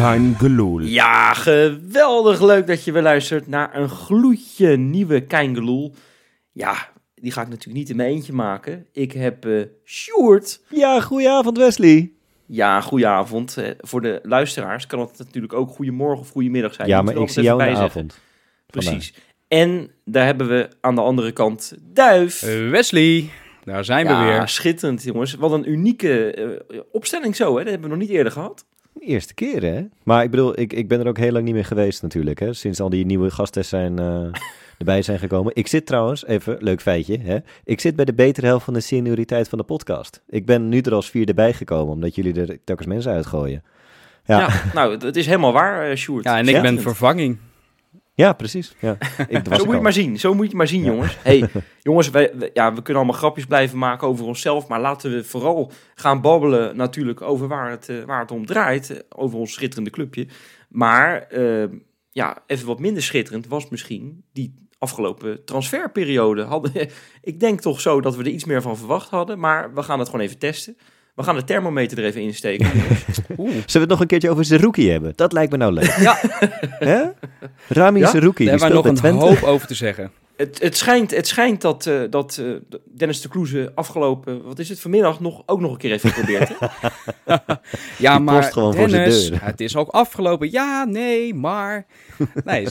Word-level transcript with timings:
Kein 0.00 0.34
geloel. 0.38 0.80
Ja, 0.80 1.34
geweldig 1.34 2.40
leuk 2.42 2.66
dat 2.66 2.84
je 2.84 2.92
weer 2.92 3.02
luistert 3.02 3.46
naar 3.46 3.76
een 3.76 3.88
gloedje 3.88 4.76
nieuwe 4.76 5.20
Keingeloel. 5.20 5.94
Ja, 6.52 6.88
die 7.14 7.32
ga 7.32 7.42
ik 7.42 7.48
natuurlijk 7.48 7.78
niet 7.78 7.90
in 7.90 7.96
mijn 7.96 8.08
eentje 8.08 8.32
maken. 8.32 8.86
Ik 8.92 9.12
heb 9.12 9.46
eh 9.46 9.62
Sjoerd. 9.84 10.60
Ja, 10.68 11.00
goedenavond 11.00 11.58
Wesley. 11.58 12.12
Ja, 12.46 12.80
goedenavond. 12.80 13.56
Eh, 13.56 13.70
voor 13.78 14.00
de 14.00 14.20
luisteraars 14.22 14.86
kan 14.86 15.00
het 15.00 15.18
natuurlijk 15.18 15.52
ook 15.52 15.70
goedemorgen 15.70 16.20
of 16.20 16.30
goedemiddag 16.30 16.74
zijn. 16.74 16.88
Ja, 16.88 17.02
maar 17.02 17.16
ik 17.16 17.28
zie 17.28 17.42
jou 17.42 17.62
in 17.62 17.66
de 17.66 17.72
bij 17.72 17.80
zeggen. 17.80 18.00
avond. 18.00 18.18
Precies. 18.66 19.14
En 19.48 19.90
daar 20.04 20.24
hebben 20.24 20.48
we 20.48 20.68
aan 20.80 20.94
de 20.94 21.00
andere 21.00 21.32
kant 21.32 21.74
Duif. 21.92 22.42
Eh, 22.42 22.70
Wesley, 22.70 23.30
daar 23.64 23.84
zijn 23.84 24.06
we 24.06 24.12
ja, 24.12 24.24
weer. 24.24 24.48
schitterend 24.48 25.02
jongens. 25.02 25.34
Wat 25.34 25.52
een 25.52 25.70
unieke 25.70 26.64
opstelling 26.92 27.36
zo, 27.36 27.56
hè? 27.56 27.62
Dat 27.62 27.72
hebben 27.72 27.90
we 27.90 27.96
nog 27.96 28.06
niet 28.06 28.16
eerder 28.16 28.32
gehad. 28.32 28.68
Eerste 28.98 29.34
keer, 29.34 29.62
hè? 29.62 29.86
Maar 30.02 30.22
ik 30.24 30.30
bedoel, 30.30 30.60
ik, 30.60 30.72
ik 30.72 30.88
ben 30.88 31.00
er 31.00 31.06
ook 31.08 31.18
heel 31.18 31.32
lang 31.32 31.44
niet 31.44 31.54
meer 31.54 31.64
geweest 31.64 32.02
natuurlijk, 32.02 32.38
hè? 32.38 32.52
Sinds 32.52 32.80
al 32.80 32.90
die 32.90 33.06
nieuwe 33.06 33.30
gasten 33.30 33.64
zijn, 33.64 33.98
eh, 33.98 34.24
erbij 34.78 35.02
zijn 35.02 35.18
gekomen. 35.18 35.52
Ik 35.54 35.66
zit 35.66 35.86
trouwens, 35.86 36.26
even, 36.26 36.56
leuk 36.60 36.80
feitje, 36.80 37.18
hè? 37.18 37.38
Ik 37.64 37.80
zit 37.80 37.96
bij 37.96 38.04
de 38.04 38.14
betere 38.14 38.46
helft 38.46 38.64
van 38.64 38.74
de 38.74 38.80
senioriteit 38.80 39.48
van 39.48 39.58
de 39.58 39.64
podcast. 39.64 40.22
Ik 40.28 40.46
ben 40.46 40.68
nu 40.68 40.80
er 40.80 40.94
als 40.94 41.10
vierde 41.10 41.34
bij 41.34 41.52
gekomen, 41.52 41.94
omdat 41.94 42.14
jullie 42.14 42.40
er 42.40 42.58
telkens 42.64 42.88
mensen 42.88 43.12
uitgooien. 43.12 43.62
Ja, 44.24 44.48
nou, 44.74 44.96
het 45.06 45.16
is 45.16 45.26
helemaal 45.26 45.52
waar, 45.52 45.90
eh, 45.90 45.96
Sjoerd. 45.96 46.24
Ja, 46.24 46.38
en 46.38 46.48
ik 46.48 46.54
Ja? 46.54 46.60
ben 46.60 46.78
Schitterend. 46.78 47.38
Vervanging. 48.26 48.36
precies. 48.36 48.74
Ja. 48.78 48.96
Ik, 49.38 49.44
Zo 49.44 49.50
moet 49.50 49.66
je 49.66 49.72
het 49.72 49.82
maar 49.82 49.92
zien. 49.92 50.18
Zo 50.18 50.28
moet 50.30 50.42
je 50.42 50.48
het 50.48 50.56
maar 50.56 50.68
zien, 50.68 50.84
Ja. 50.84 50.90
jongens. 50.90 51.16
hey, 51.22 51.48
jongens, 51.82 52.10
wij, 52.10 52.30
wij- 52.34 52.50
ja, 52.52 52.74
we 52.74 52.82
kunnen 52.82 53.02
allemaal 53.02 53.20
grapjes 53.20 53.44
blijven 53.46 53.78
maken 53.78 54.08
over 54.08 54.24
onszelf. 54.24 54.68
Maar 54.68 54.80
laten 54.80 55.10
we 55.10 55.24
vooral 55.24 55.72
gaan 55.94 56.20
babbelen 56.20 56.76
natuurlijk 56.76 57.20
over 57.22 57.48
waar 57.48 57.70
het, 57.70 57.88
eh, 57.88 57.96
waar 58.04 58.20
het 58.20 58.30
om 58.30 58.46
draait. 58.46 58.90
eh, 58.90 58.98
Over 59.08 59.38
ons 59.38 59.52
schitterende 59.52 59.90
clubje. 59.90 60.26
Maar 60.68 61.22
eh, 61.22 61.64
ja, 62.10 62.38
even 62.46 62.66
wat 62.66 62.78
minder 62.80 63.02
schitterend 63.02 63.46
was 63.46 63.68
misschien 63.68 64.24
die 64.32 64.54
afgelopen 64.78 65.44
transferperiode. 65.44 66.42
Hadden, 66.42 66.72
ik 67.22 67.40
denk 67.40 67.60
toch 67.60 67.80
zo 67.80 68.00
dat 68.00 68.16
we 68.16 68.22
er 68.22 68.30
iets 68.30 68.44
meer 68.44 68.62
van 68.62 68.76
verwacht 68.76 69.10
hadden. 69.10 69.38
Maar 69.38 69.74
we 69.74 69.82
gaan 69.82 69.98
het 69.98 70.08
gewoon 70.08 70.24
even 70.24 70.38
testen. 70.38 70.76
We 71.20 71.26
gaan 71.26 71.34
de 71.34 71.44
thermometer 71.44 71.98
er 71.98 72.04
even 72.04 72.20
insteken. 72.20 72.66
Oeh, 73.38 73.50
Zullen 73.50 73.64
we 73.72 73.78
het 73.78 73.88
nog 73.88 74.00
een 74.00 74.06
keertje 74.06 74.30
over 74.30 74.44
Zerouki 74.44 74.90
hebben? 74.90 75.12
Dat 75.16 75.32
lijkt 75.32 75.52
me 75.52 75.58
nou 75.58 75.72
leuk. 75.72 75.96
Ja. 75.98 76.18
Hè? 76.90 77.02
Rami 77.68 78.00
Ja? 78.00 78.10
Zerouki, 78.10 78.44
daar 78.44 78.56
die 78.56 78.64
hebben 78.66 78.68
we 78.68 78.74
nog 78.74 78.84
een 78.84 78.94
Twente. 78.94 79.24
hoop 79.24 79.42
over 79.42 79.66
te 79.66 79.74
zeggen. 79.74 80.10
Het, 80.36 80.62
het 80.62 80.76
schijnt, 80.76 81.10
het 81.10 81.26
schijnt 81.26 81.60
dat, 81.60 81.86
eh, 81.86 82.00
dat 82.10 82.40
eh, 82.40 82.78
Dennis 82.96 83.20
de 83.20 83.28
Kloeze 83.28 83.72
afgelopen, 83.74 84.42
wat 84.44 84.58
is 84.58 84.68
het, 84.68 84.80
vanmiddag 84.80 85.20
nog, 85.20 85.42
ook 85.46 85.60
nog 85.60 85.72
een 85.72 85.78
keer 85.78 85.90
heeft 85.90 86.06
geprobeerd. 86.06 86.50
Ja, 87.98 88.16
Die 88.16 88.24
maar 88.24 88.52
Dennis, 88.76 89.28
deur. 89.28 89.44
het 89.44 89.60
is 89.60 89.76
ook 89.76 89.88
afgelopen. 89.88 90.50
Ja, 90.50 90.84
nee, 90.84 91.34
maar... 91.34 91.86
Nee, 92.44 92.66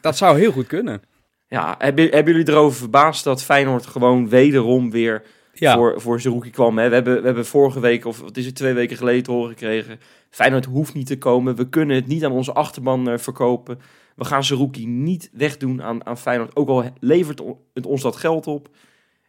dat 0.00 0.16
zou 0.16 0.38
heel 0.38 0.52
goed 0.52 0.66
kunnen. 0.66 1.02
Ja, 1.48 1.74
hebben, 1.78 2.08
hebben 2.10 2.32
jullie 2.34 2.48
erover 2.48 2.78
verbaasd 2.78 3.24
dat 3.24 3.42
Feyenoord 3.42 3.86
gewoon 3.86 4.28
wederom 4.28 4.90
weer 4.90 5.22
Ja, 5.58 5.76
voor, 5.76 6.00
voor 6.00 6.20
Zerouki 6.20 6.50
kwam? 6.50 6.78
Hè? 6.78 6.88
We, 6.88 6.94
hebben, 6.94 7.20
we 7.20 7.26
hebben 7.26 7.46
vorige 7.46 7.80
week, 7.80 8.04
of 8.04 8.20
wat 8.20 8.36
is 8.36 8.46
het, 8.46 8.54
twee 8.54 8.72
weken 8.72 8.96
geleden 8.96 9.22
te 9.22 9.30
horen 9.30 9.48
gekregen. 9.48 10.00
Feyenoord 10.30 10.64
hoeft 10.64 10.94
niet 10.94 11.06
te 11.06 11.18
komen. 11.18 11.56
We 11.56 11.68
kunnen 11.68 11.96
het 11.96 12.06
niet 12.06 12.24
aan 12.24 12.32
onze 12.32 12.52
achterban 12.52 13.10
eh, 13.10 13.18
verkopen. 13.18 13.78
We 14.16 14.24
gaan 14.24 14.44
Zerouki 14.44 14.86
niet 14.86 15.30
wegdoen 15.32 15.82
aan, 15.82 16.06
aan 16.06 16.18
Feyenoord. 16.18 16.56
Ook 16.56 16.68
al 16.68 16.84
levert 17.00 17.42
het 17.74 17.86
ons 17.86 18.02
dat 18.02 18.16
geld 18.16 18.46
op. 18.46 18.68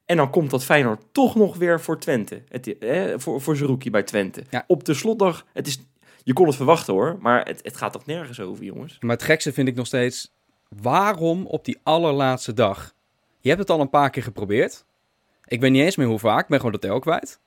En 0.05 0.17
dan 0.17 0.29
komt 0.29 0.49
dat 0.49 0.63
Feyenoord 0.63 1.03
toch 1.11 1.35
nog 1.35 1.57
weer 1.57 1.81
voor 1.81 1.99
Twente. 1.99 2.41
Het, 2.49 2.75
hè, 2.79 3.19
voor, 3.19 3.41
voor 3.41 3.77
bij 3.91 4.03
Twente. 4.03 4.43
Ja. 4.49 4.63
Op 4.67 4.83
de 4.83 4.93
slotdag, 4.93 5.45
het 5.53 5.67
is, 5.67 5.85
je 6.23 6.33
kon 6.33 6.47
het 6.47 6.55
verwachten 6.55 6.93
hoor. 6.93 7.17
Maar 7.19 7.45
het, 7.45 7.59
het 7.63 7.77
gaat 7.77 7.93
toch 7.93 8.05
nergens 8.05 8.39
over, 8.39 8.63
jongens? 8.63 8.97
maar 8.99 9.15
het 9.15 9.23
gekste 9.23 9.53
vind 9.53 9.67
ik 9.67 9.75
nog 9.75 9.85
steeds... 9.85 10.35
Waarom 10.81 11.45
op 11.45 11.65
die 11.65 11.79
allerlaatste 11.83 12.53
dag? 12.53 12.93
Je 13.39 13.49
hebt 13.49 13.61
het 13.61 13.69
al 13.69 13.79
een 13.79 13.89
paar 13.89 14.09
keer 14.09 14.23
geprobeerd. 14.23 14.85
Ik 15.47 15.59
weet 15.61 15.71
niet 15.71 15.83
eens 15.83 15.95
meer 15.95 16.07
hoe 16.07 16.19
vaak. 16.19 16.41
Ik 16.41 16.47
ben 16.47 16.57
gewoon 16.57 16.73
de 16.73 16.79
tel 16.79 16.99
kwijt. 16.99 17.39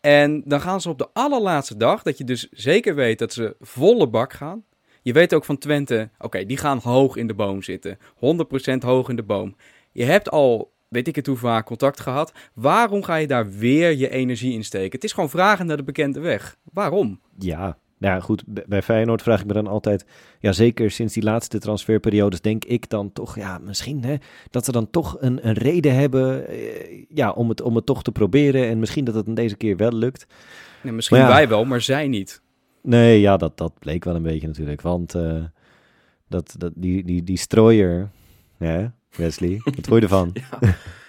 En 0.00 0.42
dan 0.44 0.60
gaan 0.60 0.80
ze 0.80 0.88
op 0.88 0.98
de 0.98 1.08
allerlaatste 1.12 1.76
dag, 1.76 2.02
dat 2.02 2.18
je 2.18 2.24
dus 2.24 2.48
zeker 2.50 2.94
weet 2.94 3.18
dat 3.18 3.32
ze 3.32 3.56
volle 3.60 4.08
bak 4.08 4.32
gaan. 4.32 4.64
Je 5.02 5.12
weet 5.12 5.34
ook 5.34 5.44
van 5.44 5.58
Twente, 5.58 6.10
oké, 6.18 6.46
die 6.46 6.56
gaan 6.56 6.78
hoog 6.78 7.16
in 7.16 7.26
de 7.26 7.34
boom 7.34 7.62
zitten. 7.62 7.98
100% 7.98 8.78
hoog 8.78 9.08
in 9.08 9.16
de 9.16 9.22
boom. 9.22 9.56
Je 9.92 10.04
hebt 10.04 10.30
al, 10.30 10.72
weet 10.88 11.08
ik 11.08 11.16
het 11.16 11.26
hoe 11.26 11.36
vaak, 11.36 11.66
contact 11.66 12.00
gehad. 12.00 12.32
Waarom 12.54 13.02
ga 13.02 13.16
je 13.16 13.26
daar 13.26 13.50
weer 13.50 13.96
je 13.96 14.08
energie 14.08 14.52
in 14.52 14.64
steken? 14.64 14.92
Het 14.92 15.04
is 15.04 15.12
gewoon 15.12 15.30
vragen 15.30 15.66
naar 15.66 15.76
de 15.76 15.82
bekende 15.82 16.20
weg. 16.20 16.56
Waarom? 16.72 17.20
Ja, 17.38 17.78
nou 18.02 18.14
ja, 18.14 18.20
goed. 18.20 18.44
Bij 18.46 18.82
Feyenoord 18.82 19.22
vraag 19.22 19.40
ik 19.40 19.46
me 19.46 19.52
dan 19.52 19.66
altijd, 19.66 20.06
ja 20.40 20.52
zeker 20.52 20.90
sinds 20.90 21.14
die 21.14 21.22
laatste 21.22 21.58
transferperiodes 21.58 22.40
denk 22.40 22.64
ik 22.64 22.88
dan 22.88 23.12
toch, 23.12 23.36
ja 23.36 23.58
misschien 23.58 24.04
hè, 24.04 24.16
dat 24.50 24.64
ze 24.64 24.72
dan 24.72 24.90
toch 24.90 25.16
een, 25.20 25.48
een 25.48 25.54
reden 25.54 25.94
hebben 25.94 26.48
eh, 26.48 27.04
ja, 27.08 27.30
om, 27.30 27.48
het, 27.48 27.60
om 27.60 27.76
het 27.76 27.86
toch 27.86 28.02
te 28.02 28.12
proberen 28.12 28.68
en 28.68 28.78
misschien 28.78 29.04
dat 29.04 29.14
het 29.14 29.26
dan 29.26 29.34
deze 29.34 29.56
keer 29.56 29.76
wel 29.76 29.92
lukt. 29.92 30.26
Ja, 30.82 30.92
misschien 30.92 31.18
ja. 31.18 31.28
wij 31.28 31.48
wel, 31.48 31.64
maar 31.64 31.80
zij 31.80 32.08
niet. 32.08 32.42
Nee, 32.82 33.20
ja, 33.20 33.36
dat, 33.36 33.58
dat 33.58 33.72
bleek 33.78 34.04
wel 34.04 34.14
een 34.14 34.22
beetje 34.22 34.46
natuurlijk, 34.46 34.80
want 34.80 35.14
eh, 35.14 35.44
dat, 36.28 36.54
dat, 36.58 36.72
die, 36.74 37.04
die, 37.04 37.22
die 37.22 37.38
strooier, 37.38 38.10
ja, 38.58 38.94
Wesley, 39.16 39.60
wat 39.64 39.74
vond 39.74 39.86
je 39.86 40.00
ervan? 40.00 40.32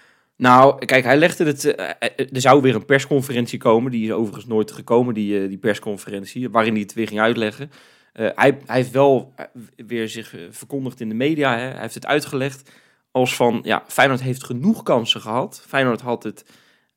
Nou, 0.43 0.85
kijk, 0.85 1.03
hij 1.03 1.17
legde 1.17 1.45
het. 1.45 1.75
eh, 1.75 1.89
eh, 1.99 2.09
er 2.33 2.41
zou 2.41 2.61
weer 2.61 2.75
een 2.75 2.85
persconferentie 2.85 3.59
komen. 3.59 3.91
Die 3.91 4.05
is 4.05 4.11
overigens 4.11 4.45
nooit 4.45 4.71
gekomen, 4.71 5.13
die, 5.13 5.41
eh, 5.41 5.47
die 5.47 5.57
persconferentie. 5.57 6.49
Waarin 6.49 6.73
hij 6.73 6.81
het 6.81 6.93
weer 6.93 7.07
ging 7.07 7.19
uitleggen. 7.19 7.71
Eh, 8.13 8.29
hij, 8.35 8.57
hij 8.65 8.75
heeft 8.75 8.91
wel 8.91 9.33
eh, 9.35 9.45
weer 9.75 10.09
zich 10.09 10.35
eh, 10.35 10.41
verkondigd 10.49 11.01
in 11.01 11.09
de 11.09 11.15
media. 11.15 11.57
Hè. 11.57 11.63
Hij 11.63 11.81
heeft 11.81 11.93
het 11.93 12.05
uitgelegd 12.05 12.71
als 13.11 13.35
van. 13.35 13.59
Ja, 13.63 13.83
Feyenoord 13.87 14.21
heeft 14.21 14.43
genoeg 14.43 14.83
kansen 14.83 15.21
gehad. 15.21 15.63
Feyenoord 15.67 16.01
had 16.01 16.23
het 16.23 16.45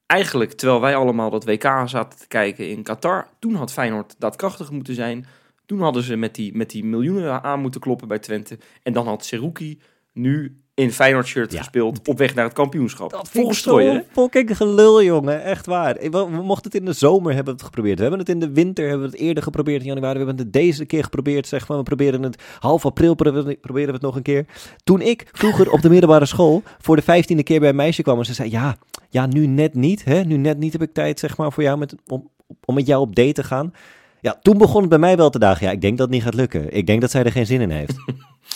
eigenlijk, 0.07 0.53
terwijl 0.53 0.81
wij 0.81 0.97
allemaal 0.97 1.31
dat 1.31 1.45
WK 1.45 1.83
zaten 1.85 2.19
te 2.19 2.29
kijken 2.29 2.71
in 2.71 2.83
Qatar. 2.83 3.29
Toen 3.39 3.55
had 3.55 3.73
Feyenoord 3.73 4.15
daadkrachtig 4.19 4.71
moeten 4.71 4.95
zijn. 4.95 5.27
Toen 5.67 5.81
hadden 5.81 6.03
ze 6.03 6.17
met 6.17 6.35
die, 6.35 6.57
met 6.57 6.71
die 6.71 6.85
miljoenen 6.85 7.43
aan 7.43 7.61
moeten 7.61 7.81
kloppen 7.81 8.09
bij 8.09 8.19
Twente. 8.19 8.59
En 8.83 8.93
dan 8.93 9.07
had 9.07 9.25
Seruki 9.25 9.81
nu 10.13 10.61
in 10.77 10.93
Feyenoord 10.93 11.27
shirt 11.27 11.53
Ja. 11.53 11.59
gespeeld 11.59 12.09
op 12.09 12.19
weg 12.19 12.35
naar 12.35 12.45
het 12.45 12.53
kampioenschap. 12.53 13.11
Dat 13.11 13.29
vind 13.29 13.35
ik 13.35 13.41
Volgens 13.41 13.63
zo 13.63 14.01
fucking 14.13 14.57
gelul, 14.57 15.03
jongen. 15.03 15.43
Echt 15.45 15.67
waar. 15.67 15.95
We, 15.95 16.11
we 16.11 16.43
mochten 16.43 16.71
het 16.71 16.81
in 16.81 16.85
de 16.85 16.93
zomer 16.93 17.35
hebben 17.35 17.45
we 17.45 17.59
het 17.59 17.63
geprobeerd. 17.69 17.97
We 17.97 18.01
hebben 18.03 18.21
het 18.21 18.29
in 18.29 18.41
de 18.41 18.51
winter, 18.51 18.89
hebben 18.89 19.07
we 19.07 19.13
het 19.13 19.23
eerder 19.23 19.43
geprobeerd 19.43 19.81
in 19.81 19.87
januari. 19.87 20.19
We 20.19 20.25
hebben 20.25 20.45
het 20.45 20.53
deze 20.53 20.85
keer 20.85 21.03
geprobeerd, 21.03 21.47
zeg 21.47 21.69
maar. 21.69 21.77
We 21.79 21.83
proberen 21.83 22.23
het 22.23 22.43
half 22.59 22.85
april, 22.87 23.15
proberen 23.15 23.61
proberen 23.61 23.89
we 23.89 23.95
het 23.95 24.03
nog 24.03 24.17
een 24.17 24.23
keer. 24.23 24.47
Toen 24.85 25.01
ik 25.01 25.29
vroeger 25.33 25.71
op 25.71 25.81
de 25.81 25.89
middelbare 25.91 26.27
school 26.27 26.63
voor 26.79 26.97
de 26.97 27.03
vijftiende 27.03 27.43
keer 27.43 27.61
bij 27.61 27.69
een 27.69 27.77
meisje 27.77 28.03
kwam 28.03 28.19
en 28.19 28.25
ze 28.25 28.35
zei, 28.35 28.51
ja, 28.51 28.77
ja, 29.09 29.27
nu 29.27 29.47
net 29.47 29.75
niet, 29.75 30.05
hè. 30.05 30.23
Nu 30.23 30.37
net 30.37 30.59
niet 30.59 30.73
heb 30.73 30.83
ik 30.83 30.93
tijd, 30.93 31.19
zeg 31.19 31.37
maar, 31.37 31.53
voor 31.53 31.63
jou 31.63 31.79
met, 31.79 31.95
om, 32.07 32.31
om 32.65 32.75
met 32.75 32.87
jou 32.87 33.01
op 33.01 33.15
date 33.17 33.33
te 33.33 33.45
gaan. 33.45 33.73
Ja, 34.21 34.39
toen 34.43 34.59
begon 34.59 34.81
het 34.81 34.91
bij 34.91 34.99
mij 34.99 35.17
wel 35.17 35.31
te 35.31 35.39
dagen. 35.39 35.67
Ja, 35.67 35.73
ik 35.73 35.81
denk 35.81 35.99
dat 35.99 36.07
het 36.07 36.15
niet 36.15 36.25
gaat 36.25 36.35
lukken. 36.35 36.73
Ik 36.77 36.87
denk 36.87 37.01
dat 37.01 37.11
zij 37.11 37.25
er 37.25 37.33
geen 37.33 37.47
zin 37.47 37.61
in 37.61 37.71
heeft. 37.71 37.95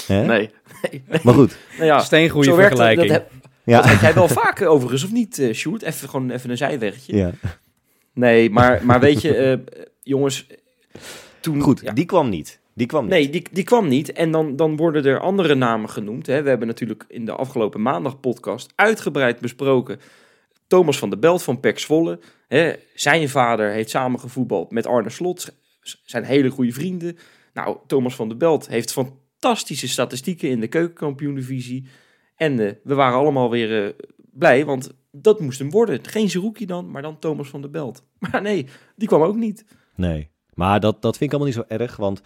Hè? 0.07 0.25
Nee. 0.25 0.51
nee, 0.83 1.03
nee. 1.09 1.21
Maar 1.23 1.35
goed, 1.35 1.57
Nou 1.73 1.85
ja, 1.85 1.97
het. 1.97 2.45
vergelijking. 2.55 3.09
Dat, 3.09 3.17
heb, 3.17 3.31
ja. 3.65 3.81
dat 3.81 3.91
heb 3.91 4.01
jij 4.01 4.15
wel 4.15 4.29
vaak 4.43 4.63
overigens, 4.63 5.05
of 5.05 5.13
niet, 5.13 5.39
eh 5.39 5.53
Sjoerd? 5.55 5.83
Even, 5.83 6.09
gewoon 6.09 6.31
even 6.31 6.51
een 6.51 6.57
zijwegje. 6.57 7.17
ja. 7.17 7.31
Nee, 8.13 8.51
maar, 8.51 8.85
maar 8.85 9.01
weet 9.01 9.23
je, 9.23 9.37
eh, 9.37 9.59
jongens, 10.03 10.47
toen... 11.41 11.61
Goed, 11.61 11.81
ja, 11.81 11.93
die 11.93 12.05
kwam 12.05 12.29
niet. 12.29 12.61
Die 12.75 12.87
kwam 12.87 13.03
niet. 13.03 13.13
Nee, 13.13 13.31
die, 13.31 13.47
die 13.51 13.65
kwam 13.65 13.89
niet. 13.89 14.13
En 14.13 14.31
dan, 14.31 14.57
dan 14.57 14.77
worden 14.77 15.05
er 15.05 15.21
andere 15.21 15.55
namen 15.55 15.91
genoemd. 15.91 16.27
Hè. 16.27 16.43
We 16.43 16.49
hebben 16.49 16.67
natuurlijk 16.67 17.05
in 17.09 17.25
de 17.25 17.33
afgelopen 17.33 17.83
maandag 17.83 18.21
podcast 18.21 18.73
uitgebreid 18.75 19.41
besproken. 19.41 20.01
Thomas 20.67 20.99
van 20.99 21.11
der 21.11 21.19
Belt 21.19 21.43
van 21.43 21.61
Pek 21.61 21.79
Zwolle. 21.79 22.19
Hè. 22.49 22.73
Zijn 22.95 23.29
vader 23.29 23.71
heeft 23.71 23.91
samengevoetbald 23.91 24.71
met 24.71 24.87
Arne 24.87 25.11
Slot. 25.11 25.55
Zijn 26.05 26.25
hele 26.25 26.51
goede 26.51 26.73
vrienden. 26.73 27.19
Nou, 27.53 27.77
Thomas 27.87 28.15
van 28.15 28.29
der 28.29 28.37
Belt 28.37 28.69
heeft 28.69 28.93
fantastische 29.41 29.89
statistieken 29.89 30.49
in 30.49 30.61
de 30.61 30.69
keukenkampioen-divisie. 30.69 31.87
En 32.37 32.61
eh, 32.61 32.73
we 32.83 32.95
waren 32.95 33.19
allemaal 33.19 33.51
weer 33.51 33.85
eh, 33.85 33.93
blij, 34.33 34.65
want 34.65 34.91
dat 35.11 35.41
moest 35.41 35.59
hem 35.59 35.71
worden. 35.71 36.01
Geen 36.03 36.31
Zerouki 36.31 36.67
dan, 36.67 36.91
maar 36.91 37.03
dan 37.03 37.19
Thomas 37.19 37.49
van 37.49 37.61
der 37.61 37.71
Belt. 37.71 38.05
Maar 38.31 38.43
nee, 38.43 38.67
die 38.97 39.09
kwam 39.09 39.23
ook 39.23 39.37
niet. 39.37 39.65
Nee. 39.95 40.29
Maar 40.55 40.81
dat, 40.81 41.03
dat 41.03 41.17
vind 41.17 41.33
ik 41.33 41.39
allemaal 41.39 41.57
niet 41.57 41.67
zo 41.69 41.75
erg, 41.77 41.97
want 41.97 42.23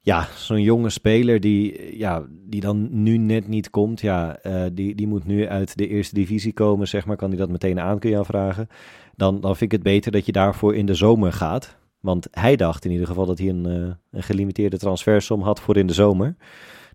ja, 0.00 0.28
zo'n 0.36 0.62
jonge 0.62 0.90
speler 0.90 1.40
die, 1.40 1.96
ja, 1.98 2.26
die 2.30 2.60
dan 2.60 3.02
nu 3.02 3.16
net 3.16 3.48
niet 3.48 3.70
komt, 3.70 4.00
ja, 4.00 4.36
eh, 4.36 4.64
die, 4.72 4.94
die 4.94 5.06
moet 5.06 5.24
nu 5.24 5.48
uit 5.48 5.76
de 5.76 5.88
eerste 5.88 6.14
divisie 6.14 6.52
komen, 6.52 6.88
zeg 6.88 7.06
maar. 7.06 7.16
Kan 7.16 7.28
hij 7.28 7.38
dat 7.38 7.48
meteen 7.48 7.80
aan, 7.80 7.98
kun 7.98 8.10
je 8.10 8.18
aanvragen. 8.18 8.68
Dan, 9.16 9.40
dan 9.40 9.56
vind 9.56 9.72
ik 9.72 9.78
het 9.78 9.82
beter 9.82 10.12
dat 10.12 10.26
je 10.26 10.32
daarvoor 10.32 10.74
in 10.74 10.86
de 10.86 10.94
zomer 10.94 11.32
gaat. 11.32 11.77
Want 12.00 12.26
hij 12.30 12.56
dacht 12.56 12.84
in 12.84 12.90
ieder 12.90 13.06
geval 13.06 13.26
dat 13.26 13.38
hij 13.38 13.48
een, 13.48 13.66
eh, 13.66 13.94
een 14.10 14.22
gelimiteerde 14.22 14.78
transfersom 14.78 15.42
had 15.42 15.60
voor 15.60 15.76
in 15.76 15.86
de 15.86 15.92
zomer. 15.92 16.36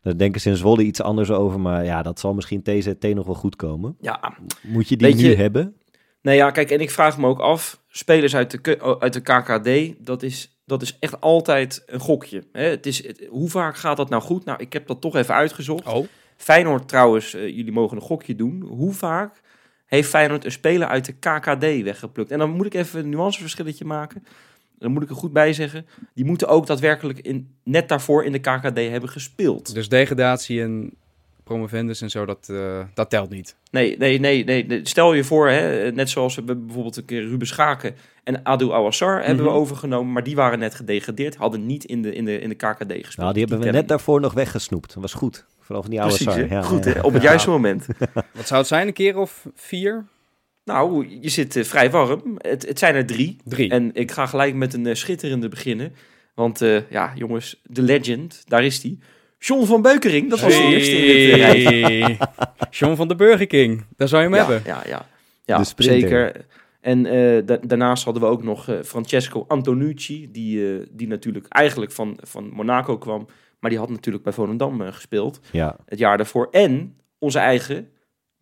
Daar 0.02 0.18
denken 0.18 0.42
ze 0.42 0.50
in 0.50 0.56
Zwolle 0.58 0.84
iets 0.84 1.02
anders 1.02 1.32
over, 1.32 1.60
maar 1.60 1.86
ja, 1.86 2.02
dat 2.02 2.20
zal 2.20 2.34
misschien 2.34 2.64
TZT 2.64 3.14
nog 3.14 3.26
wel 3.26 3.36
goed 3.36 3.56
komen. 3.56 3.96
Ja, 4.00 4.38
Moet 4.62 4.90
je 4.90 4.98
die 4.98 5.08
Weet 5.08 5.16
nu 5.18 5.30
je- 5.30 5.36
hebben? 5.36 5.76
Nee, 6.22 6.36
ja, 6.36 6.52
kijk, 6.52 6.72
en 6.72 6.80
ik 6.80 6.92
vraag 6.92 7.18
me 7.18 7.28
ook 7.28 7.40
af, 7.40 7.82
spelers 7.88 8.36
uit 8.36 8.52
de, 8.52 8.58
K- 8.58 8.98
uit 9.00 9.14
de 9.14 9.22
KKD, 9.22 9.96
dat 10.06 10.24
is, 10.24 10.62
dat 10.66 10.82
is 10.82 10.98
echt 11.00 11.22
altijd 11.22 11.84
een 11.86 12.00
gokje. 12.00 12.44
Hè? 12.52 12.64
Het 12.64 12.86
is, 12.86 13.08
het- 13.08 13.28
hoe 13.30 13.50
vaak 13.50 13.78
gaat 13.78 13.98
dat 13.98 14.10
nou 14.10 14.22
goed? 14.22 14.46
Nou, 14.46 14.60
ik 14.62 14.74
heb 14.74 14.88
dat 14.88 15.02
toch 15.02 15.16
even 15.16 15.34
uitgezocht. 15.36 15.88
Oh, 15.88 16.06
Feyenoord 16.38 16.88
trouwens, 16.88 17.34
eh, 17.34 17.48
jullie 17.48 17.72
mogen 17.72 17.98
een 17.98 18.04
gokje 18.04 18.36
doen. 18.36 18.62
Hoe 18.62 18.94
vaak 18.94 19.42
heeft 19.86 20.10
Feyenoord 20.10 20.46
een 20.46 20.52
speler 20.52 20.88
uit 20.88 21.06
de 21.06 21.14
KKD 21.14 21.84
weggeplukt? 21.84 22.32
En 22.32 22.40
dan 22.40 22.50
moet 22.50 22.66
ik 22.66 22.74
even 22.74 23.00
een 23.00 23.10
nuanceverschilletje 23.10 23.86
maken. 23.86 24.24
Dan 24.84 24.92
moet 24.92 25.04
ik 25.04 25.10
er 25.10 25.16
goed 25.16 25.34
bij 25.34 25.54
zeggen. 25.54 25.86
Die 26.14 26.26
moeten 26.26 26.48
ook 26.48 26.68
daadwerkelijk 26.68 27.20
in, 27.20 27.56
net 27.64 27.90
daarvoor 27.90 28.24
in 28.24 28.32
de 28.32 28.40
KKD 28.40 28.78
hebben 28.78 29.10
gespeeld. 29.10 29.74
dus 29.74 29.90
degradatie 29.90 30.62
en 30.62 30.94
promovendus 31.44 32.02
en 32.02 32.10
zo, 32.10 32.26
dat, 32.26 32.48
eh, 32.50 32.80
dat 32.94 33.10
telt 33.10 33.30
niet. 33.30 33.56
Nee, 33.72 33.98
nee, 33.98 34.20
nee, 34.20 34.44
nee. 34.46 34.80
Stel 34.84 35.14
je 35.14 35.24
voor, 35.24 35.50
hè, 35.50 35.92
net 35.92 36.10
zoals 36.10 36.36
we 36.36 36.42
bijvoorbeeld 36.42 36.98
een 36.98 37.06
keer 37.06 37.22
Ruben 37.28 37.48
Schaken 37.48 37.96
en 38.24 38.46
Adu 38.46 38.72
Awassar 38.72 39.18
hebben 39.26 39.44
we 39.44 39.50
Mhm. 39.52 39.60
overgenomen, 39.60 40.14
maar 40.14 40.24
die 40.24 40.36
waren 40.36 40.60
net 40.60 40.76
gedegradeerd, 40.76 41.36
hadden 41.36 41.66
niet 41.66 41.84
in 41.84 42.02
de, 42.02 42.14
in 42.16 42.26
de, 42.26 42.40
in 42.40 42.50
de 42.50 42.56
KKD 42.56 42.92
gespeeld. 42.92 43.16
Nou, 43.18 43.34
die 43.34 43.44
hebben 43.46 43.60
we 43.60 43.70
net 43.72 43.88
daarvoor 43.88 44.20
nog 44.22 44.34
weggesnoept. 44.34 44.94
Dat 44.94 45.02
was 45.02 45.14
goed. 45.14 45.46
Vooral 45.60 45.82
van 45.82 45.92
die 45.92 46.02
oude 46.02 46.24
Precies? 46.24 46.50
Ja, 46.50 46.62
goed, 46.62 46.84
ja. 46.86 46.92
hè? 46.94 47.00
op 47.02 47.14
het 47.14 47.22
juiste 47.22 47.50
moment. 47.50 47.86
Wat 48.34 48.48
zou 48.48 48.60
het 48.60 48.68
zijn, 48.70 48.88
een 48.88 48.94
keer 48.94 49.18
of 49.18 49.46
vier? 49.56 50.06
Nou, 50.66 51.08
je 51.22 51.30
zit 51.30 51.56
eh, 51.56 51.64
vrij 51.64 51.92
warm. 51.92 52.36
Het, 52.38 52.68
het 52.68 52.80
zijn 52.80 52.96
er 52.96 53.06
drie. 53.06 53.38
Drie. 53.44 53.70
En 53.70 53.90
ik 53.94 54.12
ga 54.12 54.26
gelijk 54.26 54.56
met 54.56 54.74
een 54.74 54.86
eh, 54.88 54.96
schitterende 54.96 55.50
beginnen. 55.50 55.94
Want 56.36 56.62
eh, 56.62 56.90
ja, 56.90 57.12
jongens, 57.16 57.62
de 57.64 57.82
legend, 57.82 58.44
daar 58.48 58.64
is 58.64 58.82
die. 58.82 59.00
John 59.40 59.66
van 59.66 59.82
Beukering, 59.82 60.30
dat 60.30 60.40
was 60.40 60.54
de 60.56 60.64
eerste 60.64 60.96
in 60.96 62.06
dit. 62.08 62.18
John 62.80 62.96
van 62.96 63.08
de 63.08 63.16
Burger 63.16 63.48
King, 63.48 63.86
daar 63.98 64.08
zou 64.08 64.22
je 64.24 64.28
hem 64.30 64.38
Ja, 64.38 64.46
hebben. 64.46 64.72
ja, 64.74 64.84
ja. 64.88 65.06
ja 65.46 65.64
zeker. 65.78 66.46
En 66.82 67.06
eh, 67.06 67.42
da- 67.46 67.60
daarnaast 67.62 68.04
hadden 68.04 68.24
we 68.24 68.30
ook 68.30 68.44
nog 68.44 68.70
Francesco 68.86 69.46
Antonucci, 69.48 70.32
die, 70.32 70.74
eh, 70.74 70.86
die 70.92 71.08
natuurlijk 71.08 71.46
eigenlijk 71.48 71.92
van, 71.92 72.18
van 72.22 72.50
Monaco 72.54 72.98
kwam. 72.98 73.28
Maar 73.60 73.70
die 73.70 73.80
had 73.80 73.90
natuurlijk 73.90 74.24
bij 74.24 74.34
Volendam 74.34 74.82
gespeeld 74.82 75.40
Ja. 75.52 75.76
het 75.86 76.00
jaar 76.00 76.18
daarvoor. 76.18 76.48
En 76.52 76.96
onze 77.20 77.40
eigen 77.40 77.88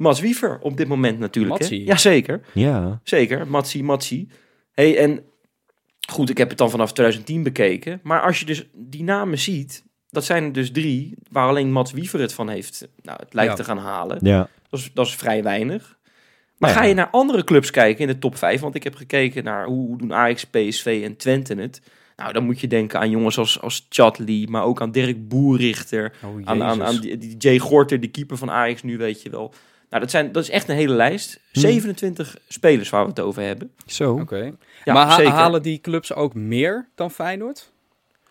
Mats 0.01 0.19
Wiever 0.19 0.59
op 0.62 0.77
dit 0.77 0.88
moment 0.88 1.19
natuurlijk. 1.19 1.53
hè? 1.53 1.59
Matsie. 1.59 1.83
Jazeker. 1.86 2.42
ja. 2.53 3.00
Zeker, 3.03 3.48
Matsi, 3.48 3.83
Matsi. 3.83 4.27
Hey, 4.71 4.98
en 4.98 5.19
goed, 6.09 6.30
ik 6.30 6.38
heb 6.38 6.50
het 6.50 6.57
dan 6.57 6.69
vanaf 6.69 6.94
2010 6.94 7.44
bekeken. 7.44 8.00
Maar 8.03 8.21
als 8.21 8.39
je 8.39 8.45
dus 8.45 8.68
die 8.74 9.03
namen 9.03 9.39
ziet, 9.39 9.83
dat 10.09 10.25
zijn 10.25 10.44
er 10.44 10.53
dus 10.53 10.71
drie 10.71 11.13
waar 11.31 11.48
alleen 11.48 11.71
Mats 11.71 11.92
Wiever 11.92 12.19
het 12.19 12.33
van 12.33 12.50
heeft. 12.50 12.88
Nou, 13.01 13.19
het 13.24 13.33
lijkt 13.33 13.51
Ja. 13.51 13.57
te 13.57 13.63
gaan 13.63 13.77
halen. 13.77 14.18
Ja. 14.21 14.50
Dat 14.69 14.80
is, 14.80 14.92
dat 14.94 15.06
is 15.06 15.15
vrij 15.15 15.44
weinig. 15.44 15.98
Maar 16.57 16.69
Nou 16.69 16.81
ga 16.81 16.88
je 16.89 16.94
naar 16.95 17.09
andere 17.09 17.44
clubs 17.44 17.71
kijken 17.71 18.01
in 18.01 18.07
de 18.07 18.19
top 18.19 18.36
5, 18.38 18.62
want 18.62 18.75
ik 18.75 18.83
heb 18.83 18.95
gekeken 18.95 19.44
naar 19.44 19.65
hoe, 19.65 19.98
doen 19.98 20.13
Ajax, 20.13 20.45
PSV 20.45 21.01
en 21.03 21.18
Twente 21.18 21.53
het. 21.56 21.81
Nou, 22.15 22.33
dan 22.33 22.44
moet 22.45 22.59
je 22.59 22.68
denken 22.68 23.00
aan 23.00 23.09
jongens 23.09 23.38
als, 23.38 23.62
als 23.62 23.86
Chatley, 23.89 24.48
maar 24.50 24.63
ook 24.63 24.81
aan 24.81 24.92
Dirk 24.92 25.27
Boerrichter. 25.27 26.13
Oh, 26.24 26.42
Aan, 26.44 26.63
aan, 26.63 26.83
aan 26.83 27.00
die, 27.00 27.18
die 27.18 27.38
Jay 27.38 27.59
Gorter, 27.59 28.00
de 28.00 28.07
keeper 28.07 28.38
van 28.38 28.51
Ajax 28.51 28.83
nu, 28.83 28.98
weet 28.98 29.21
je 29.21 29.30
wel. 29.30 29.53
Nou, 29.91 30.03
dat, 30.03 30.11
zijn, 30.11 30.31
dat 30.31 30.43
is 30.43 30.49
echt 30.49 30.69
een 30.69 30.75
hele 30.75 30.93
lijst. 30.93 31.39
Hm. 31.51 31.59
27 31.59 32.38
spelers 32.47 32.89
waar 32.89 33.03
we 33.03 33.09
het 33.09 33.19
over 33.19 33.41
hebben. 33.43 33.71
Zo. 33.85 34.13
Oké. 34.13 34.51
Ja, 34.83 34.93
maar 34.93 35.05
ha- 35.05 35.15
zeker. 35.15 35.31
halen 35.31 35.61
die 35.61 35.81
clubs 35.81 36.13
ook 36.13 36.33
meer 36.33 36.88
dan 36.95 37.11
Feyenoord? 37.11 37.71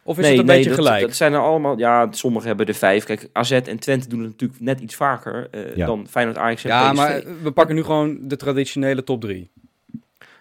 Of 0.02 0.16
is 0.18 0.22
nee, 0.22 0.30
het 0.32 0.40
een 0.40 0.46
nee, 0.46 0.56
beetje 0.56 0.70
dat, 0.76 0.84
gelijk? 0.84 1.00
Dat 1.06 1.14
zijn 1.16 1.32
er 1.32 1.38
allemaal. 1.40 1.78
Ja, 1.78 2.08
sommigen 2.10 2.48
hebben 2.48 2.66
er 2.66 2.74
vijf. 2.74 3.04
Kijk, 3.04 3.28
AZ 3.32 3.50
en 3.50 3.78
Twente 3.78 4.08
doen 4.08 4.20
het 4.20 4.30
natuurlijk 4.30 4.60
net 4.60 4.80
iets 4.80 4.94
vaker 4.94 5.48
eh, 5.50 5.76
Ja. 5.76 5.86
dan 5.86 6.06
Feyenoord, 6.10 6.38
Ajax 6.38 6.64
en 6.64 6.70
ja, 6.70 6.90
PSV. 6.90 6.96
maar 6.96 7.22
we 7.42 7.50
pakken 7.50 7.74
nu 7.74 7.82
gewoon 7.82 8.18
de 8.22 8.36
traditionele 8.36 9.04
top 9.04 9.20
drie. 9.20 9.50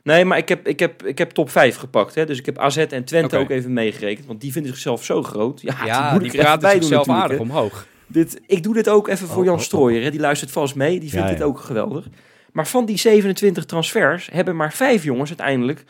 Nee, 0.04 0.26
maar 0.26 0.38
ik 0.38 0.50
heb, 0.50 0.68
ik 0.68 0.80
heb, 0.80 1.06
ik 1.06 1.18
heb 1.18 1.32
top 1.32 1.50
5 1.50 1.76
gepakt. 1.76 2.16
Hè? 2.16 2.26
Dus 2.26 2.40
ik 2.40 2.46
heb 2.46 2.58
AZ 2.58 2.78
en 2.78 3.04
Twente 3.04 3.38
ook 3.38 3.50
even 3.50 3.74
meegerekend. 3.74 4.26
Want 4.28 4.42
die 4.42 4.52
vinden 4.52 4.72
zichzelf 4.72 5.04
zo 5.04 5.24
groot. 5.24 5.62
Ja, 5.62 5.76
Ja, 5.86 6.18
die 6.18 6.28
ik 6.28 6.34
even 6.34 6.46
praten 6.46 6.70
zichzelf 6.72 7.10
aardig 7.10 7.38
hè. 7.38 7.44
omhoog. 7.44 7.86
Dit, 8.12 8.42
ik 8.48 8.64
doe 8.64 8.74
dit 8.74 8.90
ook 8.90 9.08
even 9.08 9.28
voor 9.28 9.38
Oh, 9.38 9.44
Jan 9.44 9.54
oh, 9.54 9.60
oh. 9.60 9.66
Strooijer. 9.66 10.04
Hè? 10.04 10.12
Die 10.12 10.20
luistert 10.20 10.52
vast 10.52 10.76
mee. 10.76 11.00
Die 11.00 11.10
vindt 11.10 11.26
Ja, 11.26 11.32
dit 11.32 11.40
ja. 11.40 11.46
ook 11.46 11.60
geweldig. 11.60 12.08
Maar 12.52 12.68
van 12.68 12.86
die 12.86 12.98
27 12.98 13.66
transfers 13.66 14.30
hebben 14.32 14.56
maar 14.56 14.74
vijf 14.74 15.04
jongens 15.04 15.30
uiteindelijk 15.30 15.84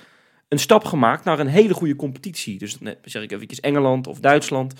een 0.47 0.59
stap 0.59 0.83
gemaakt 0.85 1.23
naar 1.23 1.39
een 1.39 1.47
hele 1.47 1.73
goede 1.73 1.95
competitie. 1.95 2.57
Dus 2.57 2.77
zeg 3.03 3.23
ik 3.23 3.31
even 3.31 3.47
Engeland 3.47 4.07
of 4.07 4.19
Duitsland. 4.19 4.73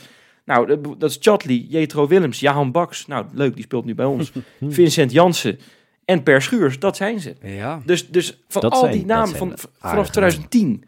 Nou, 0.45 0.81
dat- 0.97 1.09
is 1.09 1.17
Chatley, 1.21 1.65
Jetro 1.69 2.07
Willems, 2.07 2.39
Jahan 2.39 2.71
Baks. 2.71 3.07
Nou, 3.07 3.25
leuk, 3.33 3.53
die 3.55 3.63
speelt 3.63 3.85
nu 3.85 3.95
bij 3.95 4.05
ons. 4.05 4.31
Vincent 4.69 5.11
Jansen 5.11 5.59
en 6.05 6.23
Per 6.23 6.41
Schuurs, 6.41 6.79
dat 6.79 6.95
zijn 6.95 7.19
ze. 7.19 7.35
Ja, 7.41 7.81
Dus, 7.85 8.07
dus 8.07 8.43
van 8.47 8.61
Dat 8.61 8.71
al 8.71 8.79
zijn- 8.79 8.91
die 8.93 9.05
namen 9.05 9.35
van, 9.35 9.53
vanaf 9.79 10.09
2010 10.09 10.83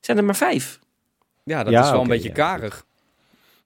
zijn 0.00 0.16
er 0.16 0.24
maar 0.24 0.36
vijf. 0.36 0.78
ja 1.44 1.62
dat 1.64 1.72
Ja, 1.72 1.84
is 1.84 1.90
wel 1.90 2.00
een 2.00 2.08
beetje 2.08 2.28
ja, 2.28 2.34
karig. 2.34 2.86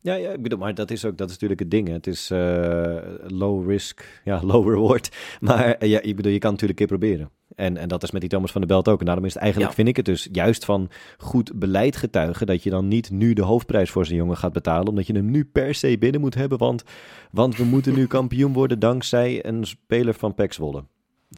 Ja, 0.01 0.15
ja, 0.15 0.31
ik 0.31 0.43
bedoel, 0.43 0.59
maar 0.59 0.75
dat 0.75 0.91
is 0.91 1.05
ook 1.05 1.17
dat 1.19 1.27
is 1.27 1.33
natuurlijk 1.33 1.61
het 1.61 1.71
ding. 1.71 1.87
hè. 1.89 1.93
Het 1.95 2.07
is 2.07 2.31
eh, 2.31 2.97
low 3.27 3.71
risk, 3.71 4.21
ja, 4.25 4.41
low 4.53 4.69
reward. 4.69 5.17
Maar 5.41 5.75
eh, 5.75 5.89
ja, 5.91 6.01
ik 6.01 6.17
bedoel, 6.17 6.33
je 6.33 6.39
kan 6.39 6.53
het 6.53 6.61
natuurlijk 6.61 6.81
een 6.81 6.99
keer 6.99 6.99
proberen. 6.99 7.31
En, 7.55 7.77
en 7.77 7.89
dat 7.89 8.03
is 8.03 8.11
met 8.11 8.21
die 8.21 8.31
Thomas 8.31 8.53
van 8.53 8.61
der 8.61 8.71
Belt 8.71 8.89
ook. 8.89 9.01
En 9.01 9.07
daarom 9.07 9.25
is 9.25 9.33
het 9.35 9.43
eigenlijk, 9.43 9.71
Ja. 9.71 9.77
vind 9.77 9.89
ik 9.89 9.97
het 9.97 10.05
dus, 10.05 10.29
juist 10.33 10.65
van 10.65 10.89
goed 11.19 11.53
beleid 11.59 11.97
getuigen... 11.97 12.47
dat 12.47 12.63
je 12.63 12.71
dan 12.71 12.89
niet 12.89 13.11
nu 13.11 13.33
de 13.33 13.43
hoofdprijs 13.43 13.91
voor 13.91 14.05
zijn 14.07 14.19
jongen 14.19 14.37
gaat 14.37 14.53
betalen... 14.53 14.89
omdat 14.89 15.07
je 15.07 15.13
hem 15.13 15.31
nu 15.31 15.45
per 15.45 15.75
se 15.75 15.99
binnen 15.99 16.21
moet 16.21 16.35
hebben. 16.35 16.59
Want, 16.59 16.83
want 17.31 17.57
we 17.57 17.65
moeten 17.65 17.95
nu 17.95 18.07
kampioen 18.17 18.53
worden 18.53 18.79
dankzij 18.79 19.45
een 19.47 19.65
speler 19.65 20.15
van 20.15 20.35
PEC 20.35 20.53
Zwolle. 20.53 20.85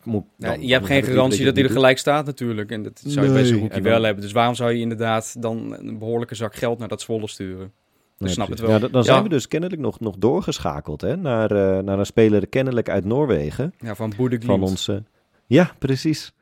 Moet- 0.05 0.25
Ja, 0.37 0.51
dan- 0.51 0.67
je 0.67 0.73
hebt 0.73 0.87
geen 0.87 1.03
garantie 1.03 1.45
dat 1.45 1.55
hij 1.57 1.65
er 1.65 1.71
gelijk 1.71 1.99
staat 1.99 2.27
natuurlijk. 2.27 2.71
En 2.71 2.83
dat 2.83 3.03
zou 3.07 3.27
je 3.27 3.33
bij 3.33 3.41
Nee, 3.41 3.51
zo'n 3.51 3.59
hoekje 3.61 3.77
en 3.77 3.83
dan- 3.83 3.93
wel 3.93 4.03
hebben. 4.03 4.23
Dus 4.23 4.33
waarom 4.33 4.55
zou 4.55 4.73
je 4.73 4.81
inderdaad 4.81 5.43
dan 5.43 5.77
een 5.79 5.99
behoorlijke 5.99 6.35
zak 6.35 6.55
geld 6.57 6.79
naar 6.79 6.89
dat 6.89 7.01
Zwolle 7.01 7.29
sturen? 7.29 7.73
Nee, 8.21 8.33
snap 8.33 8.49
het 8.49 8.61
wel. 8.61 8.71
Ja, 8.71 8.79
dan 8.79 8.91
Ja. 8.93 9.03
zijn 9.03 9.23
we 9.23 9.29
dus 9.29 9.49
kennelijk 9.49 9.81
nog, 9.81 10.01
nog 10.01 10.15
doorgeschakeld 10.19 11.01
hè, 11.01 11.17
naar, 11.17 11.51
eh, 11.51 11.83
naar 11.83 11.99
een 11.99 12.07
speler 12.07 12.47
kennelijk 12.47 12.89
uit 12.89 13.05
Noorwegen. 13.05 13.75
Ja, 13.79 13.95
van 13.95 14.13
Boede 14.17 14.39
Van 14.45 14.63
onze. 14.63 15.03
Ja, 15.47 15.71
precies. 15.79 16.33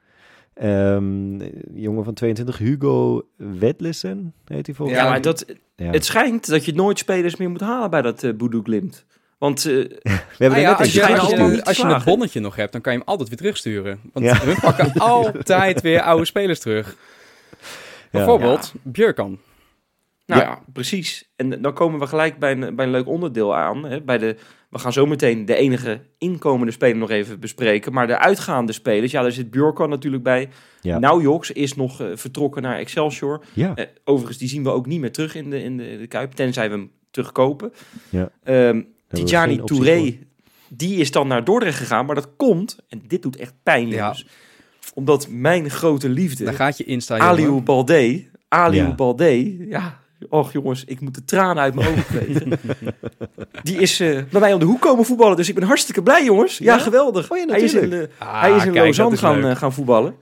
Ehm, 0.54 1.40
jongen 1.74 2.04
van 2.04 2.14
22, 2.14 2.58
Hugo 2.58 3.22
Wedlissen 3.36 4.32
heet 4.44 4.66
hij 4.66 4.74
volgens 4.74 4.98
Ja, 4.98 5.08
maar 5.08 5.20
dat, 5.20 5.44
Ja. 5.76 5.90
het 5.90 6.04
schijnt 6.04 6.46
dat 6.46 6.64
je 6.64 6.74
nooit 6.74 6.98
spelers 6.98 7.36
meer 7.36 7.50
moet 7.50 7.60
halen 7.60 7.90
bij 7.90 8.02
dat 8.02 8.22
uh, 8.22 8.34
Boedoe 8.34 8.62
Glimt. 8.62 9.04
Want 9.38 9.58
eh, 9.66 9.72
We 10.02 10.20
hebben 10.38 10.60
ja, 10.60 10.70
net 10.70 10.78
als, 10.78 10.94
een 10.94 11.08
je, 11.08 11.18
als, 11.18 11.30
je, 11.30 11.36
je 11.64 11.74
slagen. 11.74 12.04
bonnetje 12.04 12.40
nog 12.40 12.56
hebt, 12.56 12.72
dan 12.72 12.80
kan 12.80 12.92
je 12.92 12.98
hem 12.98 13.08
altijd 13.08 13.28
weer 13.28 13.38
terugsturen. 13.38 14.00
Want 14.12 14.26
Ja. 14.26 14.44
we 14.44 14.56
pakken 14.60 14.92
altijd 15.16 15.80
weer 15.80 16.00
oude 16.02 16.24
spelers 16.24 16.60
terug. 16.60 16.96
Bijvoorbeeld 18.10 18.72
Björkan. 18.82 19.38
Nou 20.28 20.40
Ja. 20.40 20.46
ja. 20.48 20.62
precies. 20.72 21.30
En 21.36 21.62
dan 21.62 21.72
komen 21.74 21.98
we 22.00 22.06
gelijk 22.06 22.38
bij 22.38 22.52
een, 22.52 22.74
bij 22.76 22.84
een 22.84 22.90
leuk 22.90 23.06
onderdeel 23.06 23.56
aan. 23.56 23.84
Hè? 23.84 24.00
Bij 24.02 24.18
de, 24.18 24.36
we 24.70 24.78
gaan 24.78 24.92
zo 24.92 25.06
meteen 25.06 25.44
de 25.44 25.54
enige 25.54 26.00
inkomende 26.18 26.72
speler 26.72 26.96
nog 26.96 27.10
even 27.10 27.40
bespreken. 27.40 27.92
Maar 27.92 28.06
de 28.06 28.18
uitgaande 28.18 28.72
spelers, 28.72 29.12
ja, 29.12 29.22
daar 29.22 29.32
zit 29.32 29.50
Bjorkan 29.50 29.88
natuurlijk 29.88 30.22
bij. 30.22 30.48
Ja. 30.80 30.98
Nou, 30.98 31.22
Joks 31.22 31.50
is 31.50 31.74
nog 31.74 32.00
eh, 32.00 32.06
vertrokken 32.14 32.62
naar 32.62 32.78
Excelsior. 32.78 33.44
Ja, 33.52 33.74
Eh, 33.74 33.84
overigens, 34.04 34.38
die 34.38 34.48
zien 34.48 34.62
we 34.62 34.70
ook 34.70 34.86
niet 34.86 35.00
meer 35.00 35.12
terug 35.12 35.34
in 35.34 35.50
de, 35.50 35.62
in 35.62 35.76
de, 35.76 35.96
de 35.98 36.06
Kuip, 36.06 36.32
tenzij 36.32 36.70
we 36.70 36.76
hem 36.76 36.90
terugkopen. 37.10 37.72
Ja. 38.08 38.30
Ehm 38.44 38.82
we 39.08 39.16
Tijani 39.24 39.60
Touré, 39.64 40.18
die 40.68 40.96
is 40.96 41.10
dan 41.10 41.26
naar 41.28 41.44
Dordrecht 41.44 41.78
gegaan. 41.78 42.06
Maar 42.06 42.14
dat 42.14 42.36
komt, 42.36 42.78
en 42.88 43.02
dit 43.06 43.22
doet 43.22 43.36
echt 43.36 43.54
pijn, 43.62 43.88
Ja. 43.88 43.96
jongens. 43.96 44.26
Omdat 44.94 45.28
mijn 45.30 45.70
grote 45.70 46.08
liefde... 46.08 46.44
Daar 46.44 46.54
gaat 46.54 46.78
je 46.78 46.84
Insta, 46.84 47.18
Aliou. 47.18 47.60
Balde. 47.60 48.26
Aliou 48.48 48.88
Ja. 48.88 48.94
Balde. 48.94 49.66
Ja, 49.68 50.00
och 50.28 50.52
jongens, 50.52 50.84
ik 50.84 51.00
moet 51.00 51.14
de 51.14 51.24
tranen 51.24 51.62
uit 51.62 51.74
mijn 51.74 51.88
ogen 51.88 52.02
vegen. 52.18 52.52
Die 53.62 53.76
is 53.80 54.00
eh, 54.00 54.22
bij 54.30 54.40
mij 54.40 54.52
om 54.52 54.58
de 54.60 54.66
hoek 54.66 54.80
komen 54.80 55.04
voetballen. 55.04 55.36
Dus 55.36 55.48
ik 55.48 55.54
ben 55.54 55.64
hartstikke 55.64 56.02
blij, 56.02 56.24
jongens. 56.24 56.58
Ja, 56.58 56.74
Ja? 56.74 56.80
geweldig. 56.82 57.30
Oh 57.30 57.38
ja, 57.38 57.44
hij 57.46 57.60
is 57.60 57.74
in, 57.74 57.80
natuurlijk. 57.80 58.12
Ah, 58.18 58.40
hij 58.40 58.50
is 58.50 58.64
in 58.64 58.72
kijk, 58.72 58.84
Lausanne 58.84 59.12
is 59.12 59.18
gaan, 59.20 59.44
eh, 59.44 59.56
gaan 59.56 59.72
voetballen. 59.72 60.14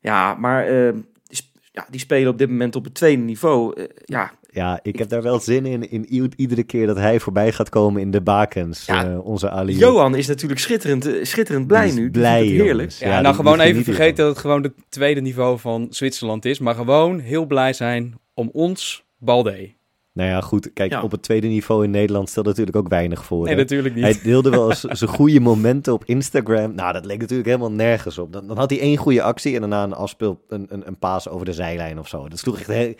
Ja, 0.00 0.34
maar 0.34 0.66
eh, 0.66 0.92
die, 1.26 1.36
sp- 1.36 1.56
ja, 1.72 1.86
die 1.90 2.00
spelen 2.00 2.28
op 2.32 2.38
dit 2.38 2.48
moment 2.50 2.76
op 2.76 2.84
het 2.84 2.94
tweede 2.94 3.22
niveau. 3.22 3.86
Ja, 4.04 4.32
ja, 4.50 4.80
ik 4.82 4.98
heb 4.98 5.08
daar 5.08 5.22
wel 5.22 5.40
zin 5.40 5.66
in, 5.66 5.90
in 5.90 6.30
iedere 6.36 6.62
keer 6.62 6.86
dat 6.86 6.96
hij 6.96 7.20
voorbij 7.20 7.52
gaat 7.52 7.68
komen 7.68 8.00
in 8.00 8.10
de 8.10 8.20
bakens. 8.20 8.86
Ja, 8.86 9.04
eh, 9.10 9.24
onze 9.26 9.50
Ali. 9.50 9.76
Johan 9.76 10.14
is 10.14 10.26
natuurlijk 10.26 10.60
schitterend, 10.60 11.08
schitterend 11.22 11.66
blij 11.66 11.80
Die 11.82 11.90
is 11.90 11.96
nu. 11.98 12.10
Blij, 12.10 12.44
heerlijk. 12.44 12.90
Ja, 12.90 13.06
Ja, 13.06 13.12
nou 13.20 13.24
die- 13.24 13.34
gewoon 13.34 13.58
die 13.58 13.66
even 13.66 13.84
vergeten 13.84 14.16
dat 14.16 14.28
het 14.28 14.38
gewoon 14.38 14.62
het 14.62 14.72
tweede 14.88 15.20
niveau 15.20 15.58
van 15.58 15.86
Zwitserland 15.90 16.44
is. 16.44 16.58
Maar 16.58 16.74
gewoon 16.74 17.18
heel 17.18 17.46
blij 17.46 17.72
zijn 17.72 18.14
om 18.34 18.50
ons 18.52 19.03
Balde. 19.24 19.72
Nou 20.12 20.28
ja, 20.28 20.40
goed. 20.40 20.72
Kijk, 20.72 20.90
Ja. 20.90 21.02
op 21.02 21.10
het 21.10 21.22
tweede 21.22 21.46
niveau 21.46 21.84
in 21.84 21.90
Nederland 21.90 22.28
stelt 22.28 22.46
natuurlijk 22.46 22.76
ook 22.76 22.88
weinig 22.88 23.24
voor. 23.24 23.44
Nee, 23.44 23.54
hè. 23.54 23.60
natuurlijk 23.60 23.94
niet. 23.94 24.04
Hij 24.04 24.20
deelde 24.22 24.50
wel 24.50 24.68
eens 24.70 24.80
zijn 24.80 25.10
goede 25.10 25.40
momenten 25.40 25.92
op 25.92 26.04
Instagram. 26.04 26.74
Nou, 26.74 26.92
dat 26.92 27.04
leek 27.04 27.20
natuurlijk 27.20 27.48
helemaal 27.48 27.72
nergens 27.72 28.18
op. 28.18 28.32
Dan, 28.32 28.46
dan 28.46 28.56
had 28.58 28.70
hij 28.70 28.80
één 28.80 28.96
goede 28.96 29.22
actie 29.22 29.54
en 29.54 29.60
daarna 29.60 29.82
een 29.82 29.92
afspeel, 29.92 30.40
een, 30.48 30.66
een, 30.68 30.86
een 30.86 30.98
paas 30.98 31.28
over 31.28 31.46
de 31.46 31.52
zijlijn 31.52 31.98
of 31.98 32.08
zo. 32.08 32.28
Dat 32.28 32.38
sloeg 32.38 32.58
echt 32.58 32.66
heel... 32.68 32.94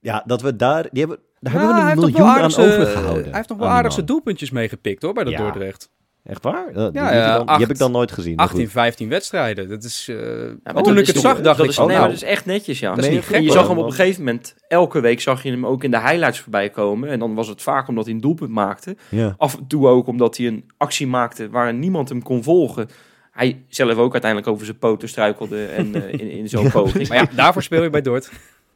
Ja, 0.00 0.22
dat 0.26 0.42
we 0.42 0.56
daar... 0.56 0.82
Die 0.90 1.00
hebben, 1.00 1.18
daar 1.40 1.52
hebben 1.52 1.74
we 1.84 1.90
een 1.90 1.98
miljoen 1.98 2.26
aan 2.28 2.44
overgehouden. 2.44 3.24
Hij 3.24 3.32
heeft 3.34 3.48
nog 3.48 3.58
wel 3.58 3.68
aardig 3.68 3.92
zijn 3.92 4.06
doelpuntjes 4.06 4.50
meegepikt 4.50 5.02
hoor, 5.02 5.12
bij 5.12 5.24
dat 5.24 5.32
Ja. 5.32 5.38
Dordrecht. 5.38 5.90
Echt 6.24 6.42
waar? 6.42 6.72
Die 6.72 6.82
Ja, 6.92 7.38
die 7.44 7.56
heb 7.58 7.70
ik 7.70 7.78
dan 7.78 7.92
nooit 7.92 8.12
gezien. 8.12 8.34
maar 8.34 8.44
18, 8.44 8.62
goed. 8.62 8.70
15 8.72 9.08
wedstrijden. 9.08 9.68
Dat 9.68 9.84
is... 9.84 10.08
eh, 10.08 10.16
Ja, 10.16 10.22
maar 10.62 10.74
maar 10.74 10.82
toen 10.82 10.82
dat 10.82 10.92
ik 10.92 11.00
is 11.00 11.08
het 11.08 11.16
zag, 11.22 11.40
dacht 11.40 11.56
dat 11.56 11.66
ik... 11.66 11.72
is, 11.72 11.78
oh, 11.78 11.86
nee, 11.86 11.96
nou, 11.96 12.08
maar 12.08 12.14
dat 12.16 12.22
is 12.24 12.28
echt 12.28 12.46
netjes, 12.46 12.78
ja. 12.78 12.88
Dat 12.88 12.98
is 12.98 13.04
Nee, 13.04 13.14
niet 13.14 13.24
gek, 13.24 13.34
gek, 13.36 13.44
je 13.44 13.50
zag 13.50 13.68
hem 13.68 13.78
op 13.78 13.84
een 13.86 13.92
gegeven 13.92 14.24
moment, 14.24 14.54
elke 14.68 15.00
week 15.00 15.20
zag 15.20 15.42
je 15.42 15.50
hem 15.50 15.66
ook 15.66 15.84
in 15.84 15.90
de 15.90 16.00
highlights 16.00 16.40
voorbij 16.40 16.70
komen. 16.70 17.08
En 17.08 17.18
dan 17.18 17.34
was 17.34 17.48
het 17.48 17.62
vaak 17.62 17.88
omdat 17.88 18.04
hij 18.04 18.14
een 18.14 18.20
doelpunt 18.20 18.50
maakte. 18.50 18.96
Ja. 19.08 19.34
Af 19.38 19.56
en 19.58 19.66
toe 19.66 19.86
ook 19.88 20.06
omdat 20.06 20.36
hij 20.36 20.46
een 20.46 20.64
actie 20.76 21.06
maakte 21.06 21.48
waar 21.50 21.74
niemand 21.74 22.08
hem 22.08 22.22
kon 22.22 22.42
volgen. 22.42 22.88
Hij 23.30 23.62
zelf 23.68 23.96
ook 23.96 24.12
uiteindelijk 24.12 24.50
over 24.52 24.64
zijn 24.66 24.78
poten 24.78 25.08
struikelde 25.08 25.64
en, 25.66 25.94
eh, 25.94 26.12
in, 26.12 26.30
in 26.30 26.48
zo'n 26.48 26.70
poging. 26.80 27.08
Maar 27.08 27.16
ja, 27.18 27.26
daarvoor 27.36 27.62
speel 27.62 27.82
je 27.82 27.90
bij 27.90 28.02
Dort. 28.02 28.30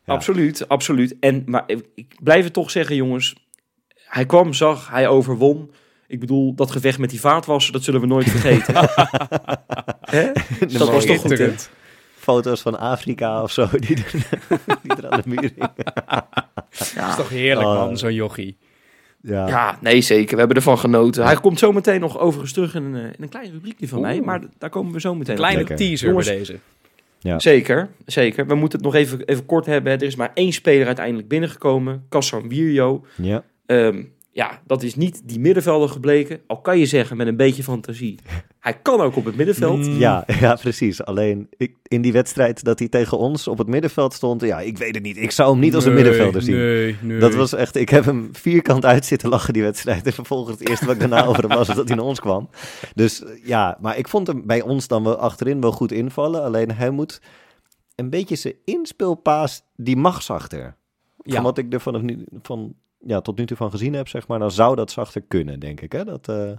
Ja. 0.04 0.12
Absoluut, 0.14 0.68
absoluut. 0.68 1.16
En, 1.20 1.42
maar 1.46 1.62
ik, 1.66 1.84
ik 1.94 2.14
blijf 2.22 2.44
het 2.44 2.52
toch 2.52 2.70
zeggen, 2.70 2.96
jongens. 2.96 3.46
Hij 4.04 4.26
kwam, 4.26 4.52
zag, 4.52 4.90
hij 4.90 5.08
overwon. 5.08 5.70
Ik 6.08 6.20
bedoel, 6.20 6.54
dat 6.54 6.70
gevecht 6.70 6.98
met 6.98 7.10
die 7.10 7.20
vaatwasser, 7.20 7.72
dat 7.72 7.82
zullen 7.82 8.00
we 8.00 8.06
nooit 8.06 8.30
vergeten. 8.30 8.74
Dat 10.78 10.90
was 10.90 11.04
toch 11.04 11.20
goed, 11.20 11.38
hè? 11.38 11.52
Foto's 12.16 12.60
van 12.60 12.78
Afrika 12.78 13.42
of 13.42 13.52
zo, 13.52 13.68
die 13.72 13.96
er, 13.96 14.12
die 14.82 14.94
er 14.96 15.08
aan 15.10 15.20
de 15.20 15.28
muur 15.28 15.40
hingen. 15.54 15.72
Dat 16.94 17.08
is 17.08 17.16
toch 17.16 17.28
heerlijk, 17.28 17.66
Oh. 17.68 17.74
man, 17.74 17.98
zo'n 17.98 18.14
jochie. 18.14 18.56
Ja. 19.22 19.48
Ja, 19.48 19.78
nee, 19.80 20.00
zeker. 20.00 20.32
We 20.32 20.38
hebben 20.38 20.56
ervan 20.56 20.78
genoten. 20.78 21.24
Hij 21.24 21.36
komt 21.36 21.58
zo 21.58 21.72
meteen 21.72 22.00
nog 22.00 22.18
overigens 22.18 22.52
terug 22.52 22.74
in 22.74 22.82
een, 22.84 22.94
eh, 22.94 23.02
in 23.04 23.14
een 23.22 23.28
klein 23.28 23.50
rubriekje 23.52 23.88
van 23.88 24.00
mij. 24.00 24.20
Maar 24.20 24.40
daar 24.58 24.70
komen 24.70 24.92
we 24.92 25.00
zo 25.00 25.14
meteen 25.14 25.34
op. 25.34 25.40
Kleine 25.40 25.64
teaser 25.74 26.08
Jongens, 26.08 26.26
bij 26.26 26.36
deze. 26.36 26.58
Ja. 27.18 27.38
Zeker, 27.38 27.88
zeker. 28.06 28.46
We 28.46 28.54
moeten 28.54 28.78
het 28.78 28.86
nog 28.86 28.96
even, 28.96 29.24
even 29.24 29.46
kort 29.46 29.66
hebben. 29.66 29.92
Er 29.92 30.02
is 30.02 30.16
maar 30.16 30.30
één 30.34 30.52
speler 30.52 30.86
uiteindelijk 30.86 31.28
binnengekomen. 31.28 32.04
Kassan 32.08 32.48
Wierjo. 32.48 33.04
ja. 33.16 33.42
Ehm, 33.66 34.02
ja, 34.38 34.60
dat 34.66 34.82
is 34.82 34.94
niet 34.94 35.20
die 35.24 35.40
middenvelder 35.40 35.88
gebleken. 35.88 36.40
Al 36.46 36.60
kan 36.60 36.78
je 36.78 36.86
zeggen 36.86 37.16
met 37.16 37.26
een 37.26 37.36
beetje 37.36 37.62
fantasie. 37.62 38.18
Hij 38.60 38.78
kan 38.82 39.00
ook 39.00 39.16
op 39.16 39.24
het 39.24 39.36
middenveld. 39.36 39.86
Mm. 39.86 39.98
Ja, 39.98 40.24
ja, 40.40 40.54
precies. 40.54 41.04
Alleen 41.04 41.48
ik, 41.56 41.76
in 41.82 42.02
die 42.02 42.12
wedstrijd 42.12 42.64
dat 42.64 42.78
hij 42.78 42.88
tegen 42.88 43.18
ons 43.18 43.48
op 43.48 43.58
het 43.58 43.66
middenveld 43.66 44.12
stond, 44.12 44.40
ja, 44.40 44.60
ik 44.60 44.78
weet 44.78 44.94
het 44.94 45.04
niet. 45.04 45.16
Ik 45.16 45.30
zou 45.30 45.50
hem 45.50 45.60
niet 45.60 45.74
als 45.74 45.84
een 45.84 45.94
Nee, 45.94 46.02
middenvelder 46.02 46.42
zien. 46.42 46.56
Nee, 46.56 46.96
nee. 47.00 47.18
Dat 47.18 47.34
was 47.34 47.52
echt, 47.52 47.76
ik 47.76 47.88
heb 47.88 48.04
hem 48.04 48.28
vierkant 48.32 48.84
uit 48.84 49.04
zitten 49.04 49.28
lachen 49.28 49.52
die 49.52 49.62
wedstrijd. 49.62 50.06
En 50.06 50.12
vervolgens 50.12 50.58
het 50.58 50.68
eerste 50.68 50.86
wat 50.86 50.94
ik 50.94 51.00
daarna 51.00 51.24
over 51.26 51.42
hem 51.48 51.56
was, 51.56 51.66
was 51.66 51.76
dat 51.76 51.88
hij 51.88 51.96
naar 51.96 52.06
ons 52.06 52.20
kwam. 52.20 52.48
Dus 52.94 53.22
ja, 53.44 53.78
maar 53.80 53.98
ik 53.98 54.08
vond 54.08 54.26
hem 54.26 54.46
bij 54.46 54.62
ons 54.62 54.88
dan 54.88 55.04
wel 55.04 55.16
achterin 55.16 55.60
wel 55.60 55.72
goed 55.72 55.92
invallen. 55.92 56.42
Alleen 56.42 56.72
hij 56.72 56.90
moet 56.90 57.20
een 57.94 58.10
beetje 58.10 58.36
zijn 58.36 58.54
inspeelpaas, 58.64 59.62
die 59.76 59.96
mag 59.96 60.22
zachter. 60.22 60.76
Ja. 61.22 61.34
Van 61.34 61.42
wat 61.42 61.58
ik 61.58 61.72
er 61.72 61.80
vanaf 61.80 62.02
nu, 62.02 62.24
van, 62.42 62.74
ja, 62.98 63.20
tot 63.20 63.38
nu 63.38 63.46
toe 63.46 63.56
van 63.56 63.70
gezien 63.70 63.94
heb, 63.94 64.08
zeg 64.08 64.26
maar, 64.28 64.38
dan 64.38 64.50
zou 64.50 64.76
dat 64.76 64.90
zachter 64.90 65.22
kunnen, 65.28 65.60
denk 65.60 65.80
ik. 65.80 65.92
Hè? 65.92 66.04
Dat, 66.04 66.28
eh, 66.28 66.50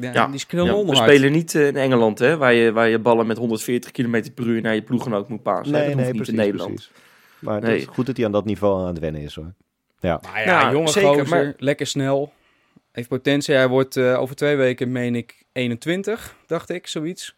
Ja, 0.00 0.12
Ja, 0.12 0.26
die 0.26 0.34
is 0.34 0.46
Ja, 0.48 0.84
we 0.84 0.96
spelen 0.96 1.32
niet 1.32 1.54
eh, 1.54 1.66
in 1.66 1.76
Engeland, 1.76 2.18
hè, 2.18 2.36
waar, 2.36 2.52
je, 2.54 2.72
waar 2.72 2.88
je 2.88 2.98
ballen 2.98 3.26
met 3.26 3.36
140 3.36 3.90
km 3.90 4.22
per 4.34 4.46
uur 4.46 4.60
naar 4.60 4.74
je 4.74 4.82
ploeggenoot 4.82 5.28
moet 5.28 5.42
passen. 5.42 5.74
hè. 5.74 5.80
nee, 5.80 5.88
dat 5.88 5.96
nee, 5.96 6.04
hoeft 6.04 6.12
niet 6.16 6.22
precies, 6.22 6.34
in 6.40 6.40
Nederland. 6.50 6.74
precies. 6.74 6.92
Maar 7.38 7.60
Nee. 7.60 7.70
het 7.70 7.80
is 7.80 7.86
goed 7.94 8.06
dat 8.06 8.16
hij 8.16 8.26
aan 8.26 8.32
dat 8.32 8.44
niveau 8.44 8.80
aan 8.80 8.86
het 8.86 8.98
wennen 8.98 9.20
is, 9.22 9.34
hoor. 9.34 9.52
Ja, 10.00 10.20
Maar 10.22 10.40
ja, 10.46 10.60
Ja, 10.60 10.72
jonge 10.72 10.88
zeker, 10.88 11.08
gozer, 11.08 11.28
maar- 11.28 11.54
lekker 11.58 11.86
snel. 11.86 12.32
Heeft 12.92 13.08
potentie. 13.08 13.54
Hij 13.54 13.68
wordt 13.68 13.96
eh, 13.96 14.20
over 14.20 14.36
twee 14.36 14.56
weken, 14.56 14.92
meen 14.92 15.14
ik, 15.14 15.44
21, 15.52 16.36
dacht 16.46 16.68
ik, 16.70 16.86
zoiets. 16.86 17.34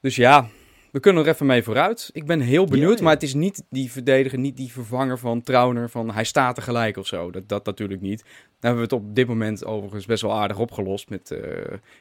Dus 0.00 0.16
ja, 0.16 0.48
we 0.94 1.00
kunnen 1.00 1.24
er 1.24 1.28
even 1.32 1.46
mee 1.46 1.62
vooruit. 1.62 2.10
Ik 2.12 2.26
ben 2.26 2.40
heel 2.40 2.64
benieuwd, 2.64 2.90
Ja, 2.90 2.96
ja. 2.96 3.02
maar 3.02 3.12
het 3.12 3.22
is 3.22 3.34
niet 3.34 3.62
die 3.70 3.90
verdediger, 3.90 4.38
niet 4.38 4.56
die 4.56 4.72
vervanger 4.72 5.18
van 5.18 5.42
Trauner, 5.42 5.90
van 5.90 6.10
hij 6.10 6.24
staat 6.24 6.56
er 6.56 6.62
gelijk 6.62 6.96
of 6.96 7.06
zo. 7.06 7.30
Dat, 7.30 7.48
dat 7.48 7.64
natuurlijk 7.64 8.00
niet. 8.00 8.18
Dan 8.20 8.28
hebben 8.60 8.76
we 8.88 8.94
het 8.94 9.04
op 9.04 9.14
dit 9.14 9.26
moment 9.26 9.64
overigens 9.64 10.06
best 10.06 10.22
wel 10.22 10.32
aardig 10.32 10.58
opgelost 10.58 11.08
met 11.08 11.30
eh 11.30 11.40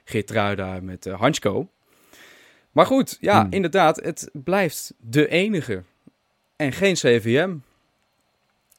Geertruida, 0.03 0.79
met 0.81 1.05
eh 1.05 1.19
Hansko. 1.19 1.67
Maar 2.71 2.85
goed, 2.85 3.17
ja, 3.21 3.41
Hmm. 3.41 3.51
inderdaad, 3.51 3.95
het 4.03 4.29
blijft 4.33 4.93
de 4.99 5.27
enige. 5.27 5.83
En 6.55 6.71
geen 6.71 6.93
CVM. 6.93 7.55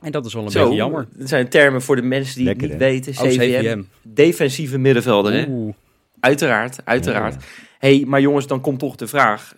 En 0.00 0.12
dat 0.12 0.26
is 0.26 0.34
wel 0.34 0.44
een 0.44 0.50
Zo, 0.50 0.60
beetje 0.62 0.76
jammer. 0.76 1.08
Dat 1.12 1.28
zijn 1.28 1.48
termen 1.48 1.82
voor 1.82 1.96
de 1.96 2.02
mensen 2.02 2.36
die 2.36 2.44
Lekker, 2.44 2.70
het 2.70 2.80
hè? 2.80 2.90
niet 2.90 3.04
weten. 3.04 3.22
Oh, 3.24 3.28
CVM. 3.30 3.60
CVM. 3.60 3.82
Defensieve 4.02 4.78
middenvelder, 4.78 5.32
hè? 5.32 5.72
Uiteraard, 6.20 6.78
uiteraard. 6.84 7.34
Ja. 7.34 7.40
hey, 7.78 8.04
maar 8.06 8.20
jongens, 8.20 8.46
dan 8.46 8.60
komt 8.60 8.78
toch 8.78 8.96
de 8.96 9.06
vraag. 9.06 9.54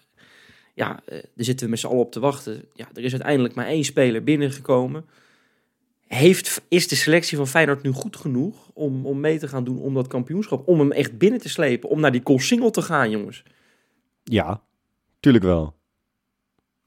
Ja, 0.76 1.00
eh, 1.04 1.18
daar 1.34 1.44
zitten 1.44 1.64
we 1.64 1.70
met 1.70 1.80
z'n 1.80 1.86
allen 1.86 2.00
op 2.00 2.12
te 2.12 2.20
wachten. 2.20 2.64
Ja, 2.74 2.88
er 2.94 3.04
is 3.04 3.12
uiteindelijk 3.12 3.54
maar 3.54 3.66
één 3.66 3.84
speler 3.84 4.24
binnengekomen. 4.24 5.04
Heeft, 6.06 6.62
is 6.68 6.88
de 6.88 6.94
selectie 6.94 7.36
van 7.36 7.48
Feyenoord 7.48 7.82
nu 7.82 7.90
goed 7.90 8.16
genoeg 8.16 8.70
om, 8.74 9.06
om 9.06 9.20
mee 9.20 9.38
te 9.38 9.48
gaan 9.48 9.64
doen 9.64 9.78
om 9.78 9.94
dat 9.94 10.06
kampioenschap? 10.06 10.68
Om 10.68 10.78
hem 10.78 10.92
echt 10.92 11.18
binnen 11.18 11.40
te 11.40 11.48
slepen, 11.48 11.88
om 11.88 12.00
naar 12.00 12.12
die 12.12 12.22
single 12.40 12.70
te 12.70 12.82
gaan, 12.82 13.10
jongens. 13.10 13.42
Ja, 14.24 14.62
tuurlijk 15.20 15.44
wel. 15.44 15.75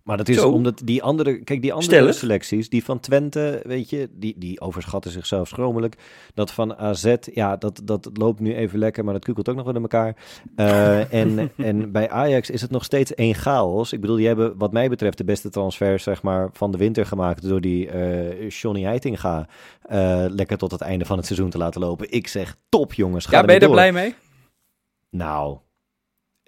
Maar 0.10 0.18
dat 0.18 0.30
is 0.30 0.38
Zo. 0.38 0.52
omdat 0.52 0.82
die 0.84 1.04
andere, 1.04 1.44
kijk, 1.44 1.62
die 1.62 1.74
andere 1.74 1.92
Stellig. 1.96 2.16
selecties, 2.16 2.70
die 2.70 2.84
van 2.84 3.00
Twente, 3.00 3.62
weet 3.64 3.90
je, 3.90 4.10
die, 4.12 4.36
die 4.38 4.62
overschatten 4.62 5.12
zichzelf 5.12 5.48
schromelijk. 5.48 5.96
Dat 6.34 6.52
van 6.52 6.76
AZ, 6.78 7.16
ja, 7.34 7.56
dat, 7.56 7.82
dat 7.84 8.10
loopt 8.14 8.40
nu 8.40 8.56
even 8.56 8.80
lekker, 8.80 9.04
maar 9.04 9.14
dat 9.14 9.24
kukelt 9.24 9.50
ook 9.50 9.56
nog 9.56 9.66
wel 9.66 9.76
in 9.76 9.82
elkaar. 9.82 10.16
Eh, 10.56 11.14
en, 11.14 11.52
en 11.58 11.92
bij 11.92 12.10
Ajax 12.10 12.50
is 12.50 12.62
het 12.62 12.72
nog 12.72 12.84
steeds 12.84 13.16
één 13.16 13.36
chaos. 13.36 13.94
Ik 13.94 14.02
bedoel, 14.02 14.16
die 14.16 14.28
hebben 14.28 14.58
wat 14.58 14.72
mij 14.72 14.90
betreft 14.90 15.18
de 15.18 15.24
beste 15.24 15.50
transfer, 15.50 16.00
zeg 16.00 16.22
maar, 16.22 16.50
van 16.54 16.72
de 16.72 16.78
winter 16.78 17.06
gemaakt 17.06 17.48
door 17.48 17.62
die 17.62 17.90
eh 17.90 18.50
Johnny 18.50 18.84
Heitinga 18.84 19.48
eh, 19.82 20.26
lekker 20.28 20.58
tot 20.58 20.72
het 20.72 20.82
einde 20.82 21.06
van 21.06 21.18
het 21.18 21.26
seizoen 21.26 21.50
te 21.50 21.58
laten 21.58 21.82
lopen. 21.82 22.12
Ik 22.12 22.28
zeg, 22.28 22.56
top 22.70 22.94
jongens, 22.94 23.26
ga 23.26 23.38
Ja, 23.38 23.46
ben 23.46 23.56
je 23.56 23.62
er 23.62 23.70
blij 23.70 23.92
mee? 23.92 24.16
Nou, 25.10 25.58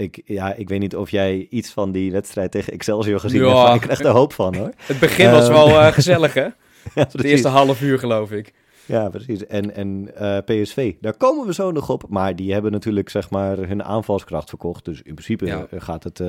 ik, 0.01 0.22
ja, 0.25 0.53
ik 0.53 0.70
weet 0.70 0.79
niet 0.79 0.96
of 0.96 1.10
jij 1.10 1.48
iets 1.50 1.70
van 1.72 1.91
die 1.91 2.12
wedstrijd 2.12 2.51
tegen 2.51 2.74
Excelsior 2.74 3.20
gezien 3.20 3.41
Ja. 3.41 3.48
hebt, 3.48 3.62
maar 3.63 3.75
ik 3.75 3.81
krijg 3.81 4.00
er 4.00 4.08
hoop 4.10 4.34
van 4.34 4.55
hoor. 4.55 4.72
Het 4.77 5.00
begin 5.00 5.31
was 5.31 5.43
Ehm. 5.43 5.53
wel 5.53 5.67
eh, 5.81 5.88
gezellig, 5.93 6.34
hè? 6.34 6.41
Ja, 6.96 7.01
Het 7.01 7.12
precies. 7.12 7.31
eerste 7.31 7.48
half 7.48 7.81
uur, 7.81 8.00
geloof 8.00 8.31
ik. 8.31 8.53
Ja, 8.86 9.10
precies. 9.10 9.46
En, 9.48 9.75
en 9.75 10.10
eh, 10.15 10.38
PSV, 10.46 10.93
daar 11.01 11.17
komen 11.17 11.46
we 11.46 11.53
zo 11.53 11.72
nog 11.72 11.89
op. 11.89 12.03
Maar 12.10 12.36
die 12.36 12.53
hebben 12.53 12.72
natuurlijk 12.72 13.10
zeg 13.10 13.29
maar 13.29 13.58
hun 13.58 13.84
aanvalskracht 13.84 14.50
verkocht. 14.50 14.86
Dus 14.86 14.98
in 15.01 15.13
principe 15.13 15.46
Ja. 15.46 15.67
eh, 15.72 15.81
gaat 15.81 16.03
het... 16.03 16.20
eh, 16.20 16.27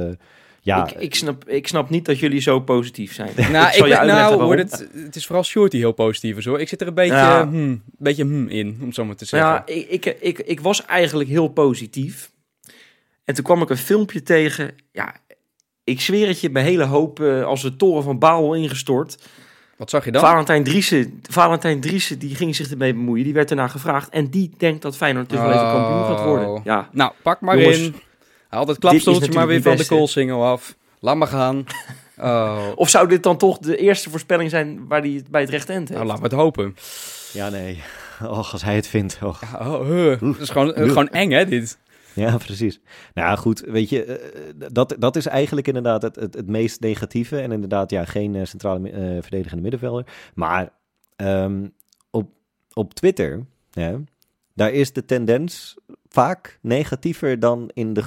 ja, 0.61 0.87
ik, 0.87 0.93
ik, 1.01 1.15
snap, 1.15 1.49
ik 1.49 1.69
snap 1.69 1.91
niet 1.91 2.05
dat 2.05 2.19
jullie 2.19 2.41
zo 2.41 2.61
positief 2.61 3.15
zijn. 3.15 3.31
Nou, 3.53 3.77
ik 3.77 3.87
nou 4.05 4.43
hoor, 4.43 4.57
het, 4.57 4.89
het 4.95 5.17
is 5.17 5.27
vooral 5.27 5.45
Short 5.45 5.71
die 5.71 5.81
heel 5.81 5.93
positief 5.93 6.37
is, 6.37 6.45
hoor. 6.45 6.61
Ik 6.61 6.69
zit 6.69 6.81
er 6.81 6.87
een 6.87 6.95
beetje, 6.95 7.15
Ja. 7.15 7.49
hmm, 7.49 7.83
beetje 7.99 8.23
hmm 8.23 8.49
in, 8.49 8.77
om 8.81 8.87
het 8.87 8.95
zo 8.95 9.05
maar 9.05 9.17
te 9.17 9.25
zeggen. 9.25 9.51
Ja, 9.51 9.63
ik, 9.67 9.87
ik, 10.05 10.17
ik, 10.21 10.39
ik 10.39 10.61
was 10.61 10.87
eigenlijk 10.87 11.29
heel 11.29 11.49
positief. 11.49 12.31
En 13.25 13.35
toen 13.35 13.45
kwam 13.45 13.63
ik 13.63 13.71
een 13.71 13.77
filmpje 13.77 14.23
tegen. 14.23 14.75
Ja, 14.93 15.15
ik 15.85 16.01
zweer 16.01 16.29
het 16.29 16.41
je, 16.41 16.51
mijn 16.51 16.65
hele 16.65 16.85
hoop 16.85 17.21
eh, 17.21 17.45
als 17.45 17.63
de 17.63 17.77
toren 17.77 18.03
van 18.03 18.19
Babel 18.19 18.55
ingestort. 18.55 19.19
Wat 19.77 19.91
zag 19.91 20.05
je 20.05 20.11
dan? 20.13 20.21
Valentijn 20.21 20.65
Driessen, 20.65 21.21
Valentijn 21.31 21.81
Driessen, 21.81 22.19
die 22.19 22.35
ging 22.35 22.57
zich 22.57 22.71
ermee 22.71 22.95
bemoeien. 22.95 23.25
Die 23.25 23.33
werd 23.33 23.51
ernaar 23.51 23.69
gevraagd. 23.69 24.09
En 24.09 24.31
die 24.31 24.51
denkt 24.59 24.83
dat 24.83 24.97
Feyenoord 24.97 25.29
dus 25.29 25.39
wel 25.39 25.53
even 25.53 25.71
kampioen 25.71 26.05
gaat 26.17 26.25
worden. 26.25 26.49
Oh. 26.49 26.65
Ja, 26.65 26.89
Nou, 26.93 27.13
pak 27.23 27.41
maar 27.41 27.59
Jongens, 27.59 27.79
in. 27.79 27.95
Haal 28.49 28.67
dat 28.67 28.79
klapstoeltje 28.79 29.33
maar 29.33 29.47
weer 29.47 29.63
van 29.63 29.77
de 29.77 29.87
koolsingel 29.87 30.45
af. 30.45 30.77
Laat 31.01 31.17
maar 31.17 31.29
gaan. 31.29 31.65
Oh. 32.19 32.67
Of 32.75 32.89
zou 32.89 33.09
dit 33.09 33.23
dan 33.23 33.37
toch 33.37 33.59
de 33.59 33.77
eerste 33.77 34.11
voorspelling 34.11 34.51
zijn 34.51 34.87
waar 34.89 35.01
hij 35.01 35.11
het 35.11 35.29
bij 35.29 35.41
het 35.41 35.51
recht 35.51 35.69
eind 35.69 35.89
heeft? 35.89 36.01
Nou, 36.01 36.07
laten 36.07 36.23
we 36.23 36.29
het 36.29 36.39
hopen. 36.39 36.77
ja, 37.33 37.49
nee. 37.49 37.83
Och, 38.23 38.53
als 38.53 38.63
hij 38.63 38.75
het 38.75 38.87
vindt. 38.87 39.19
Och. 39.23 39.41
Ja, 39.41 39.69
oh, 39.69 39.87
huh. 39.87 40.21
Dat 40.21 40.41
is 40.41 40.49
gewoon, 40.49 40.75
eh, 40.75 40.89
gewoon 40.89 41.09
eng, 41.09 41.31
hè, 41.31 41.47
dit? 41.47 41.79
Ja, 42.25 42.37
precies. 42.37 42.81
Nou 43.15 43.39
goed, 43.39 43.61
weet 43.61 43.89
je, 43.89 44.05
eh, 44.05 44.69
dat, 44.73 44.97
dat 44.99 45.17
is 45.17 45.27
eigenlijk 45.27 45.67
inderdaad 45.67 46.03
het, 46.03 46.17
het, 46.17 46.35
het 46.35 46.49
meest 46.49 46.81
negatieve. 46.81 47.41
En 47.41 47.53
inderdaad, 47.53 47.91
ja, 47.91 48.05
geen 48.05 48.35
eh, 48.35 48.45
centrale 48.45 48.91
eh, 48.91 49.23
verdedigende 49.23 49.63
middenvelder. 49.63 50.07
Maar 50.35 50.73
ehm, 51.17 51.69
op, 52.11 52.31
op 52.73 52.95
Twitter, 52.95 53.47
ja, 53.71 54.01
daar 54.55 54.73
is 54.73 54.93
de 54.93 55.05
tendens 55.05 55.77
vaak 56.09 56.59
negatiever 56.63 57.41
dan 57.41 57.71
in 57.75 57.93
de 57.93 58.03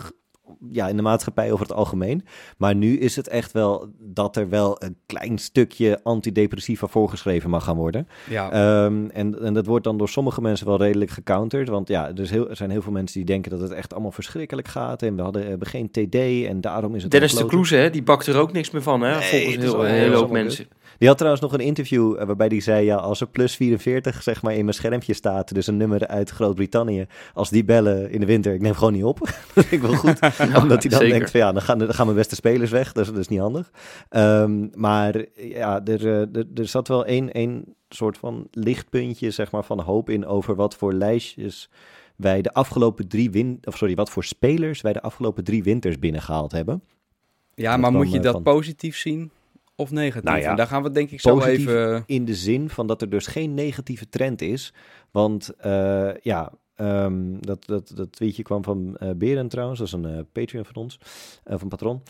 ja, 0.71 0.87
in 0.87 0.95
de 0.95 1.01
maatschappij 1.01 1.51
over 1.51 1.65
het 1.65 1.75
algemeen. 1.75 2.25
Maar 2.57 2.75
nu 2.75 2.97
is 2.97 3.15
het 3.15 3.27
echt 3.27 3.51
wel 3.51 3.89
dat 3.99 4.35
er 4.35 4.49
wel 4.49 4.83
een 4.83 4.97
klein 5.05 5.37
stukje 5.37 5.99
antidepressiva 6.03 6.87
voorgeschreven 6.87 7.49
mag 7.49 7.63
gaan 7.63 7.75
worden. 7.75 8.07
Ja, 8.29 8.51
Ehm, 8.51 9.07
en, 9.07 9.41
en 9.41 9.53
dat 9.53 9.65
wordt 9.65 9.83
dan 9.83 9.97
door 9.97 10.09
sommige 10.09 10.41
mensen 10.41 10.67
wel 10.67 10.77
redelijk 10.77 11.11
gecounterd. 11.11 11.69
Want 11.69 11.87
ja, 11.87 12.11
er, 12.15 12.29
heel, 12.29 12.49
er 12.49 12.55
zijn 12.55 12.69
heel 12.69 12.81
veel 12.81 12.91
mensen 12.91 13.17
die 13.17 13.25
denken 13.25 13.51
dat 13.51 13.59
het 13.59 13.71
echt 13.71 13.93
allemaal 13.93 14.11
verschrikkelijk 14.11 14.67
gaat. 14.67 15.01
En 15.01 15.15
we 15.15 15.21
hadden, 15.21 15.47
hebben 15.47 15.67
geen 15.67 15.91
TD 15.91 16.15
en 16.47 16.61
daarom 16.61 16.95
is 16.95 17.01
het... 17.01 17.11
Dennis 17.11 17.33
de. 17.33 17.45
Kloeze, 17.45 17.75
hè, 17.75 17.89
die 17.89 18.03
bakt 18.03 18.27
er 18.27 18.37
ook 18.37 18.51
niks 18.51 18.71
meer 18.71 18.81
van, 18.81 19.01
hè? 19.01 19.17
Nee, 19.17 19.43
volgens 19.43 19.63
heel, 19.63 19.83
heel 19.83 20.13
hoop 20.13 20.15
allemaal 20.15 20.43
mensen. 20.43 20.67
Die 20.97 21.07
had 21.07 21.17
trouwens 21.17 21.43
nog 21.43 21.53
een 21.53 21.65
interview 21.65 22.15
eh, 22.19 22.25
waarbij 22.25 22.47
hij 22.47 22.59
zei... 22.59 22.85
ja, 22.85 22.95
als 22.95 23.21
er 23.21 23.27
plus 23.27 23.55
44 23.55 24.23
zeg 24.23 24.41
maar 24.41 24.53
in 24.53 24.63
mijn 24.63 24.75
schermpje 24.75 25.13
staat... 25.13 25.53
dus 25.53 25.67
een 25.67 25.77
nummer 25.77 26.07
uit 26.07 26.29
Groot-Brittannië... 26.29 27.05
als 27.33 27.49
die 27.49 27.65
bellen 27.65 28.11
in 28.11 28.19
de 28.19 28.25
winter, 28.25 28.53
ik 28.53 28.61
neem 28.61 28.73
gewoon 28.73 28.93
niet 28.93 29.03
op. 29.03 29.19
dat 29.53 29.65
vind 29.65 29.71
ik 29.71 29.81
wel 29.81 29.95
goed. 29.95 30.19
Omdat 30.61 30.81
hij 30.81 30.89
dan 30.91 30.99
zeker. 30.99 31.09
denkt 31.09 31.31
van 31.31 31.39
ja, 31.39 31.51
dan 31.51 31.61
gaan, 31.61 31.77
dan 31.77 31.93
gaan 31.93 32.05
mijn 32.05 32.17
beste 32.17 32.35
spelers 32.35 32.71
weg. 32.71 32.91
Dat 32.91 33.05
is, 33.05 33.11
dat 33.11 33.19
is 33.19 33.27
niet 33.27 33.39
handig. 33.39 33.71
Ehm, 34.09 34.67
maar 34.73 35.25
ja, 35.35 35.83
er, 35.85 36.05
eh, 36.05 36.35
er, 36.35 36.45
er 36.55 36.67
zat 36.67 36.87
wel 36.87 37.05
één, 37.05 37.31
één 37.31 37.75
soort 37.89 38.17
van 38.17 38.47
lichtpuntje 38.51 39.31
zeg 39.31 39.51
maar, 39.51 39.63
van 39.63 39.79
hoop 39.79 40.09
in... 40.09 40.25
over 40.25 40.55
wat 40.55 40.75
voor 40.75 40.93
lijstjes 40.93 41.69
wij 42.15 42.41
de 42.41 42.53
afgelopen 42.53 43.07
drie 43.07 43.31
win... 43.31 43.59
of 43.63 43.77
sorry, 43.77 43.95
wat 43.95 44.09
voor 44.09 44.23
spelers 44.23 44.81
wij 44.81 44.93
de 44.93 45.01
afgelopen 45.01 45.43
drie 45.43 45.63
winters 45.63 45.99
binnengehaald 45.99 46.51
hebben. 46.51 46.83
ja 47.55 47.77
maar 47.77 47.91
moet 47.91 48.11
je 48.11 48.17
eh, 48.17 48.23
dat 48.23 48.33
van- 48.33 48.43
positief 48.43 48.97
zien 48.97 49.31
of 49.75 49.91
negatief? 49.91 50.23
Nou 50.23 50.39
ja, 50.39 50.49
en 50.49 50.55
daar 50.55 50.67
gaan 50.67 50.83
we 50.83 50.91
denk 50.91 51.09
ik 51.11 51.21
zo 51.21 51.41
even... 51.41 52.03
in 52.05 52.25
de 52.25 52.35
zin 52.35 52.69
van 52.69 52.87
dat 52.87 53.01
er 53.01 53.09
dus 53.09 53.27
geen 53.27 53.53
negatieve 53.53 54.09
trend 54.09 54.41
is. 54.41 54.73
Want 55.11 55.49
eh, 55.49 56.15
ja, 56.21 56.51
ehm, 56.75 57.39
dat, 57.39 57.65
dat, 57.65 57.91
dat 57.95 58.11
tweetje 58.11 58.43
kwam 58.43 58.63
van 58.63 58.97
eh 58.97 59.09
Beren 59.15 59.47
trouwens. 59.47 59.79
Dat 59.79 59.87
is 59.87 59.93
een 59.93 60.05
eh, 60.05 60.19
Patreon 60.31 60.65
van 60.65 60.75
ons, 60.75 60.99
van 61.43 61.67
Patron. 61.67 62.01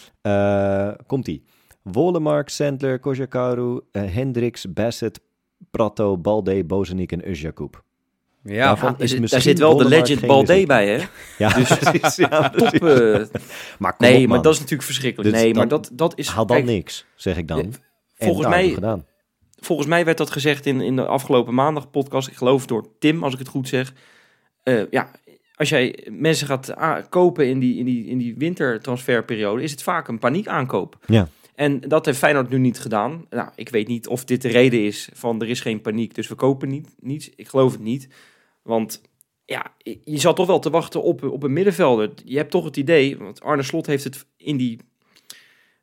Komt-ie. 1.07 1.43
Wollemark, 1.81 2.49
Sandler, 2.49 2.99
Kojakaru, 2.99 3.81
Hendricks, 3.91 4.73
Bassett, 4.73 5.19
Prato, 5.71 6.17
Balde, 6.17 6.63
Bozenik 6.63 7.11
en 7.11 7.29
Uzjakub. 7.29 7.83
Ja, 8.47 8.95
is 8.97 9.19
daar 9.29 9.41
zit 9.41 9.59
wel 9.59 9.77
de 9.77 9.85
legend 9.87 10.25
Balde 10.25 10.45
bezit. 10.47 10.67
bij, 10.67 10.87
hè? 10.87 11.03
Ja, 11.37 11.49
Dus-. 11.57 12.15
Ja, 12.15 12.49
Top. 12.55 12.73
eh, 12.73 13.21
Maar 13.79 13.95
nee, 13.97 14.23
op, 14.23 14.27
maar 14.29 14.41
dat 14.41 14.53
is 14.53 14.59
natuurlijk 14.59 14.87
verschrikkelijk. 14.87 15.35
Nee, 15.35 15.45
dan- 15.47 15.55
maar 15.57 15.67
dat, 15.67 15.89
dat 15.93 16.13
is... 16.17 16.27
Haal 16.27 16.45
dan 16.45 16.55
kijk, 16.57 16.69
niks, 16.69 17.05
zeg 17.15 17.37
ik 17.37 17.47
dan. 17.47 17.59
En 17.59 17.73
volgens 18.17 18.47
nou, 18.47 18.59
mij- 18.61 18.73
gedaan. 18.73 19.05
volgens 19.59 19.87
mij 19.87 20.05
werd 20.05 20.17
dat 20.17 20.29
gezegd 20.31 20.65
in, 20.65 20.81
in 20.81 20.95
de 20.95 21.05
afgelopen 21.05 21.53
maandag 21.53 21.89
podcast. 21.89 22.27
Ik 22.27 22.35
geloof 22.35 22.65
door 22.65 22.87
Tim, 22.99 23.23
als 23.23 23.33
ik 23.33 23.39
het 23.39 23.47
goed 23.47 23.67
zeg. 23.67 23.93
Eh, 24.63 24.81
ja, 24.91 25.11
als 25.55 25.69
jij 25.69 26.07
mensen 26.11 26.47
gaat 26.47 26.73
kopen 27.09 27.47
in 27.47 27.59
die, 27.59 27.77
in, 27.77 27.85
die, 27.85 28.05
in 28.05 28.17
die 28.17 28.35
wintertransferperiode, 28.37 29.63
is 29.63 29.71
het 29.71 29.83
vaak 29.83 30.07
een 30.07 30.19
paniekaankoop. 30.19 30.97
Ja. 31.05 31.27
En 31.55 31.79
dat 31.79 32.05
heeft 32.05 32.17
Feyenoord 32.17 32.49
nu 32.49 32.57
niet 32.57 32.79
gedaan. 32.79 33.25
Nou, 33.29 33.49
ik 33.55 33.69
weet 33.69 33.87
niet 33.87 34.07
of 34.07 34.25
dit 34.25 34.41
de 34.41 34.47
reden 34.47 34.83
is 34.85 35.09
van 35.13 35.41
er 35.41 35.49
is 35.49 35.61
geen 35.61 35.81
paniek, 35.81 36.15
dus 36.15 36.27
we 36.27 36.35
kopen 36.35 36.69
niet, 36.69 36.87
niets. 36.99 37.29
Ik 37.35 37.47
geloof 37.47 37.71
het 37.71 37.81
niet. 37.81 38.07
Want 38.65 39.01
ja, 39.45 39.71
je 40.03 40.17
zat 40.19 40.35
toch 40.35 40.47
wel 40.47 40.59
te 40.59 40.69
wachten 40.69 41.03
op, 41.03 41.23
op 41.23 41.43
een 41.43 41.53
middenvelder. 41.53 42.11
Je 42.23 42.37
hebt 42.37 42.51
toch 42.51 42.65
het 42.65 42.77
idee, 42.77 43.17
want 43.17 43.41
Arne 43.41 43.63
Slot 43.63 43.85
heeft 43.85 44.03
het 44.03 44.25
in 44.37 44.57
die, 44.57 44.79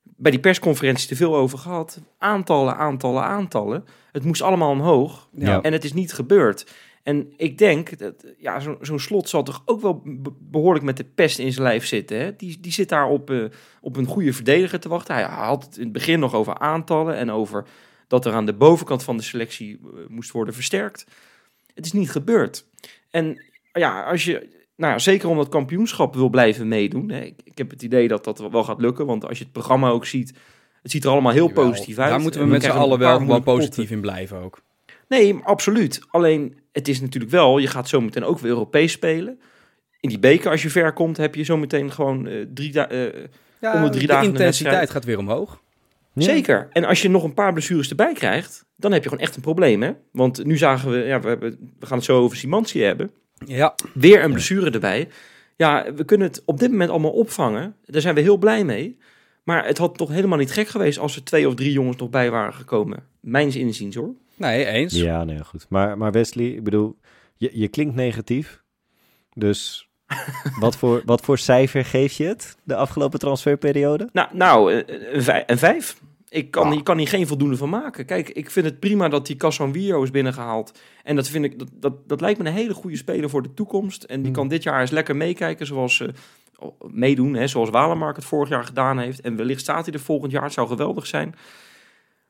bij 0.03 0.31
die 0.31 0.41
persconferentie 0.41 1.09
te 1.09 1.17
veel 1.17 1.37
over 1.37 1.59
gehad. 1.59 2.01
Aantallen, 2.19 2.77
aantallen, 2.77 3.23
aantallen. 3.23 3.85
Het 4.12 4.25
moest 4.25 4.43
allemaal 4.43 4.71
omhoog. 4.71 5.29
Ja. 5.35 5.62
En 5.62 5.73
het 5.73 5.85
is 5.85 5.93
niet 5.93 6.12
gebeurd. 6.12 6.73
En 7.03 7.33
ik 7.37 7.59
denk, 7.59 7.99
dat, 7.99 8.25
ja, 8.39 8.61
zo- 8.61 8.79
zo'n 8.81 8.99
slot 9.01 9.29
zal 9.29 9.43
toch 9.43 9.62
ook 9.65 9.81
wel 9.81 10.03
be- 10.05 10.33
behoorlijk 10.41 10.85
met 10.85 10.97
de 10.97 11.05
pest 11.05 11.39
in 11.39 11.53
zijn 11.53 11.65
lijf 11.67 11.87
zitten. 11.87 12.19
Hè? 12.19 12.37
Die, 12.37 12.61
die 12.61 12.73
zit 12.73 12.89
daar 12.89 13.09
op, 13.09 13.31
eh, 13.31 13.45
op 13.81 13.97
een 13.97 14.07
goede 14.07 14.33
verdediger 14.33 14.81
te 14.81 14.89
wachten. 14.89 15.15
Hij 15.15 15.25
had 15.25 15.65
het 15.65 15.77
in 15.77 15.83
het 15.83 15.93
begin 15.93 16.21
nog 16.21 16.35
over 16.35 16.59
aantallen 16.59 17.17
en 17.17 17.31
over 17.31 17.65
dat 18.07 18.27
er 18.27 18.33
aan 18.33 18.47
de 18.47 18.53
bovenkant 18.55 19.03
van 19.03 19.17
de 19.17 19.23
selectie 19.23 19.79
eh, 19.85 19.89
moest 20.09 20.31
worden 20.31 20.55
versterkt. 20.55 21.07
Het 21.75 21.85
is 21.87 21.93
niet 21.93 22.11
gebeurd. 22.11 22.67
En 23.12 23.42
ja, 23.73 24.02
als 24.02 24.25
je, 24.25 24.49
nou 24.76 24.92
ja, 24.92 24.99
zeker 24.99 25.28
om 25.28 25.37
dat 25.37 25.49
kampioenschap 25.49 26.14
wil 26.14 26.28
blijven 26.28 26.69
meedoen. 26.69 27.11
Ik, 27.11 27.40
ik 27.45 27.59
heb 27.59 27.71
het 27.71 27.83
idee 27.83 28.09
dat 28.09 28.25
dat 28.25 28.50
wel 28.50 28.64
gaat 28.64 28.81
lukken, 28.81 29.07
want 29.07 29.28
als 29.28 29.38
je 29.38 29.45
het 29.45 29.52
programma 29.52 29.88
ook 29.88 30.07
ziet, 30.07 30.33
het 30.83 30.90
ziet 30.90 31.04
er 31.04 31.11
allemaal 31.11 31.33
heel 31.33 31.49
Jawel, 31.49 31.71
positief 31.71 31.99
uit. 31.99 32.11
Daar 32.11 32.21
moeten 32.21 32.40
we 32.40 32.47
met 32.47 32.62
z'n 32.62 32.71
allen 32.71 32.99
wel 32.99 33.19
gewoon 33.19 33.42
positief 33.42 33.90
in 33.90 34.00
blijven 34.00 34.38
ook. 34.38 34.61
Nee, 35.09 35.35
absoluut. 35.42 36.00
Alleen, 36.11 36.59
het 36.73 36.88
is 36.88 37.00
natuurlijk 37.00 37.33
wel, 37.33 37.59
je 37.59 37.66
gaat 37.66 37.88
zometeen 37.88 38.25
ook 38.25 38.38
weer 38.38 38.50
Europees 38.50 38.92
spelen. 38.92 39.40
In 40.01 40.09
die 40.09 40.18
beker, 40.18 40.51
als 40.51 40.62
je 40.62 40.70
ver 40.70 40.92
komt, 40.92 41.16
heb 41.16 41.35
je 41.35 41.44
zometeen 41.44 41.92
gewoon 41.92 42.27
eh, 42.27 42.46
drie 42.55 42.72
dagen. 42.72 43.31
Ja, 43.61 43.75
Om 43.75 43.83
de 43.83 43.90
drie 43.90 44.01
de 44.01 44.07
dagen 44.07 44.25
een 44.27 44.31
intensiteit 44.31 44.90
gaat 44.90 45.05
weer 45.05 45.18
omhoog. 45.18 45.61
Ja. 46.14 46.22
Zeker. 46.22 46.68
En 46.72 46.85
als 46.85 47.03
je 47.03 47.11
nog 47.11 47.25
een 47.25 47.35
paar 47.35 47.53
blessures 47.53 47.90
erbij 47.90 48.12
krijgt, 48.12 48.64
dan 48.77 48.92
heb 48.92 49.03
je 49.03 49.09
gewoon 49.09 49.25
echt 49.25 49.37
een 49.37 49.42
probleem. 49.42 49.83
Hè? 49.83 49.92
Want 50.12 50.44
nu 50.44 50.57
zagen 50.57 50.90
we, 50.90 50.98
ja, 50.98 51.20
we, 51.20 51.29
hebben, 51.29 51.72
we 51.79 51.87
gaan 51.87 51.96
het 51.96 52.07
zo 52.07 52.20
over 52.20 52.37
Simanski 52.37 52.83
hebben. 52.83 53.11
Ja, 53.46 53.75
Weer 53.94 54.25
een 54.25 54.31
blessure 54.31 54.70
erbij. 54.70 55.09
Ja, 55.57 55.92
we 55.94 56.05
kunnen 56.05 56.27
het 56.27 56.42
op 56.44 56.59
dit 56.59 56.70
moment 56.70 56.90
allemaal 56.90 57.11
opvangen. 57.11 57.77
Daar 57.85 58.01
zijn 58.01 58.14
we 58.14 58.20
heel 58.20 58.37
blij 58.37 58.64
mee. 58.64 58.98
Maar 59.42 59.66
het 59.66 59.79
had 59.79 59.96
toch 59.96 60.09
helemaal 60.09 60.38
niet 60.38 60.53
gek 60.53 60.68
geweest 60.68 60.98
als 60.98 61.16
er 61.16 61.25
twee 61.25 61.48
of 61.48 61.55
drie 61.55 61.72
jongens 61.72 61.96
nog 61.96 62.11
bij 62.11 62.31
waren 62.31 62.55
gekomen. 62.55 63.07
Mijns 63.20 63.57
inziens 63.57 63.96
hoor. 63.96 64.14
nee, 64.37 64.64
eens. 64.66 64.94
Ja, 64.94 65.25
nee, 65.25 65.44
goed. 65.44 65.66
Maar, 65.68 65.98
maar 65.98 66.12
Wesley, 66.12 66.46
ik 66.46 66.64
bedoel, 66.64 66.98
je, 67.37 67.51
je 67.53 67.68
klinkt 67.68 67.94
negatief. 67.94 68.62
Dus 69.35 69.90
wat 70.59 70.77
voor, 70.77 71.03
wat 71.05 71.20
voor 71.20 71.38
cijfer 71.38 71.85
geef 71.85 72.12
je 72.12 72.25
het 72.25 72.57
de 72.62 72.77
afgelopen 72.77 73.18
transferperiode? 73.18 74.09
Nou, 74.12 74.29
nou 74.33 74.72
eh, 74.72 74.96
een, 75.12 75.22
vij- 75.22 75.42
een 75.46 75.59
vijf. 75.59 76.01
Ik 76.29 76.51
kan, 76.51 76.66
Ah. 76.66 76.72
hier 76.72 76.83
kan 76.83 76.98
hier 76.98 77.09
geen 77.09 77.27
voldoende 77.27 77.57
van 77.57 77.68
maken. 77.68 78.05
Kijk, 78.07 78.29
ik 78.29 78.51
vind 78.51 78.66
het 78.66 78.81
prima 78.81 79.09
dat 79.09 79.27
die 79.27 79.37
Casanviro 79.37 80.03
is 80.03 80.11
binnengehaald. 80.11 80.79
En 81.03 81.16
dat 81.16 81.29
vind 81.29 81.44
ik, 81.44 81.59
dat, 81.59 81.68
dat, 81.72 82.09
dat 82.09 82.20
lijkt 82.20 82.38
me 82.38 82.46
een 82.48 82.55
hele 82.55 82.75
goede 82.75 82.96
speler 82.96 83.31
voor 83.31 83.42
de 83.42 83.55
toekomst. 83.55 84.03
En 84.03 84.16
die 84.16 84.25
Hmm. 84.25 84.33
kan 84.35 84.48
dit 84.48 84.62
jaar 84.62 84.81
eens 84.81 84.90
lekker 84.90 85.16
meekijken, 85.16 85.66
zoals 85.66 86.01
eh, 86.01 86.09
oh, 86.59 86.81
meedoen, 86.92 87.35
hè, 87.35 87.46
zoals 87.46 87.70
Walemark 87.70 88.16
het 88.16 88.25
vorig 88.25 88.48
jaar 88.48 88.64
gedaan 88.64 88.98
heeft. 88.98 89.20
En 89.20 89.37
wellicht 89.37 89.61
staat 89.61 89.85
hij 89.87 89.94
er 89.94 90.01
volgend 90.01 90.33
jaar. 90.33 90.42
Het 90.44 90.53
zou 90.53 90.68
geweldig 90.68 91.07
zijn. 91.07 91.35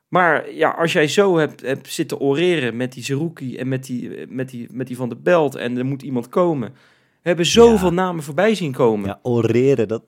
Maar 0.07 0.51
ja, 0.51 0.69
als 0.69 0.93
jij 0.93 1.07
zo 1.07 1.37
hebt, 1.37 1.61
hebt 1.61 1.87
zitten 1.93 2.19
oreren 2.19 2.77
met 2.77 2.93
die 2.93 3.03
Zerouki 3.03 3.57
en 3.57 3.67
met 3.67 3.85
die, 3.85 4.15
eh, 4.15 4.27
met, 4.29 4.49
die, 4.49 4.67
met 4.71 4.87
die 4.87 4.95
Van 4.95 5.09
de 5.09 5.15
Belt 5.15 5.55
en 5.55 5.77
er 5.77 5.85
moet 5.85 6.01
iemand 6.01 6.29
komen. 6.29 6.73
We 7.23 7.29
hebben 7.29 7.45
zoveel 7.45 7.87
Ja. 7.87 7.93
namen 7.93 8.23
voorbij 8.23 8.55
zien 8.55 8.71
komen. 8.71 9.07
Ja, 9.07 9.19
oreren, 9.21 9.87
dat... 9.87 10.03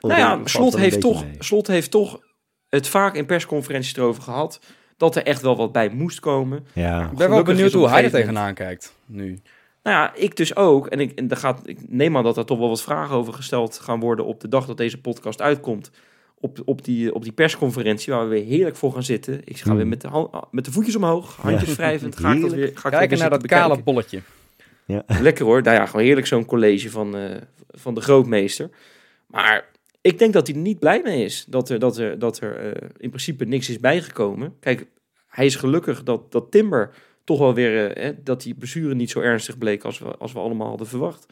Nou 0.00 0.18
ja, 0.18 0.40
Slot 0.44 0.76
heeft, 0.76 1.00
toch, 1.00 1.24
mee. 1.24 1.34
Slot 1.38 1.66
heeft 1.66 1.90
toch 1.90 2.20
het 2.68 2.88
vaak 2.88 3.14
in 3.14 3.26
persconferenties 3.26 3.96
erover 3.96 4.22
gehad. 4.22 4.60
Dat 4.96 5.16
er 5.16 5.22
echt 5.22 5.42
wel 5.42 5.56
wat 5.56 5.72
bij 5.72 5.88
moest 5.88 6.20
komen. 6.20 6.66
Ja, 6.74 7.10
Ik 7.10 7.16
ben 7.16 7.30
wel 7.30 7.42
benieuwd 7.42 7.72
hoe 7.72 7.88
hij 7.88 8.04
er 8.04 8.10
tegenaan 8.10 8.54
kijkt 8.54 8.94
nu. 9.06 9.26
Nou 9.82 9.96
ja, 9.96 10.14
ik 10.14 10.36
dus 10.36 10.56
ook. 10.56 10.86
En 10.86 11.00
ik, 11.00 11.12
en 11.18 11.28
daar 11.28 11.38
gaat, 11.38 11.60
ik 11.64 11.78
neem 11.88 12.16
aan 12.16 12.22
dat 12.22 12.36
er 12.36 12.44
toch 12.44 12.58
wel 12.58 12.68
wat 12.68 12.82
vragen 12.82 13.16
over 13.16 13.32
gesteld 13.32 13.78
gaan 13.78 14.00
worden 14.00 14.24
op 14.24 14.40
de 14.40 14.48
dag 14.48 14.66
dat 14.66 14.76
deze 14.76 15.00
podcast 15.00 15.40
uitkomt. 15.42 15.90
Op, 16.40 16.58
op, 16.64 16.84
die, 16.84 17.14
op 17.14 17.22
die 17.22 17.32
persconferentie 17.32 18.12
waar 18.12 18.22
we 18.28 18.34
weer 18.34 18.44
heerlijk 18.44 18.76
voor 18.76 18.92
gaan 18.92 19.02
zitten. 19.02 19.40
Ik 19.44 19.56
ga 19.58 19.68
Hmm. 19.68 19.76
weer 19.76 19.86
met 19.86 20.00
de, 20.00 20.08
hand- 20.08 20.30
met 20.50 20.64
de 20.64 20.72
voetjes 20.72 20.96
omhoog, 20.96 21.36
handjes 21.36 21.68
Ja. 21.68 21.74
wrijvend. 21.74 22.16
Ga 22.18 22.32
ik 22.32 22.40
dat 22.40 22.52
weer, 22.52 22.66
ga 22.74 22.88
ik 22.88 22.94
Kijken 22.94 23.08
weer 23.08 23.18
naar 23.18 23.30
dat 23.30 23.40
zitten 23.40 23.58
kale 23.58 23.76
bekijken. 23.82 24.24
Bolletje. 24.86 25.22
Lekker 25.22 25.44
hoor. 25.44 25.62
Nou 25.62 25.76
ja, 25.76 25.86
gewoon 25.86 26.04
heerlijk 26.04 26.26
zo'n 26.26 26.44
college 26.44 26.90
van, 26.90 27.16
eh, 27.16 27.36
van 27.70 27.94
de 27.94 28.00
grootmeester. 28.00 28.70
Maar 29.26 29.70
ik 30.00 30.18
denk 30.18 30.32
dat 30.32 30.46
hij 30.46 30.56
er 30.56 30.62
niet 30.62 30.78
blij 30.78 31.00
mee 31.04 31.24
is. 31.24 31.44
Dat 31.48 31.68
er, 31.68 31.78
dat 31.78 31.96
er, 31.96 32.18
dat 32.18 32.40
er 32.40 32.56
eh, 32.56 32.88
in 32.96 33.08
principe 33.08 33.44
niks 33.44 33.68
is 33.68 33.78
bijgekomen. 33.78 34.56
Kijk, 34.60 34.86
hij 35.26 35.46
is 35.46 35.56
gelukkig 35.56 36.02
dat, 36.02 36.32
dat 36.32 36.50
Timber 36.50 36.94
toch 37.24 37.38
wel 37.38 37.54
weer... 37.54 37.90
eh, 37.90 38.04
hè, 38.04 38.22
dat 38.22 38.42
die 38.42 38.54
blessure 38.54 38.94
niet 38.94 39.10
zo 39.10 39.20
ernstig 39.20 39.58
bleek 39.58 39.84
als 39.84 39.98
we, 39.98 40.16
als 40.16 40.32
we 40.32 40.38
allemaal 40.38 40.68
hadden 40.68 40.86
verwacht. 40.86 41.26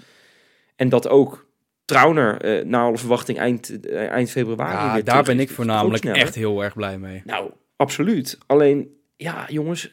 En 0.76 0.88
dat 0.88 1.08
ook 1.08 1.50
Trauner 1.84 2.40
eh 2.40 2.64
na 2.64 2.82
alle 2.82 2.98
verwachting 2.98 3.38
eind, 3.38 3.88
eind 3.90 4.30
februari... 4.30 4.72
Ja, 4.72 4.94
weer 4.94 5.04
daar 5.04 5.22
terug 5.22 5.36
ben 5.36 5.46
ik 5.46 5.50
voornamelijk 5.50 6.04
echt 6.04 6.34
heel 6.34 6.62
erg 6.62 6.74
blij 6.74 6.98
mee. 6.98 7.22
Nou, 7.24 7.50
absoluut. 7.76 8.38
Alleen, 8.46 8.96
ja, 9.16 9.46
jongens, 9.48 9.92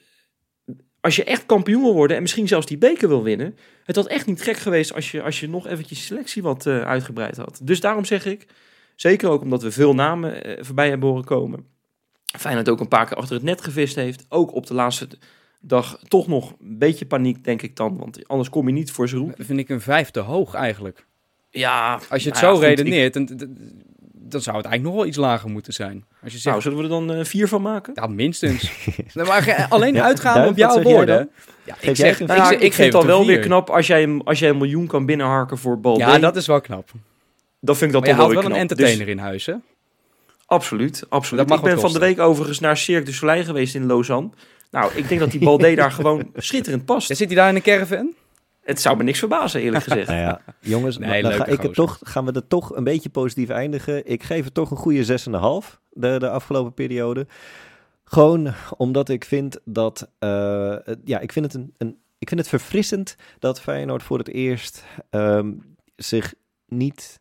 als 1.01 1.15
je 1.15 1.23
echt 1.23 1.45
kampioen 1.45 1.81
wil 1.81 1.93
worden 1.93 2.15
en 2.15 2.21
misschien 2.21 2.47
zelfs 2.47 2.65
die 2.65 2.77
beker 2.77 3.07
wil 3.07 3.23
winnen, 3.23 3.57
het 3.83 3.95
had 3.95 4.07
echt 4.07 4.25
niet 4.25 4.41
gek 4.41 4.57
geweest 4.57 4.93
als 4.93 5.11
je, 5.11 5.21
als 5.21 5.39
je 5.39 5.49
nog 5.49 5.67
eventjes 5.67 5.99
je 5.99 6.05
selectie 6.05 6.41
wat 6.41 6.65
eh, 6.65 6.81
uitgebreid 6.81 7.37
had. 7.37 7.59
Dus 7.63 7.79
daarom 7.79 8.05
zeg 8.05 8.25
ik, 8.25 8.45
zeker 8.95 9.29
ook 9.29 9.41
omdat 9.41 9.63
we 9.63 9.71
veel 9.71 9.93
namen 9.93 10.43
eh, 10.43 10.63
voorbij 10.63 10.89
hebben 10.89 11.09
horen 11.09 11.25
komen, 11.25 11.65
Feyenoord 12.37 12.69
ook 12.69 12.79
een 12.79 12.87
paar 12.87 13.05
keer 13.07 13.17
achter 13.17 13.35
het 13.35 13.43
net 13.43 13.61
gevist 13.61 13.95
heeft, 13.95 14.25
ook 14.29 14.53
op 14.53 14.65
de 14.67 14.73
laatste 14.73 15.07
dag 15.61 15.99
toch 16.07 16.27
nog 16.27 16.51
een 16.59 16.77
beetje 16.77 17.05
paniek, 17.05 17.43
denk 17.43 17.61
ik 17.61 17.75
dan, 17.75 17.97
want 17.97 18.27
anders 18.27 18.49
kom 18.49 18.67
je 18.67 18.73
niet 18.73 18.91
voor 18.91 19.07
zijn 19.09 19.21
roep. 19.21 19.37
Dat 19.37 19.45
vind 19.45 19.59
ik 19.59 19.69
een 19.69 19.81
vijf 19.81 20.11
te 20.11 20.19
hoog 20.19 20.53
eigenlijk. 20.53 21.05
Ja, 21.49 21.99
Als 22.09 22.23
je 22.23 22.29
het 22.29 22.41
nou 22.41 22.53
ja, 22.53 22.53
zo 22.53 22.53
goed, 22.53 22.63
redeneert, 22.63 23.13
dan- 23.13 23.39
dan 24.31 24.41
zou 24.41 24.55
het 24.57 24.65
eigenlijk 24.65 24.83
nog 24.83 24.93
wel 25.03 25.05
iets 25.05 25.17
lager 25.17 25.49
moeten 25.49 25.73
zijn. 25.73 26.05
Als 26.23 26.31
je 26.33 26.37
zegt, 26.39 26.45
nou, 26.45 26.61
zullen 26.61 26.77
we 26.77 26.83
er 26.83 26.89
dan 26.89 27.13
eh, 27.13 27.25
vier 27.25 27.47
van 27.47 27.61
maken? 27.61 27.93
ja, 27.95 28.07
minstens. 28.07 28.71
Nee, 29.13 29.25
maar 29.25 29.65
alleen 29.69 29.93
Ja, 29.93 30.13
Duif, 30.13 30.47
op 30.49 30.57
jouw 30.57 30.81
woorden. 30.81 31.15
dan? 31.17 31.27
Ja, 31.63 31.75
ik 31.79 31.95
zeg, 31.95 32.19
Nou 32.19 32.39
zeg- 32.45 32.51
ik, 32.51 32.61
ik 32.61 32.73
vind 32.73 32.93
het 32.93 33.01
al 33.01 33.07
wel 33.07 33.25
weer 33.25 33.39
knap 33.39 33.69
als 33.69 33.87
jij, 33.87 34.19
als 34.23 34.39
jij 34.39 34.49
een 34.49 34.57
miljoen 34.57 34.87
kan 34.87 35.05
binnenharken 35.05 35.57
voor 35.57 35.79
Balde. 35.79 35.99
Ja, 35.99 36.19
dat 36.19 36.35
is 36.35 36.47
wel 36.47 36.61
knap. 36.61 36.89
Dat 37.59 37.77
vind 37.77 37.93
ik 37.93 37.97
dan 37.97 38.01
Maar 38.01 38.09
toch 38.09 38.17
wel 38.19 38.25
wel 38.27 38.35
weer 38.35 38.45
een 38.45 38.57
knap. 38.57 38.69
entertainer 38.69 39.05
Dus, 39.05 39.15
in 39.15 39.21
huis, 39.21 39.45
hè? 39.45 39.53
absoluut, 40.45 41.03
absoluut. 41.09 41.39
Dat 41.39 41.49
mag 41.49 41.57
ik 41.69 41.73
ben 41.73 41.79
van 41.81 41.93
de 41.93 41.99
week 41.99 42.19
overigens 42.19 42.59
naar 42.59 42.77
Cirque 42.77 43.05
du 43.05 43.13
Soleil 43.13 43.43
geweest 43.43 43.75
in 43.75 43.85
Lausanne. 43.85 44.29
Nou, 44.71 44.91
ik 44.95 45.07
denk 45.07 45.19
dat 45.19 45.31
die 45.31 45.39
Balde 45.43 45.75
daar 45.75 45.91
gewoon 45.99 46.31
schitterend 46.35 46.85
past. 46.85 47.07
Ja, 47.07 47.15
zit 47.15 47.27
hij 47.27 47.35
daar 47.35 47.49
in 47.49 47.55
een 47.55 47.61
caravan? 47.61 48.13
Het 48.69 48.81
zou 48.81 48.97
me 48.97 49.03
niks 49.03 49.19
verbazen, 49.19 49.61
eerlijk 49.61 49.83
gezegd. 49.83 50.07
Nou 50.19 50.19
ja, 50.19 50.41
jongens, 50.59 50.97
Nee, 50.97 51.21
dan 51.21 51.31
ga 51.31 51.45
ik 51.45 51.61
het 51.61 51.73
toch, 51.73 51.99
gaan 52.01 52.25
we 52.25 52.31
er 52.31 52.47
toch 52.47 52.75
een 52.75 52.83
beetje 52.83 53.09
positief 53.09 53.49
eindigen. 53.49 54.05
Ik 54.05 54.23
geef 54.23 54.43
het 54.43 54.53
toch 54.53 54.71
een 54.71 54.77
goede 54.77 55.19
6,5 55.71 55.79
de, 55.89 56.19
de 56.19 56.29
afgelopen 56.29 56.73
periode. 56.73 57.27
Gewoon 58.03 58.53
omdat 58.77 59.09
ik 59.09 59.25
vind 59.25 59.59
dat, 59.65 60.09
eh, 60.19 60.75
ja, 61.03 61.19
ik 61.19 61.31
vind 61.31 61.45
het 61.45 61.53
een, 61.53 61.73
een, 61.77 61.97
ik 62.17 62.27
vind 62.27 62.39
het 62.39 62.49
verfrissend 62.49 63.15
dat 63.39 63.61
Feyenoord 63.61 64.03
voor 64.03 64.17
het 64.17 64.27
eerst 64.27 64.83
ehm, 65.09 65.51
zich 65.95 66.33
niet 66.67 67.19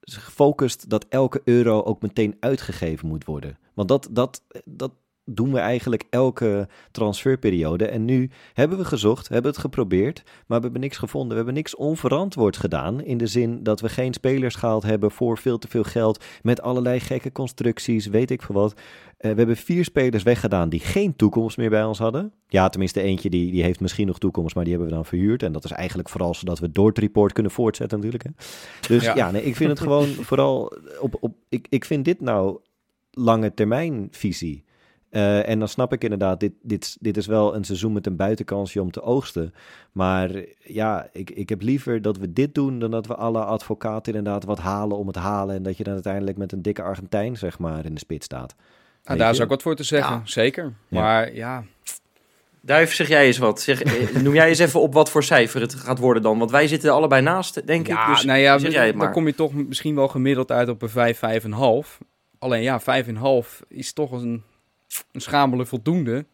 zich 0.00 0.32
focust 0.32 0.90
dat 0.90 1.06
elke 1.08 1.40
euro 1.44 1.82
ook 1.82 2.02
meteen 2.02 2.36
uitgegeven 2.40 3.08
moet 3.08 3.24
worden. 3.24 3.58
Want 3.74 3.88
dat, 3.88 4.08
dat, 4.10 4.42
dat 4.64 4.92
doen 5.26 5.52
we 5.52 5.58
eigenlijk 5.58 6.04
elke 6.10 6.68
transferperiode. 6.90 7.86
En 7.86 8.04
nu 8.04 8.30
hebben 8.52 8.78
we 8.78 8.84
gezocht, 8.84 9.28
hebben 9.28 9.50
het 9.50 9.60
geprobeerd, 9.60 10.22
maar 10.46 10.58
we 10.58 10.64
hebben 10.64 10.80
niks 10.80 10.96
gevonden. 10.96 11.30
We 11.30 11.36
hebben 11.36 11.54
niks 11.54 11.76
onverantwoord 11.76 12.56
gedaan. 12.56 13.02
In 13.02 13.18
de 13.18 13.26
zin 13.26 13.62
dat 13.62 13.80
we 13.80 13.88
geen 13.88 14.12
spelers 14.12 14.54
gehaald 14.54 14.82
hebben 14.82 15.10
voor 15.10 15.38
veel 15.38 15.58
te 15.58 15.68
veel 15.68 15.82
geld. 15.82 16.24
Met 16.42 16.62
allerlei 16.62 17.00
gekke 17.00 17.32
constructies, 17.32 18.06
weet 18.06 18.30
ik 18.30 18.42
veel 18.42 18.54
wat. 18.54 18.74
Eh, 19.16 19.30
we 19.30 19.36
hebben 19.36 19.56
vier 19.56 19.84
spelers 19.84 20.22
weggedaan 20.22 20.68
die 20.68 20.80
geen 20.80 21.16
toekomst 21.16 21.56
meer 21.56 21.70
bij 21.70 21.84
ons 21.84 21.98
hadden. 21.98 22.32
Ja, 22.48 22.68
tenminste 22.68 23.00
eentje 23.00 23.30
die, 23.30 23.50
die 23.50 23.62
heeft 23.62 23.80
misschien 23.80 24.06
nog 24.06 24.18
toekomst, 24.18 24.54
maar 24.54 24.64
die 24.64 24.72
hebben 24.72 24.90
we 24.90 24.96
dan 24.96 25.06
verhuurd. 25.06 25.42
En 25.42 25.52
dat 25.52 25.64
is 25.64 25.70
eigenlijk 25.70 26.08
vooral 26.08 26.34
zodat 26.34 26.58
we 26.58 26.72
door 26.72 26.88
het 26.88 26.98
report 26.98 27.32
kunnen 27.32 27.52
voortzetten 27.52 27.98
natuurlijk. 27.98 28.24
Hè. 28.24 28.30
Dus 28.88 29.04
ja, 29.04 29.14
Ja. 29.14 29.30
nee, 29.30 29.44
ik 29.44 29.56
vind 29.56 29.70
het 29.70 29.80
gewoon 29.80 30.06
vooral 30.28 30.72
op... 31.00 31.16
op 31.20 31.34
ik, 31.48 31.66
ik 31.70 31.84
vind 31.84 32.04
dit 32.04 32.20
nou 32.20 32.58
lange 33.10 33.54
termijn 33.54 34.08
visie. 34.10 34.64
Eh, 35.10 35.48
en 35.48 35.58
dan 35.58 35.68
snap 35.68 35.92
ik 35.92 36.02
inderdaad, 36.02 36.40
dit, 36.40 36.52
dit, 36.62 36.96
dit 37.00 37.16
is 37.16 37.26
wel 37.26 37.54
een 37.54 37.64
seizoen 37.64 37.92
met 37.92 38.06
een 38.06 38.16
buitenkansje 38.16 38.82
om 38.82 38.90
te 38.90 39.02
oogsten. 39.02 39.54
Maar 39.92 40.30
ja, 40.64 41.08
ik, 41.12 41.30
ik 41.30 41.48
heb 41.48 41.62
liever 41.62 42.02
dat 42.02 42.16
we 42.18 42.32
dit 42.32 42.54
doen 42.54 42.78
dan 42.78 42.90
dat 42.90 43.06
we 43.06 43.14
alle 43.14 43.44
advocaten 43.44 44.14
inderdaad 44.14 44.44
wat 44.44 44.58
halen 44.58 44.96
om 44.96 45.06
het 45.06 45.16
halen. 45.16 45.56
En 45.56 45.62
dat 45.62 45.76
je 45.76 45.84
dan 45.84 45.94
uiteindelijk 45.94 46.36
met 46.36 46.52
een 46.52 46.62
dikke 46.62 46.82
Argentijn, 46.82 47.36
zeg 47.36 47.58
maar, 47.58 47.84
in 47.84 47.94
de 47.94 48.00
spits 48.00 48.24
staat. 48.24 48.54
Ah, 49.04 49.18
daar 49.18 49.30
is 49.30 49.40
ook 49.40 49.48
wat 49.48 49.62
voor 49.62 49.76
te 49.76 49.82
zeggen, 49.82 50.14
Ja. 50.14 50.22
zeker. 50.24 50.72
Ja. 50.88 51.00
Maar 51.00 51.34
ja, 51.34 51.64
Duif, 52.66 52.94
zeg 52.94 53.08
jij 53.08 53.26
eens 53.26 53.38
wat. 53.38 53.60
Zeg, 53.60 53.82
eh, 53.82 54.16
noem 54.22 54.34
jij 54.34 54.48
eens 54.48 54.58
even 54.58 54.80
op 54.80 54.92
wat 54.92 55.10
voor 55.10 55.24
cijfer 55.24 55.60
het 55.60 55.74
gaat 55.74 55.98
worden 55.98 56.22
dan. 56.22 56.38
Want 56.38 56.50
wij 56.50 56.68
zitten 56.68 56.88
er 56.88 56.94
allebei 56.94 57.22
naast, 57.22 57.66
denk 57.66 57.86
ja, 57.86 58.02
ik. 58.02 58.14
Dus 58.14 58.24
nou 58.24 58.38
ja 58.38 58.58
zeg 58.58 58.72
jij 58.72 58.82
het 58.86 58.94
dan 58.94 59.04
maar. 59.04 59.12
kom 59.12 59.26
je 59.26 59.34
toch 59.34 59.52
misschien 59.52 59.94
wel 59.94 60.08
gemiddeld 60.08 60.52
uit 60.52 60.68
op 60.68 60.82
een 60.82 60.88
5, 60.88 61.18
5,5. 61.18 61.98
Alleen 62.38 62.62
ja, 62.62 62.80
5,5 62.80 63.60
is 63.68 63.92
toch 63.92 64.12
een, 64.12 64.42
een 65.12 65.20
schamele 65.20 65.66
voldoende. 65.66 66.24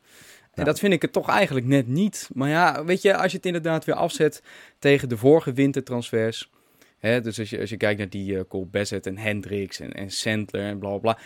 En 0.54 0.64
dat 0.64 0.78
vind 0.78 0.92
ik 0.92 1.02
het 1.02 1.12
toch 1.12 1.28
eigenlijk 1.28 1.66
net 1.66 1.86
niet. 1.86 2.30
Maar 2.34 2.48
ja, 2.48 2.84
weet 2.84 3.02
je, 3.02 3.16
als 3.16 3.30
je 3.30 3.36
het 3.36 3.46
inderdaad 3.46 3.84
weer 3.84 3.94
afzet 3.94 4.42
tegen 4.78 5.08
de 5.08 5.16
vorige 5.16 5.52
wintertransfers. 5.52 6.50
Hè, 6.98 7.20
dus 7.20 7.38
als 7.38 7.50
je, 7.50 7.60
als 7.60 7.70
je 7.70 7.76
kijkt 7.76 7.98
naar 7.98 8.08
die 8.08 8.38
eh 8.38 8.44
Cole 8.48 8.66
Bassett 8.66 9.06
en 9.06 9.18
Hendricks 9.18 9.80
en, 9.80 9.92
en 9.92 10.10
Sandler 10.10 10.64
en 10.64 10.78
bla 10.78 10.88
bla 10.88 10.98
bla. 10.98 11.18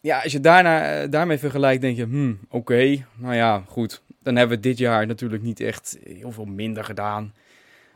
Ja, 0.00 0.22
als 0.22 0.32
je 0.32 0.40
daarna, 0.40 1.02
eh, 1.02 1.10
daarmee 1.10 1.38
vergelijkt, 1.38 1.80
denk 1.80 1.96
je, 1.96 2.04
hmm, 2.04 2.38
oké, 2.48 3.06
nou 3.14 3.34
ja, 3.34 3.64
goed. 3.68 4.02
Dan 4.22 4.36
hebben 4.36 4.56
we 4.56 4.62
dit 4.62 4.78
jaar 4.78 5.06
natuurlijk 5.06 5.42
niet 5.42 5.60
echt 5.60 5.98
heel 6.04 6.32
veel 6.32 6.44
minder 6.44 6.84
gedaan. 6.84 7.34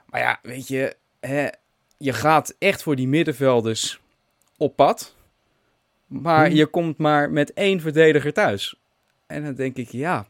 Maar 0.07 0.21
ja, 0.21 0.39
weet 0.43 0.69
je, 0.69 0.97
hè, 1.21 1.49
je 1.97 2.13
gaat 2.13 2.55
echt 2.59 2.83
voor 2.83 2.97
die 2.97 3.09
middenvelders 3.09 4.01
op 4.57 4.77
pad. 4.77 5.15
Maar 6.11 6.47
Hmm. 6.47 6.55
je 6.57 6.67
komt 6.67 6.99
maar 6.99 7.31
met 7.31 7.53
één 7.53 7.81
verdediger 7.81 8.33
thuis. 8.33 8.75
En 9.27 9.45
dan 9.45 9.55
denk 9.55 9.77
ik, 9.77 9.89
ja, 9.89 10.27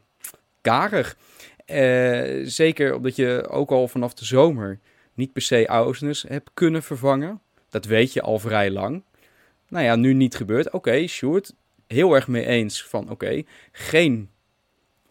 karig. 0.61 1.17
Eh, 1.65 2.39
zeker 2.43 2.95
omdat 2.95 3.15
je 3.15 3.47
ook 3.49 3.71
al 3.71 3.87
vanaf 3.87 4.13
de 4.13 4.25
zomer 4.25 4.79
niet 5.13 5.33
per 5.33 5.41
se 5.41 5.67
Ausnes 5.67 6.25
hebt 6.27 6.49
kunnen 6.53 6.83
vervangen. 6.83 7.41
Dat 7.69 7.85
weet 7.85 8.13
je 8.13 8.21
al 8.21 8.39
vrij 8.39 8.71
lang. 8.71 9.03
Nou 9.69 9.85
ja, 9.85 9.95
nu 9.95 10.13
niet 10.13 10.35
gebeurd. 10.35 10.71
Oké, 10.71 11.07
Sjoerd, 11.07 11.53
heel 11.87 12.13
erg 12.15 12.27
mee 12.27 12.45
eens 12.45 12.83
van 12.83 13.09
oké, 13.09 13.43
geen 13.71 14.29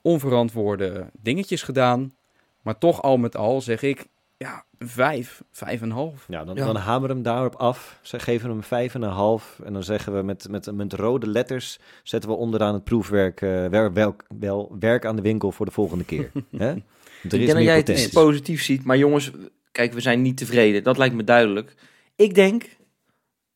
onverantwoorde 0.03 1.07
dingetjes 1.23 1.63
gedaan. 1.63 2.15
Maar 2.63 2.79
toch 2.79 3.03
al 3.03 3.17
met 3.17 3.37
al 3.37 3.61
zeg 3.61 3.83
ik, 3.83 4.07
ja, 4.45 4.65
vijf, 4.79 5.43
vijf 5.53 5.81
en 5.81 5.87
een 5.87 5.95
half. 5.97 6.25
Ja, 6.29 6.45
dan, 6.45 6.57
Ja. 6.57 6.65
dan 6.67 6.77
hameren 6.77 7.09
we 7.09 7.13
hem 7.15 7.23
daarop 7.23 7.55
af. 7.55 7.99
Ze 8.03 8.19
geven 8.19 8.51
hem 8.51 8.63
vijf 8.63 8.95
en 8.95 9.03
een 9.03 9.11
half. 9.11 9.61
En 9.65 9.73
dan 9.73 9.83
zeggen 9.83 10.17
we 10.17 10.23
met, 10.23 10.47
met, 10.51 10.73
met 10.75 10.93
rode 10.93 11.27
letters... 11.27 11.79
zetten 12.03 12.31
we 12.31 12.37
onderaan 12.37 12.75
het 12.75 12.85
proefwerk... 12.85 13.41
eh, 13.43 13.67
wel, 13.67 13.93
wel, 13.93 14.17
wel 14.39 14.77
werk 14.79 15.05
aan 15.05 15.17
de 15.17 15.23
winkel 15.23 15.53
voor 15.53 15.67
de 15.67 15.73
volgende 15.73 16.05
keer. 16.05 16.31
Hè? 16.57 16.69
Er 16.69 16.77
Ik 17.23 17.33
is 17.33 17.39
denk 17.39 17.53
dat 17.53 17.63
jij 17.63 17.77
het 17.77 17.85
potentie. 17.85 18.13
positief 18.13 18.63
ziet. 18.63 18.85
Maar 18.85 18.97
jongens, 18.99 19.31
kijk, 19.73 19.93
we 19.93 20.01
zijn 20.01 20.23
niet 20.23 20.37
tevreden. 20.37 20.83
Dat 20.83 20.99
lijkt 20.99 21.15
me 21.15 21.25
duidelijk. 21.25 21.75
Ik 22.17 22.35
denk 22.35 22.77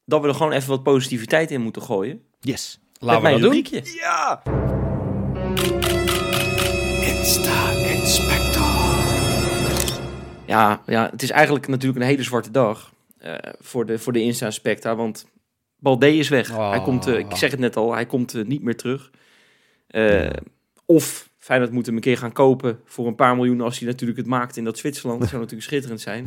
dat 0.04 0.20
we 0.22 0.28
er 0.28 0.34
gewoon 0.34 0.52
even 0.52 0.68
wat 0.68 0.82
positiviteit 0.82 1.50
in 1.50 1.60
moeten 1.60 1.82
gooien. 1.82 2.22
Yes. 2.40 2.80
Laten 2.98 3.22
Met 3.22 3.32
we 3.34 3.40
dat 3.40 3.50
doen. 3.50 3.62
rubriekje. 3.62 3.98
Ja! 4.00 4.42
Ja, 10.46 10.82
ja, 10.86 11.08
het 11.10 11.22
is 11.22 11.30
eigenlijk 11.30 11.68
natuurlijk 11.68 12.00
een 12.00 12.06
hele 12.06 12.22
zwarte 12.22 12.50
dag 12.50 12.92
eh, 13.18 13.34
voor 13.60 13.86
de, 13.86 13.98
voor 13.98 14.12
de 14.12 14.22
Insta-specta. 14.22 14.96
Want 14.96 15.26
Balde 15.78 16.16
is 16.16 16.28
weg. 16.28 16.50
Oh. 16.50 16.70
Hij 16.70 16.80
komt, 16.80 17.06
eh, 17.06 17.18
ik 17.18 17.36
zeg 17.36 17.50
het 17.50 17.60
net 17.60 17.76
al, 17.76 17.94
hij 17.94 18.06
komt 18.06 18.34
eh, 18.34 18.44
niet 18.44 18.62
meer 18.62 18.76
terug. 18.76 19.10
Of 20.86 21.28
Feyenoord 21.38 21.72
moet 21.72 21.86
hem 21.86 21.94
een 21.94 22.00
keer 22.00 22.18
gaan 22.18 22.32
kopen 22.32 22.80
voor 22.84 23.06
een 23.06 23.14
paar 23.14 23.36
miljoen 23.36 23.60
als 23.60 23.78
hij 23.78 23.88
natuurlijk 23.88 24.18
het 24.18 24.26
maakt 24.26 24.56
in 24.56 24.64
dat 24.64 24.78
Zwitserland. 24.78 25.20
Dat 25.20 25.28
zou 25.28 25.40
natuurlijk 25.42 25.68
schitterend 25.68 26.00
zijn. 26.00 26.26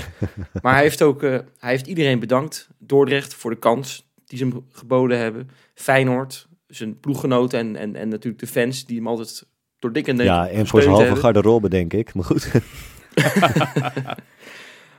Maar 0.62 0.74
hij 0.74 0.84
heeft 0.84 1.02
ook, 1.02 1.22
hij 1.22 1.46
heeft 1.60 1.88
iedereen 1.88 2.20
bedankt. 2.20 2.70
Dordrecht 2.78 3.34
voor 3.34 3.52
de 3.52 3.58
kans 3.58 4.10
die 4.26 4.38
ze 4.38 4.46
hem 4.46 4.66
geboden 4.72 5.18
hebben. 5.18 5.50
Feyenoord, 5.74 6.48
zijn 6.68 7.00
ploeggenoten 7.00 7.60
en, 7.60 7.76
en, 7.76 7.96
en 7.96 8.10
natuurlijk 8.10 8.40
de 8.40 8.48
fans 8.48 8.86
die 8.86 8.98
hem 8.98 9.08
altijd 9.08 9.46
door 9.80 9.92
dik 9.92 10.08
en 10.08 10.18
Ja, 10.18 10.48
en 10.48 10.68
voor 10.68 10.82
zijn 10.82 10.94
halve 10.94 11.16
garderobe, 11.16 11.70
denk 11.70 11.94
ik. 11.94 12.14
Maar 12.14 12.26
goed. 12.26 12.52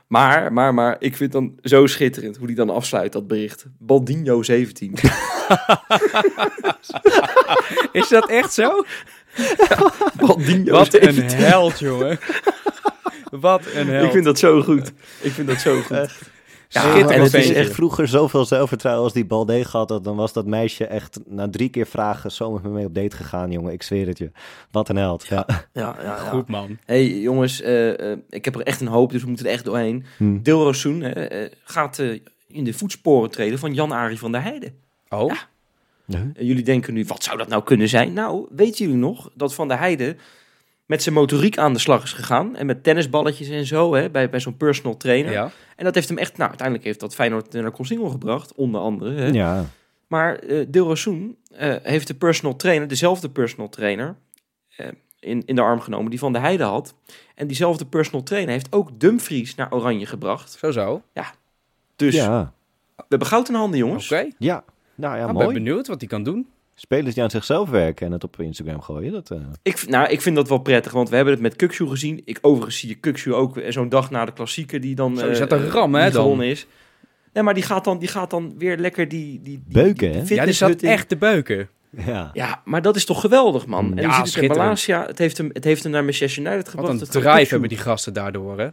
Maar, 0.09 0.53
maar, 0.53 0.73
maar, 0.73 0.95
ik 0.99 1.15
vind 1.15 1.31
dan 1.31 1.57
zo 1.61 1.85
schitterend 1.85 2.37
hoe 2.37 2.45
hij 2.45 2.55
dan 2.55 2.69
afsluit, 2.69 3.11
dat 3.11 3.27
bericht. 3.27 3.65
Baldinho 3.77 4.43
17. 4.43 4.93
Is 7.91 8.07
dat 8.07 8.29
echt 8.29 8.53
zo? 8.53 8.85
Baldinho 10.25 10.71
Wat 10.71 10.93
een 10.93 11.13
17. 11.13 11.37
held, 11.37 11.79
jongen. 11.79 12.19
Wat 13.29 13.65
een 13.73 13.87
held. 13.87 14.05
Ik 14.05 14.11
vind 14.11 14.25
dat 14.25 14.39
zo 14.39 14.61
goed. 14.61 14.91
Ik 15.21 15.31
vind 15.31 15.47
dat 15.47 15.59
zo 15.59 15.81
goed. 15.81 16.11
Ja, 16.71 16.97
en 16.97 17.21
het 17.21 17.33
is 17.33 17.51
echt... 17.51 17.73
vroeger 17.73 18.07
zoveel 18.07 18.45
zelfvertrouwen 18.45 19.03
als 19.03 19.13
die 19.13 19.25
Balde 19.25 19.65
gehad 19.65 19.89
had. 19.89 20.03
Dan 20.03 20.15
was 20.15 20.33
dat 20.33 20.45
meisje 20.45 20.85
echt 20.85 21.19
na 21.25 21.49
drie 21.49 21.69
keer 21.69 21.87
vragen 21.87 22.31
zo 22.31 22.51
met 22.51 22.63
me 22.63 22.69
mee 22.69 22.85
op 22.85 22.95
date 22.95 23.15
gegaan, 23.15 23.51
jongen. 23.51 23.73
Ik 23.73 23.83
zweer 23.83 24.07
het 24.07 24.17
je. 24.17 24.31
Wat 24.71 24.89
een 24.89 24.95
held. 24.95 25.27
Ja. 25.27 25.45
Ja, 25.47 25.63
ja, 25.73 26.03
ja. 26.03 26.15
Goed, 26.15 26.47
man. 26.47 26.77
hey, 26.85 27.19
jongens, 27.19 27.61
eh, 27.61 28.11
eh, 28.11 28.17
ik 28.29 28.45
heb 28.45 28.55
er 28.55 28.61
echt 28.61 28.81
een 28.81 28.87
hoop, 28.87 29.11
dus 29.11 29.21
we 29.21 29.27
moeten 29.27 29.45
er 29.45 29.51
echt 29.51 29.65
doorheen. 29.65 30.05
Hm. 30.17 30.41
Dilro 30.41 30.71
Soen 30.73 31.01
eh, 31.03 31.49
gaat 31.63 31.99
eh, 31.99 32.19
in 32.47 32.63
de 32.63 32.73
voetsporen 32.73 33.31
treden 33.31 33.59
van 33.59 33.73
Jan-Arie 33.73 34.19
van 34.19 34.31
der 34.31 34.41
Heijden. 34.41 34.73
Oh, 35.09 35.33
Ja. 36.05 36.31
Jullie 36.39 36.63
denken 36.63 36.93
nu, 36.93 37.05
wat 37.07 37.23
zou 37.23 37.37
dat 37.37 37.47
nou 37.47 37.63
kunnen 37.63 37.89
zijn? 37.89 38.13
Nou, 38.13 38.47
weten 38.49 38.85
jullie 38.85 39.01
nog 39.01 39.29
dat 39.33 39.53
Van 39.53 39.67
der 39.67 39.77
Heijden 39.77 40.17
met 40.85 41.03
zijn 41.03 41.15
motoriek 41.15 41.57
aan 41.57 41.73
de 41.73 41.79
slag 41.79 42.03
is 42.03 42.13
gegaan. 42.13 42.55
En 42.55 42.65
met 42.65 42.83
tennisballetjes 42.83 43.49
en 43.49 43.65
zo, 43.65 43.93
hè, 43.93 44.09
bij, 44.09 44.29
bij 44.29 44.39
zo'n 44.39 44.57
personal 44.57 44.97
trainer. 44.97 45.31
ja. 45.31 45.51
En 45.79 45.85
dat 45.85 45.95
heeft 45.95 46.09
hem 46.09 46.17
echt, 46.17 46.37
nou, 46.37 46.49
uiteindelijk 46.49 46.87
heeft 46.87 46.99
dat 46.99 47.15
Feyenoord 47.15 47.53
naar 47.53 47.71
Consingel 47.71 48.09
gebracht, 48.09 48.53
onder 48.53 48.81
andere. 48.81 49.11
Hè. 49.11 49.27
ja. 49.27 49.65
Maar 50.07 50.35
eh 50.35 50.65
Dilrosun 50.67 51.37
eh 51.55 51.75
heeft 51.83 52.07
de 52.07 52.13
personal 52.13 52.55
trainer, 52.55 52.87
dezelfde 52.87 53.29
personal 53.29 53.69
trainer, 53.69 54.15
eh, 54.75 54.87
in, 55.19 55.45
in 55.45 55.55
de 55.55 55.61
arm 55.61 55.79
genomen 55.79 56.09
die 56.09 56.19
Van 56.19 56.33
der 56.33 56.41
Heijden 56.41 56.67
had. 56.67 56.93
En 57.35 57.47
diezelfde 57.47 57.85
personal 57.85 58.23
trainer 58.23 58.51
heeft 58.51 58.71
ook 58.71 58.99
Dumfries 58.99 59.55
naar 59.55 59.73
Oranje 59.73 60.05
gebracht. 60.05 60.51
Zo 60.51 60.71
zo. 60.71 61.01
Dus 61.95 62.15
ja. 62.15 62.53
we 62.95 63.05
hebben 63.09 63.27
goud 63.27 63.49
in 63.49 63.55
handen, 63.55 63.79
jongens. 63.79 64.11
Oké. 64.11 64.27
Ja. 64.37 64.63
Nou 64.95 65.15
ja, 65.15 65.21
Ik 65.21 65.27
ben 65.27 65.35
mooi. 65.35 65.53
benieuwd 65.53 65.87
wat 65.87 65.99
hij 65.99 66.09
kan 66.09 66.23
doen. 66.23 66.47
Spelers 66.81 67.13
die 67.13 67.23
aan 67.23 67.29
zichzelf 67.29 67.69
werken 67.69 68.05
en 68.05 68.11
het 68.11 68.23
op 68.23 68.39
Instagram 68.39 68.81
gooien. 68.81 69.11
Dat, 69.11 69.31
eh, 69.31 69.37
Ik, 69.63 69.87
nou, 69.87 70.09
ik 70.09 70.21
vind 70.21 70.35
dat 70.35 70.49
wel 70.49 70.57
prettig, 70.57 70.91
want 70.91 71.09
we 71.09 71.15
hebben 71.15 71.33
het 71.33 71.41
met 71.41 71.55
Kukshu 71.55 71.87
gezien. 71.87 72.21
Ik 72.25 72.37
overigens 72.41 72.79
zie 72.79 72.89
je 72.89 72.95
Kukshu 72.95 73.33
ook 73.33 73.61
zo'n 73.69 73.89
dag 73.89 74.11
na 74.11 74.25
de 74.25 74.31
klassieker 74.33 74.81
die 74.81 74.95
dan 74.95 75.17
Zo, 75.17 75.25
eh, 75.25 75.31
is 75.31 75.39
dat 75.39 75.51
een 75.51 75.63
eh, 75.65 75.69
ram, 75.71 75.95
hè, 75.95 76.03
die 76.03 76.11
dan? 76.13 76.43
is. 76.43 76.67
Nee, 77.33 77.43
maar 77.43 77.53
die 77.53 77.63
gaat 77.63 77.83
dan, 77.83 77.99
die 77.99 78.07
gaat 78.07 78.29
dan 78.29 78.53
weer 78.57 78.77
lekker 78.77 79.07
die, 79.07 79.25
die, 79.31 79.41
die 79.43 79.63
Beuken, 79.83 80.11
die 80.11 80.21
hè? 80.21 80.35
Ja, 80.35 80.45
die 80.45 80.53
zat 80.53 80.81
echt 80.81 81.09
te 81.09 81.17
beuken. 81.17 81.69
ja. 82.05 82.29
Ja, 82.33 82.61
maar 82.65 82.81
dat 82.81 82.95
is 82.95 83.05
toch 83.05 83.21
geweldig, 83.21 83.65
man. 83.65 83.85
Mm, 83.85 83.97
En 83.97 84.01
ja, 84.03 84.07
je 84.07 84.07
ziet 84.07 84.15
het 84.17 84.25
in 84.25 84.31
schitterend. 84.31 84.59
Malasia. 84.59 85.05
Het 85.05 85.17
heeft 85.17 85.37
hem, 85.37 85.49
het 85.53 85.63
heeft 85.63 85.83
hem 85.83 85.91
naar 85.91 86.03
Manchester 86.03 86.41
United 86.43 86.63
Wat 86.63 86.69
gebracht. 86.69 86.93
een 86.93 86.99
Het 86.99 87.11
drive 87.11 87.49
hebben 87.49 87.69
die 87.69 87.77
gasten 87.77 88.13
daardoor, 88.13 88.59
hè? 88.59 88.67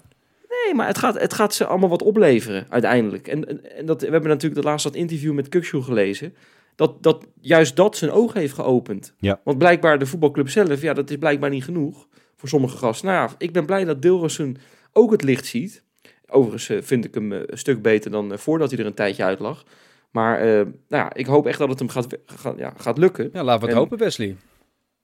Nee, 0.65 0.75
maar 0.75 0.87
het 0.87 0.99
gaat, 0.99 1.21
het 1.21 1.35
gaat 1.35 1.55
ze 1.55 1.67
allemaal 1.67 1.89
wat 1.89 2.03
opleveren 2.03 2.67
uiteindelijk. 2.69 3.29
En, 3.29 3.49
en, 3.49 3.77
en 3.77 3.87
dat, 3.87 4.01
we 4.01 4.11
hebben 4.11 4.29
natuurlijk 4.31 4.61
de 4.63 4.69
laatste 4.69 4.89
dat 4.91 4.99
interview 5.01 5.33
met 5.33 5.49
Kukshoe 5.49 5.83
gelezen. 5.83 6.35
Dat, 6.77 7.03
dat 7.03 7.27
juist 7.41 7.77
dat 7.77 7.97
zijn 7.97 8.11
ogen 8.11 8.41
heeft 8.41 8.55
geopend. 8.55 9.15
Ja. 9.19 9.41
Want 9.45 9.59
blijkbaar 9.59 9.99
de 9.99 10.07
voetbalclub 10.07 10.49
zelf, 10.49 10.83
ja, 10.83 10.93
dat 10.93 11.11
is 11.11 11.17
blijkbaar 11.17 11.51
niet 11.51 11.65
genoeg 11.65 12.07
voor 12.37 12.49
sommige 12.49 12.77
gasten. 12.77 13.09
Nou 13.09 13.31
ik 13.39 13.53
ben 13.53 13.67
blij 13.67 13.85
dat 13.85 14.03
Dilrosun 14.03 14.57
ook 14.93 15.11
het 15.11 15.23
licht 15.23 15.47
ziet. 15.47 15.85
Overigens 16.27 16.69
eh, 16.69 16.83
vind 16.83 17.05
ik 17.05 17.15
hem 17.15 17.33
eh, 17.33 17.41
een 17.47 17.59
stuk 17.59 17.83
beter 17.83 18.11
dan 18.11 18.33
eh, 18.33 18.39
voordat 18.39 18.71
hij 18.71 18.79
er 18.81 18.87
een 18.87 18.95
tijdje 18.95 19.25
uit 19.25 19.39
lag. 19.39 19.65
Maar 20.11 20.45
nou 20.57 20.75
ja, 20.89 21.15
ik 21.15 21.27
hoop 21.27 21.47
echt 21.47 21.59
dat 21.59 21.69
het 21.69 21.79
hem 21.79 21.89
gaat, 21.89 22.19
gaat, 22.27 22.59
ja, 22.59 22.73
gaat 22.77 22.99
lukken. 22.99 23.31
Ja, 23.33 23.45
laten 23.45 23.61
we 23.61 23.67
het 23.67 23.75
En- 23.75 23.81
hopen, 23.81 23.99
Wesley. 23.99 24.37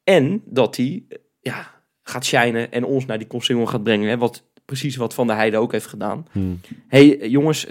En 0.04 0.42
dat 0.44 0.76
hij 0.76 1.04
ja, 1.40 1.82
gaat 2.02 2.24
shinen 2.24 2.72
en 2.72 2.84
ons 2.84 3.06
naar 3.06 3.18
die 3.18 3.26
consignor 3.26 3.68
gaat 3.68 3.82
brengen. 3.82 4.08
Hè, 4.08 4.18
wat, 4.18 4.44
precies 4.64 4.96
wat 4.96 5.14
Van 5.14 5.26
der 5.26 5.36
Heijden 5.36 5.60
ook 5.60 5.72
heeft 5.72 5.86
gedaan. 5.86 6.26
Hmm. 6.32 6.60
hey, 6.88 7.28
jongens, 7.28 7.66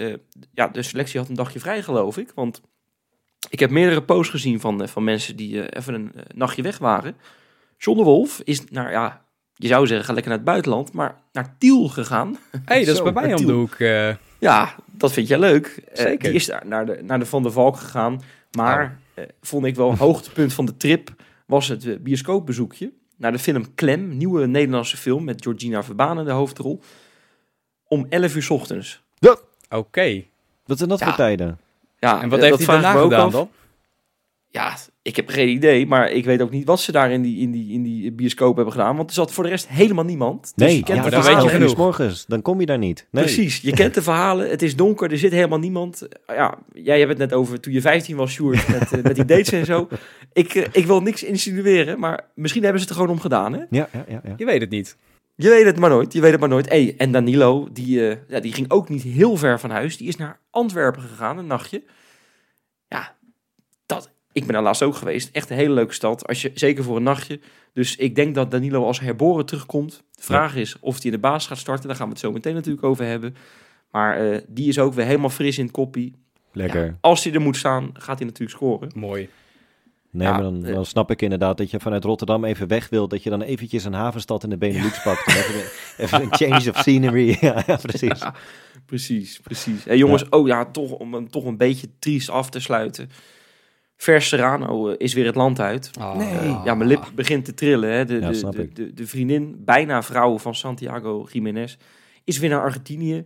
ja, 0.52 0.68
de 0.68 0.82
selectie 0.82 1.20
had 1.20 1.28
een 1.28 1.34
dagje 1.34 1.60
vrij, 1.60 1.82
geloof 1.82 2.18
ik. 2.18 2.32
Want 2.34 2.60
ik 3.52 3.58
heb 3.58 3.70
meerdere 3.70 4.02
posts 4.02 4.30
gezien 4.30 4.60
van, 4.60 4.82
eh, 4.82 4.88
van 4.88 5.04
mensen 5.04 5.36
die 5.36 5.62
eh, 5.62 5.80
even 5.80 5.94
een 5.94 6.12
eh, 6.14 6.22
nachtje 6.34 6.62
weg 6.62 6.78
waren. 6.78 7.16
John 7.78 7.98
de 7.98 8.04
Wolf 8.04 8.40
is 8.44 8.64
naar, 8.70 8.90
ja, 8.90 9.24
je 9.54 9.66
zou 9.68 9.86
zeggen, 9.86 10.06
ga 10.06 10.12
lekker 10.12 10.30
naar 10.30 10.40
het 10.40 10.48
buitenland, 10.48 10.92
maar 10.92 11.14
naar 11.32 11.54
Tiel 11.58 11.88
gegaan. 11.88 12.36
hey, 12.64 12.84
dat 12.84 12.94
is 12.96 13.02
bij 13.02 13.12
mij 13.12 13.34
om 13.34 13.46
de 13.46 13.52
hoek. 13.52 13.74
eh. 13.74 14.14
Ja, 14.38 14.74
dat 14.86 15.12
vind 15.12 15.28
jij 15.28 15.38
leuk. 15.38 15.66
Eh, 15.92 16.02
Zeker. 16.04 16.18
die 16.28 16.32
is 16.32 16.46
daar 16.46 16.66
naar 16.66 16.86
de, 16.86 16.98
naar 17.02 17.18
de 17.18 17.26
Van 17.26 17.42
der 17.42 17.52
Valk 17.52 17.76
gegaan. 17.76 18.20
Maar 18.56 18.98
eh, 19.14 19.24
vond 19.40 19.64
ik 19.66 19.74
wel 19.76 19.90
een 19.90 19.96
hoogtepunt 19.96 20.52
van 20.52 20.64
de 20.64 20.76
trip 20.76 21.10
was 21.46 21.68
het 21.68 22.02
bioscoopbezoekje 22.02 22.92
naar 23.16 23.32
de 23.32 23.38
film 23.38 23.74
Klem, 23.74 24.16
nieuwe 24.16 24.46
Nederlandse 24.46 24.96
film 24.96 25.24
met 25.24 25.42
Georgina 25.42 25.82
Verbaan 25.82 26.18
in 26.18 26.24
de 26.24 26.30
hoofdrol. 26.30 26.80
Om 27.88 28.06
11 28.08 28.34
uur 28.36 28.42
's 28.42 28.50
ochtends. 28.50 29.02
Oké. 29.70 30.24
Wat 30.64 30.78
zijn 30.78 30.88
dat 30.88 30.98
Ja. 30.98 31.06
voor 31.06 31.14
tijden? 31.14 31.58
Ja, 32.08 32.22
En 32.22 32.28
wat 32.28 32.38
eh, 32.38 32.44
heeft 32.44 32.66
hij 32.66 32.80
daarna 32.80 33.00
gedaan 33.00 33.30
dan? 33.30 33.48
Ja, 34.48 34.76
ik 35.02 35.16
heb 35.16 35.28
geen 35.28 35.48
idee, 35.48 35.86
maar 35.86 36.10
ik 36.10 36.24
weet 36.24 36.42
ook 36.42 36.50
niet 36.50 36.66
wat 36.66 36.80
ze 36.80 36.92
daar 36.92 37.10
in 37.10 37.22
die, 37.22 37.38
in 37.40 37.50
die, 37.50 37.72
in 37.72 37.82
die 37.82 38.12
bioscoop 38.12 38.54
hebben 38.56 38.72
gedaan. 38.74 38.96
Want 38.96 39.08
er 39.08 39.14
zat 39.14 39.32
voor 39.32 39.44
de 39.44 39.50
rest 39.50 39.68
helemaal 39.68 40.04
niemand. 40.04 40.52
Dus 40.54 40.66
Nee, 40.66 40.76
je 40.76 40.82
kent 40.82 40.98
ja, 40.98 41.04
de 41.04 41.10
maar 41.10 41.10
dan 41.10 41.20
dat 41.20 41.28
weet 41.28 41.42
je 41.42 41.48
verhalen. 41.48 41.68
genoeg. 41.70 41.84
morgens. 41.86 42.24
Dan 42.26 42.42
kom 42.42 42.60
je 42.60 42.66
daar 42.66 42.78
niet. 42.78 43.06
Nee. 43.10 43.24
Precies, 43.24 43.60
je 43.60 43.72
kent 43.72 43.94
de 43.94 44.02
verhalen. 44.12 44.50
Het 44.50 44.62
is 44.62 44.76
donker, 44.76 45.10
er 45.10 45.18
zit 45.18 45.32
helemaal 45.32 45.58
niemand. 45.58 46.08
Ja, 46.26 46.58
jij 46.72 46.98
hebt 46.98 47.08
het 47.10 47.18
net 47.18 47.32
over 47.32 47.60
toen 47.60 47.72
je 47.72 47.80
15 47.80 48.16
was, 48.16 48.30
Sjoerd, 48.32 48.68
met, 48.68 48.92
eh, 48.92 49.02
met 49.02 49.14
die 49.14 49.24
dates 49.24 49.52
en 49.52 49.64
zo. 49.66 49.88
Ik, 50.32 50.54
eh, 50.54 50.66
ik 50.72 50.86
wil 50.86 51.00
niks 51.02 51.22
insinueren, 51.22 51.98
maar 51.98 52.20
misschien 52.34 52.62
hebben 52.62 52.80
ze 52.80 52.86
het 52.86 52.96
er 52.96 53.00
gewoon 53.00 53.16
om 53.16 53.22
gedaan, 53.22 53.52
hè? 53.52 53.58
Ja, 53.58 53.88
ja, 53.92 54.04
ja. 54.08 54.20
ja. 54.24 54.34
Je 54.36 54.44
weet 54.44 54.60
het 54.60 54.70
niet. 54.70 54.96
Je 55.42 55.48
weet 55.48 55.64
het 55.64 55.78
maar 55.78 55.90
nooit, 55.90 56.12
je 56.12 56.20
weet 56.20 56.30
het 56.30 56.40
maar 56.40 56.48
nooit. 56.48 56.68
Hey, 56.68 56.94
en 56.96 57.12
Danilo, 57.12 57.68
die, 57.72 58.08
eh, 58.08 58.16
ja, 58.28 58.40
die 58.40 58.52
ging 58.52 58.70
ook 58.70 58.88
niet 58.88 59.02
heel 59.02 59.36
ver 59.36 59.60
van 59.60 59.70
huis. 59.70 59.96
Die 59.96 60.08
is 60.08 60.16
naar 60.16 60.40
Antwerpen 60.50 61.02
gegaan, 61.02 61.38
een 61.38 61.46
nachtje. 61.46 61.82
Ja, 62.88 63.16
dat, 63.86 64.10
ik 64.32 64.44
ben 64.44 64.52
daar 64.52 64.62
laatst 64.62 64.82
ook 64.82 64.94
geweest. 64.94 65.28
Echt 65.32 65.50
een 65.50 65.56
hele 65.56 65.74
leuke 65.74 65.94
stad, 65.94 66.26
als 66.26 66.42
je, 66.42 66.50
zeker 66.54 66.84
voor 66.84 66.96
een 66.96 67.02
nachtje. 67.02 67.40
Dus 67.72 67.96
ik 67.96 68.14
denk 68.14 68.34
dat 68.34 68.50
Danilo 68.50 68.84
als 68.84 69.00
herboren 69.00 69.46
terugkomt. 69.46 70.02
De 70.10 70.22
vraag 70.22 70.56
is 70.56 70.76
of 70.80 70.94
hij 70.94 71.04
in 71.04 71.10
de 71.10 71.18
baas 71.18 71.46
gaat 71.46 71.58
starten. 71.58 71.86
Daar 71.86 71.96
gaan 71.96 72.06
we 72.06 72.12
het 72.12 72.22
zo 72.22 72.32
meteen 72.32 72.54
natuurlijk 72.54 72.84
over 72.84 73.04
hebben. 73.04 73.36
Maar 73.90 74.16
eh, 74.16 74.38
die 74.48 74.68
is 74.68 74.78
ook 74.78 74.94
weer 74.94 75.06
helemaal 75.06 75.30
fris 75.30 75.58
in 75.58 75.64
het 75.64 75.72
koppie. 75.72 76.14
Lekker. 76.52 76.84
Ja, 76.84 76.98
als 77.00 77.24
hij 77.24 77.32
er 77.32 77.40
moet 77.40 77.56
staan, 77.56 77.90
gaat 77.92 78.18
hij 78.18 78.26
natuurlijk 78.26 78.56
scoren. 78.56 78.90
Mooi. 78.94 79.28
Nee, 80.12 80.26
Ja, 80.26 80.32
maar 80.32 80.42
dan, 80.42 80.64
eh. 80.64 80.74
dan 80.74 80.84
snap 80.86 81.10
ik 81.10 81.22
inderdaad 81.22 81.56
dat 81.58 81.70
je 81.70 81.80
vanuit 81.80 82.04
Rotterdam 82.04 82.44
even 82.44 82.68
weg 82.68 82.88
wilt. 82.88 83.10
Dat 83.10 83.22
je 83.22 83.30
dan 83.30 83.42
eventjes 83.42 83.84
een 83.84 83.92
havenstad 83.92 84.44
in 84.44 84.50
de 84.50 84.58
Benelux 84.58 85.02
pakt. 85.02 85.26
En 85.26 85.34
even, 85.36 85.62
even 85.96 86.22
een 86.22 86.34
change 86.34 86.70
of 86.70 86.78
scenery. 86.78 87.36
ja, 87.40 87.62
ja, 87.66 87.76
precies. 87.76 88.18
Ja, 88.20 88.34
precies, 88.86 89.38
precies. 89.40 89.84
Hey, 89.84 89.96
jongens, 89.96 90.28
oh 90.28 90.46
ja, 90.46 90.64
toch 90.64 90.90
om 90.92 91.14
hem 91.14 91.30
toch 91.30 91.44
een 91.44 91.56
beetje 91.56 91.86
triest 91.98 92.30
af 92.30 92.50
te 92.50 92.60
sluiten. 92.60 93.10
Vers 93.96 94.28
Serrano 94.28 94.88
eh, 94.88 94.94
is 94.98 95.14
weer 95.14 95.26
het 95.26 95.34
land 95.34 95.60
uit. 95.60 95.90
Ah. 95.98 96.16
Nee. 96.16 96.48
Ja, 96.64 96.74
mijn 96.74 96.88
lip 96.88 97.10
begint 97.14 97.44
te 97.44 97.54
trillen. 97.54 97.90
Hè. 97.92 98.04
De, 98.04 98.14
Ja, 98.20 98.28
de, 98.28 98.34
snap 98.34 98.52
de, 98.52 98.62
ik. 98.62 98.76
de, 98.76 98.92
de 98.94 99.06
vriendin, 99.06 99.56
bijna 99.58 100.02
vrouw 100.02 100.38
van 100.38 100.54
Santiago 100.54 101.26
Jiménez, 101.32 101.76
is 102.24 102.38
weer 102.38 102.50
naar 102.50 102.60
Argentinië. 102.62 103.24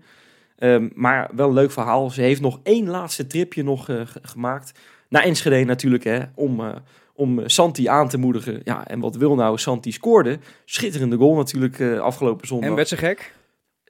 Ehm, 0.57 0.89
maar 0.95 1.31
wel 1.35 1.49
een 1.49 1.55
leuk 1.55 1.71
verhaal. 1.71 2.11
Ze 2.11 2.21
heeft 2.21 2.41
nog 2.41 2.61
één 2.63 2.89
laatste 2.89 3.27
tripje 3.27 3.63
nog 3.63 3.89
eh, 3.89 4.01
ge- 4.07 4.19
gemaakt. 4.23 4.79
Naar 5.17 5.25
Enschede 5.25 5.65
natuurlijk, 5.65 6.05
hè, 6.05 6.19
om, 6.35 6.61
eh, 6.61 6.69
om 7.15 7.41
Santi 7.49 7.89
aan 7.89 8.09
te 8.09 8.19
moedigen. 8.19 8.61
Ja, 8.65 8.87
en 8.87 9.01
wat 9.01 9.17
wil 9.17 9.35
nou? 9.35 9.59
Santi 9.59 9.93
scoorde. 9.93 10.39
Schitterende 10.65 11.17
goal 11.17 11.35
natuurlijk 11.35 11.79
eh, 11.81 11.99
afgelopen 12.01 12.47
zondag. 12.47 12.69
En 12.69 12.75
werd 12.75 12.89
ze 12.89 12.97
gek? 12.97 13.35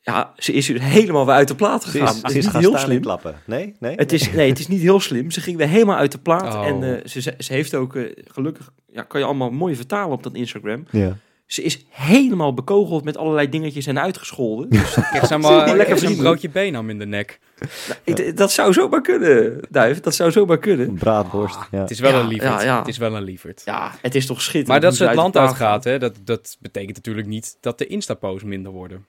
Ja, 0.03 0.33
ze 0.37 0.53
is 0.53 0.69
weer 0.69 0.83
helemaal 0.83 1.27
weer 1.27 1.35
uit 1.35 1.49
de 1.49 1.55
plaat 1.55 1.83
Ze 1.83 1.91
gegaan. 1.91 2.15
is, 2.15 2.23
Het 2.23 2.31
ze 2.33 2.39
is 2.39 2.45
niet 2.45 2.53
gaan 2.53 2.61
heel 2.61 2.79
slim. 2.79 3.01
klappen. 3.01 3.35
Nee? 3.45 3.75
Nee? 3.79 3.95
Het 3.97 4.13
is, 4.13 4.33
nee, 4.33 4.49
het 4.49 4.59
is 4.59 4.69
niet 4.69 4.81
heel 4.81 5.01
slim. 5.01 5.31
Ze 5.31 5.41
ging 5.41 5.57
weer 5.57 5.69
helemaal 5.69 5.97
uit 5.97 6.13
de 6.13 6.19
plaat. 6.19 6.55
Oh. 6.55 6.67
En 6.67 6.83
eh, 7.03 7.07
ze, 7.07 7.21
ze, 7.39 7.53
heeft 7.53 7.75
ook, 7.75 7.99
gelukkig, 8.27 8.73
ja, 8.93 9.03
kan 9.03 9.21
je 9.21 9.27
allemaal 9.27 9.51
mooi 9.51 9.77
vertalen 9.77 10.13
op 10.13 10.23
dat 10.23 10.35
Instagram. 10.35 10.87
Ja. 10.91 11.17
Ze 11.47 11.63
is 11.63 11.85
helemaal 11.89 12.55
bekogeld 12.55 13.05
met 13.05 13.17
allerlei 13.17 13.49
dingetjes 13.49 13.87
en 13.87 13.99
uitgescholden. 14.01 14.69
Dus 14.71 14.93
Krijg 15.11 15.27
ze 15.27 15.39
maar 15.39 15.77
lekker 15.77 16.05
een 16.05 16.17
broodje 16.17 16.49
benam 16.49 16.91
in 16.91 16.99
de 16.99 17.07
nek. 17.07 17.39
ik- 18.05 18.37
dat 18.37 18.53
zou 18.53 18.73
zomaar 18.73 19.01
kunnen, 19.01 19.61
Duif. 19.71 20.01
Dat 20.01 20.15
zou 20.15 20.31
zomaar 20.31 20.59
kunnen. 20.59 20.89
Een 20.89 20.95
braadworst. 20.95 21.59
Ja. 21.71 21.81
Het 21.81 21.91
is 21.91 22.01
wel 22.01 22.11
Ja, 22.13 22.21
een 22.21 22.27
lieverd. 22.29 22.51
ja, 22.53 22.63
ja. 22.63 22.79
Het 22.79 22.89
is 22.89 22.99
wel 22.99 23.17
een 23.17 23.23
lieverd. 23.23 23.63
Ja, 23.65 23.93
het 24.03 24.15
is 24.15 24.27
toch 24.27 24.39
schitterend. 24.41 24.69
Maar 24.69 24.81
dat 24.81 24.95
ze 24.97 25.01
het 25.03 25.09
uit 25.09 25.19
land 25.21 25.37
uitgaat, 25.37 25.85
hè, 25.85 25.99
dat, 25.99 26.15
dat 26.25 26.57
betekent 26.61 26.97
natuurlijk 26.97 27.27
niet 27.27 27.57
dat 27.61 27.79
de 27.79 27.87
Insta-posts 27.87 28.45
minder 28.45 28.73
worden. 28.73 29.07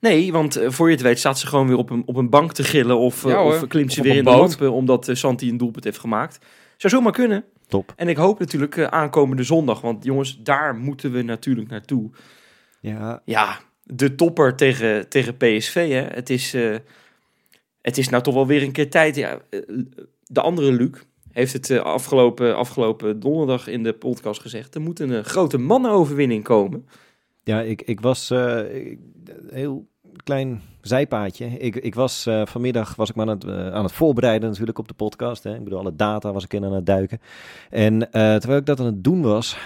Nee, 0.00 0.32
want 0.32 0.56
eh, 0.56 0.70
voor 0.70 0.86
je 0.86 0.92
het 0.94 1.02
weet 1.02 1.18
staat 1.18 1.38
ze 1.38 1.46
gewoon 1.46 1.66
weer 1.68 1.76
op 1.76 1.90
een, 1.90 2.02
op 2.06 2.16
een 2.16 2.30
bank 2.30 2.52
te 2.52 2.64
gillen. 2.64 2.98
Of, 2.98 3.24
eh, 3.24 3.30
Ja, 3.30 3.42
of 3.44 3.66
klimt 3.66 3.92
ze 3.92 4.00
Of 4.00 4.06
weer 4.06 4.16
in 4.16 4.24
de 4.24 4.30
lampen 4.30 4.72
omdat 4.72 5.08
eh, 5.08 5.14
Santi 5.14 5.48
een 5.48 5.56
doelpunt 5.56 5.84
heeft 5.84 5.98
gemaakt. 5.98 6.38
Zou 6.76 6.92
zomaar 6.92 7.12
kunnen. 7.12 7.44
Top. 7.68 7.92
En 7.96 8.08
ik 8.08 8.16
hoop 8.16 8.38
natuurlijk 8.38 8.76
eh, 8.76 8.84
aankomende 8.84 9.42
zondag. 9.42 9.80
Want 9.80 10.04
jongens, 10.04 10.42
daar 10.42 10.74
moeten 10.74 11.12
we 11.12 11.22
natuurlijk 11.22 11.68
naartoe. 11.68 12.10
Ja, 12.80 13.22
Ja, 13.24 13.58
de 13.82 14.14
topper 14.14 14.56
tegen, 14.56 15.08
tegen 15.08 15.36
PSV. 15.36 15.90
Hè. 15.90 16.14
Het, 16.14 16.30
is, 16.30 16.54
eh, 16.54 16.76
het 17.80 17.98
is 17.98 18.08
nou 18.08 18.22
toch 18.22 18.34
wel 18.34 18.46
weer 18.46 18.62
een 18.62 18.72
keer 18.72 18.90
tijd. 18.90 19.16
Ja, 19.16 19.40
eh, 19.50 19.60
de 20.24 20.40
andere 20.40 20.72
Luc 20.72 21.02
heeft 21.32 21.52
het 21.52 21.70
afgelopen, 21.70 22.56
afgelopen 22.56 23.20
donderdag 23.20 23.66
in 23.66 23.82
de 23.82 23.92
podcast 23.92 24.40
gezegd. 24.40 24.74
Er 24.74 24.80
moet 24.80 25.00
een 25.00 25.24
grote 25.24 25.58
mannenoverwinning 25.58 26.44
komen. 26.44 26.88
Ja, 27.44 27.60
ik, 27.60 27.82
ik 27.82 28.00
was 28.00 28.28
heel 29.48 29.88
klein 30.22 30.60
zijpaadje. 30.80 31.46
Ik, 31.46 31.76
ik 31.76 31.94
was 31.94 32.26
eh, 32.26 32.42
vanmiddag 32.46 32.94
was 32.94 33.08
ik 33.10 33.16
me 33.16 33.22
aan 33.22 33.28
het, 33.28 33.44
eh, 33.44 33.72
aan 33.72 33.82
het 33.82 33.92
voorbereiden 33.92 34.48
natuurlijk 34.48 34.78
op 34.78 34.88
de 34.88 34.94
podcast. 34.94 35.42
Hè. 35.44 35.54
Ik 35.54 35.64
bedoel, 35.64 35.78
alle 35.78 35.96
data 35.96 36.32
was 36.32 36.44
ik 36.44 36.54
in 36.54 36.64
aan 36.64 36.72
het 36.72 36.86
duiken. 36.86 37.20
En 37.70 38.12
eh, 38.12 38.36
terwijl 38.36 38.60
ik 38.60 38.66
dat 38.66 38.80
aan 38.80 38.86
het 38.86 39.04
doen 39.04 39.22
was, 39.22 39.56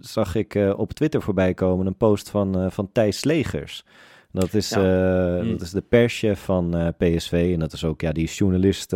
zag 0.00 0.34
ik 0.34 0.58
op 0.76 0.92
Twitter 0.92 1.22
voorbij 1.22 1.54
komen 1.54 1.86
een 1.86 1.96
post 1.96 2.30
van, 2.30 2.72
van 2.72 2.88
Thijs 2.92 3.18
Slegers. 3.18 3.84
Dat 4.32 4.54
is, 4.54 4.68
Ja. 4.68 4.76
eh, 5.36 5.40
Hmm. 5.40 5.50
dat 5.50 5.60
is 5.60 5.70
de 5.70 5.80
perschef 5.88 6.40
van 6.40 6.94
PSV. 6.98 7.50
En 7.52 7.58
dat 7.58 7.72
is 7.72 7.84
ook, 7.84 8.00
ja, 8.00 8.12
die 8.12 8.24
is 8.24 8.38
journalist 8.38 8.94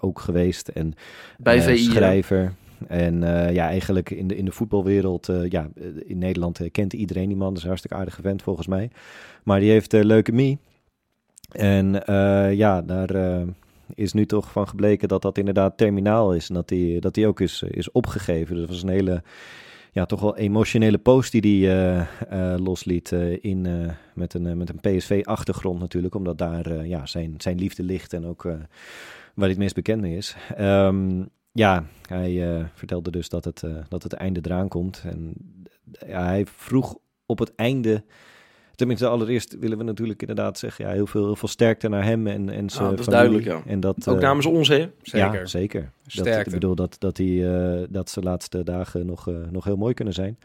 ook 0.00 0.20
geweest. 0.20 0.68
En 0.68 0.94
Bij 1.38 1.62
VI. 1.62 1.76
schrijver. 1.78 2.52
En 2.88 3.22
eh, 3.22 3.54
ja, 3.54 3.68
eigenlijk 3.68 4.10
in 4.10 4.28
de, 4.28 4.36
in 4.36 4.44
de 4.44 4.52
voetbalwereld, 4.52 5.28
eh, 5.28 5.48
ja, 5.48 5.68
eh, 5.74 5.84
in 6.04 6.18
Nederland 6.18 6.70
kent 6.70 6.92
iedereen 6.92 7.28
die 7.28 7.36
man. 7.36 7.48
Dat 7.48 7.62
is 7.62 7.68
hartstikke 7.68 7.96
aardige 7.96 8.22
vent 8.22 8.42
volgens 8.42 8.66
mij. 8.66 8.90
Maar 9.44 9.60
die 9.60 9.70
heeft 9.70 9.92
leukemie. 9.92 10.58
En 11.52 11.92
ja, 12.56 12.82
daar 12.82 13.44
is 13.94 14.12
nu 14.12 14.26
toch 14.26 14.50
van 14.50 14.68
gebleken 14.68 15.08
dat 15.08 15.22
dat 15.22 15.38
inderdaad 15.38 15.76
terminaal 15.76 16.34
is. 16.34 16.48
En 16.48 16.54
dat 16.54 16.68
die, 16.68 17.00
dat 17.00 17.14
die 17.14 17.26
ook 17.26 17.40
is, 17.40 17.62
is 17.62 17.90
opgegeven. 17.90 18.54
Dus 18.54 18.60
dat 18.60 18.74
was 18.74 18.82
een 18.82 18.88
hele, 18.88 19.22
ja, 19.92 20.06
toch 20.06 20.20
wel 20.20 20.36
emotionele 20.36 20.98
post 20.98 21.32
die 21.32 21.66
hij 21.66 21.76
eh, 21.76 22.00
eh, 22.52 22.60
losliet 22.60 23.12
in, 23.40 23.90
met 24.14 24.34
een, 24.34 24.56
met 24.56 24.68
een 24.68 24.96
PSV-achtergrond 24.96 25.80
natuurlijk. 25.80 26.14
Omdat 26.14 26.38
daar 26.38 26.86
ja, 26.86 27.06
zijn, 27.06 27.34
zijn 27.38 27.58
liefde 27.58 27.82
ligt 27.82 28.12
en 28.12 28.26
ook 28.26 28.46
waar 29.34 29.46
hij 29.46 29.48
het 29.48 29.58
meest 29.58 29.74
bekend 29.74 30.00
mee 30.00 30.16
is. 30.16 30.36
Ehm, 30.56 31.22
ja, 31.52 31.84
hij 32.08 32.56
eh, 32.56 32.64
vertelde 32.74 33.10
dus 33.10 33.28
dat 33.28 33.44
het, 33.44 33.62
eh, 33.62 33.70
dat 33.88 34.02
het 34.02 34.12
einde 34.12 34.40
eraan 34.42 34.68
komt. 34.68 35.02
En 35.04 35.34
ja, 36.06 36.24
hij 36.24 36.46
vroeg 36.46 36.96
op 37.26 37.38
het 37.38 37.54
einde. 37.54 38.04
Tenminste, 38.74 39.06
allereerst 39.06 39.58
willen 39.58 39.78
we 39.78 39.84
natuurlijk 39.84 40.20
inderdaad 40.20 40.58
zeggen: 40.58 40.84
ja, 40.84 40.92
heel, 40.92 41.06
veel, 41.06 41.24
heel 41.24 41.36
veel 41.36 41.48
sterkte 41.48 41.88
naar 41.88 42.04
hem 42.04 42.26
en, 42.26 42.48
en 42.48 42.70
zijn 42.70 42.90
dat 42.90 42.98
is 42.98 43.06
duidelijk, 43.06 43.44
ja. 43.44 43.62
En 43.66 43.80
dat, 43.80 44.08
Ook 44.08 44.16
eh, 44.16 44.22
namens 44.22 44.46
ons, 44.46 44.68
hè? 44.68 44.90
Zeker. 45.02 45.34
Ja, 45.34 45.46
zeker. 45.46 45.92
Dat, 46.14 46.26
ik 46.26 46.50
bedoel 46.50 46.74
dat, 46.74 46.96
dat, 46.98 47.16
hij, 47.16 47.86
dat 47.90 48.10
zijn 48.10 48.24
laatste 48.24 48.64
dagen 48.64 49.06
nog, 49.06 49.30
nog 49.50 49.64
heel 49.64 49.76
mooi 49.76 49.94
kunnen 49.94 50.14
zijn. 50.14 50.38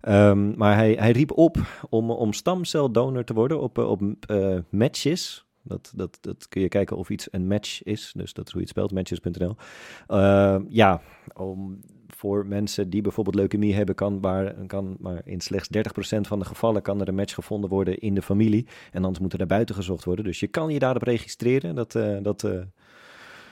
Ehm, 0.00 0.56
maar 0.56 0.76
hij, 0.76 0.92
hij 0.92 1.10
riep 1.10 1.38
op 1.38 1.56
om, 1.88 2.10
om 2.10 2.32
stamceldonor 2.32 3.24
te 3.24 3.34
worden 3.34 3.60
op, 3.60 3.78
op 3.78 4.00
matches. 4.70 5.44
Dat, 5.62 5.92
dat, 5.96 6.18
dat 6.20 6.48
kun 6.48 6.62
je 6.62 6.68
kijken 6.68 6.96
of 6.96 7.10
iets 7.10 7.28
een 7.30 7.46
match 7.46 7.82
is. 7.82 8.12
Dus 8.16 8.32
dat 8.32 8.46
is 8.46 8.52
hoe 8.52 8.60
je 8.60 8.66
het 8.66 8.76
spelt, 8.76 8.92
matches.nl. 8.92 9.56
Ehm, 10.06 10.64
ja, 10.68 11.00
om, 11.34 11.80
voor 12.22 12.46
mensen 12.46 12.90
die 12.90 13.02
bijvoorbeeld 13.02 13.36
leukemie 13.36 13.74
hebben, 13.74 13.94
kan 13.94 14.20
maar, 14.20 14.54
kan 14.66 14.96
maar 15.00 15.22
in 15.24 15.40
slechts 15.40 15.68
30% 15.76 15.80
van 16.20 16.38
de 16.38 16.44
gevallen 16.44 16.82
kan 16.82 17.00
er 17.00 17.08
een 17.08 17.14
match 17.14 17.34
gevonden 17.34 17.70
worden 17.70 17.98
in 17.98 18.14
de 18.14 18.22
familie. 18.22 18.66
En 18.92 19.04
anders 19.04 19.18
moet 19.18 19.32
er 19.32 19.38
daar 19.38 19.46
buiten 19.46 19.74
gezocht 19.74 20.04
worden. 20.04 20.24
Dus 20.24 20.40
je 20.40 20.46
kan 20.46 20.72
je 20.72 20.78
daarop 20.78 21.02
registreren. 21.02 21.74
Dat, 21.74 21.94
eh, 21.94 22.16
dat, 22.22 22.44
eh, 22.44 22.60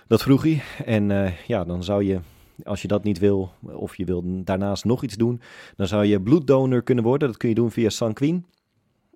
dat 0.07 0.23
vroeg 0.23 0.42
hij. 0.42 0.62
En 0.85 1.11
eh, 1.11 1.46
ja, 1.46 1.64
dan 1.64 1.85
zou 1.85 2.05
je, 2.05 2.20
als 2.64 2.83
je 2.83 2.88
dat 2.88 3.05
niet 3.05 3.18
wil, 3.18 3.53
of 3.62 3.96
je 3.96 4.05
wil 4.05 4.23
daarnaast 4.44 4.85
nog 4.85 5.03
iets 5.03 5.16
doen, 5.16 5.40
dan 5.77 5.87
zou 5.87 6.05
je 6.05 6.20
bloeddonor 6.20 6.83
kunnen 6.83 7.05
worden. 7.05 7.29
Dat 7.29 7.37
kun 7.37 7.49
je 7.49 7.55
doen 7.55 7.70
via 7.70 7.88
Sanquin. 7.88 8.46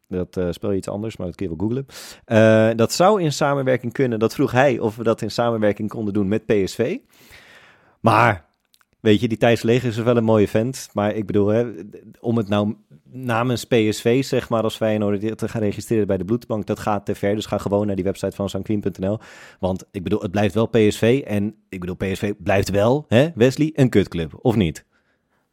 Dat 0.08 0.36
eh, 0.36 0.46
spel 0.50 0.70
je 0.70 0.76
iets 0.76 0.88
anders, 0.88 1.16
maar 1.16 1.26
dat 1.26 1.36
kun 1.36 1.50
je 1.50 1.56
wel 1.56 1.66
googlen. 1.66 1.86
Eh, 2.24 2.76
dat 2.76 2.92
zou 2.92 3.22
in 3.22 3.32
samenwerking 3.32 3.92
kunnen. 3.92 4.18
Dat 4.18 4.34
vroeg 4.34 4.52
hij 4.52 4.78
of 4.78 4.96
we 4.96 5.02
dat 5.02 5.22
in 5.22 5.30
samenwerking 5.30 5.88
konden 5.88 6.14
doen 6.14 6.28
met 6.28 6.46
PSV. 6.46 6.98
Maar, 8.00 8.44
weet 9.00 9.20
je, 9.20 9.28
die 9.28 9.38
Thijs 9.38 9.62
Leger 9.62 9.88
is 9.88 9.96
wel 9.96 10.16
een 10.16 10.24
mooie 10.24 10.48
vent. 10.48 10.88
Maar 10.92 11.14
ik 11.14 11.26
bedoel, 11.26 11.46
hè, 11.46 11.64
om 12.20 12.36
het 12.36 12.48
nou 12.48 12.74
namens 13.10 13.64
PSV, 13.64 14.24
zeg 14.24 14.48
maar, 14.48 14.62
als 14.62 14.76
Feyenoord 14.76 15.38
te 15.38 15.48
gaan 15.48 15.62
registreren 15.62 16.06
bij 16.06 16.16
de 16.16 16.24
bloedbank, 16.24 16.66
dat 16.66 16.78
gaat 16.78 17.06
te 17.06 17.14
ver. 17.14 17.34
Dus 17.34 17.46
ga 17.46 17.58
gewoon 17.58 17.86
naar 17.86 17.96
die 17.96 18.04
website 18.04 18.36
van 18.36 18.48
sanquin.nl. 18.48 19.18
Want 19.60 19.84
ik 19.90 20.02
bedoel, 20.02 20.20
het 20.20 20.30
blijft 20.30 20.54
wel 20.54 20.66
PSV. 20.66 21.22
En 21.26 21.54
ik 21.68 21.80
bedoel, 21.80 21.96
PSV 21.96 22.32
blijft 22.38 22.70
wel, 22.70 23.04
hè, 23.08 23.28
Wesley, 23.34 23.70
een 23.74 23.88
kutclub, 23.88 24.38
of 24.42 24.56
niet? 24.56 24.84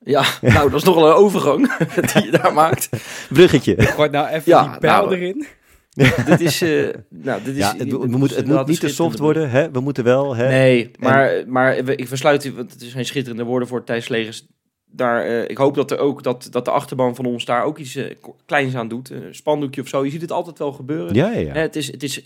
Ja, 0.04 0.24
nou, 0.42 0.70
dat 0.70 0.80
is 0.80 0.86
nogal 0.86 1.08
een 1.08 1.14
overgang 1.14 1.76
die 2.14 2.26
je 2.26 2.32
daar 2.32 2.54
maakt. 2.54 2.90
Bruggetje. 3.30 3.82
Gooi 3.82 4.10
nou 4.10 4.28
even 4.28 4.42
Ja, 4.46 4.70
die 4.70 4.80
pijl 4.80 5.06
nou, 5.06 5.16
erin. 5.16 5.46
dit 6.26 6.40
is, 6.42 6.62
eh, 6.62 6.88
nou, 7.10 7.44
dit 7.44 7.54
is... 7.54 7.60
Ja, 7.60 7.68
het, 7.70 7.80
dit 7.80 7.92
we 7.92 8.00
is 8.08 8.16
moet, 8.16 8.36
het 8.36 8.46
moet 8.48 8.68
niet 8.68 8.80
te 8.80 8.88
soft 8.90 9.20
worden, 9.20 9.50
hè? 9.50 9.72
We 9.72 9.80
moeten 9.80 10.04
wel, 10.04 10.36
hè? 10.36 10.48
Nee, 10.48 10.92
maar, 11.00 11.44
maar 11.48 11.84
we- 11.84 11.96
ik 11.96 12.08
versluit, 12.08 12.46
u, 12.46 12.52
want 12.54 12.72
het 12.72 12.82
zijn 12.84 13.06
schitterende 13.06 13.44
woorden 13.44 13.68
voor 13.68 13.84
Thijs 13.84 14.08
Legers. 14.08 14.46
Daar, 14.94 15.24
eh, 15.26 15.50
ik 15.50 15.58
hoop 15.58 15.76
dat, 15.76 15.92
er 15.92 15.98
ook, 15.98 16.24
dat, 16.24 16.48
dat 16.52 16.66
de 16.66 16.72
achterban 16.72 17.16
van 17.16 17.26
ons 17.26 17.46
daar 17.46 17.64
ook 17.64 17.78
iets 17.78 18.00
ko- 18.22 18.36
kleins 18.46 18.76
aan 18.76 18.88
doet. 18.88 19.10
Een 19.10 19.36
spandoekje 19.36 19.82
of 19.82 19.88
zo. 19.88 20.06
Je 20.06 20.12
ziet 20.12 20.22
het 20.22 20.32
altijd 20.32 20.58
wel 20.58 20.72
gebeuren. 20.72 21.14
Ja, 21.16 21.32
ja, 21.32 21.40
ja. 21.40 21.54
Het 21.54 21.76
is, 21.76 21.92
het 21.92 22.04
is, 22.04 22.22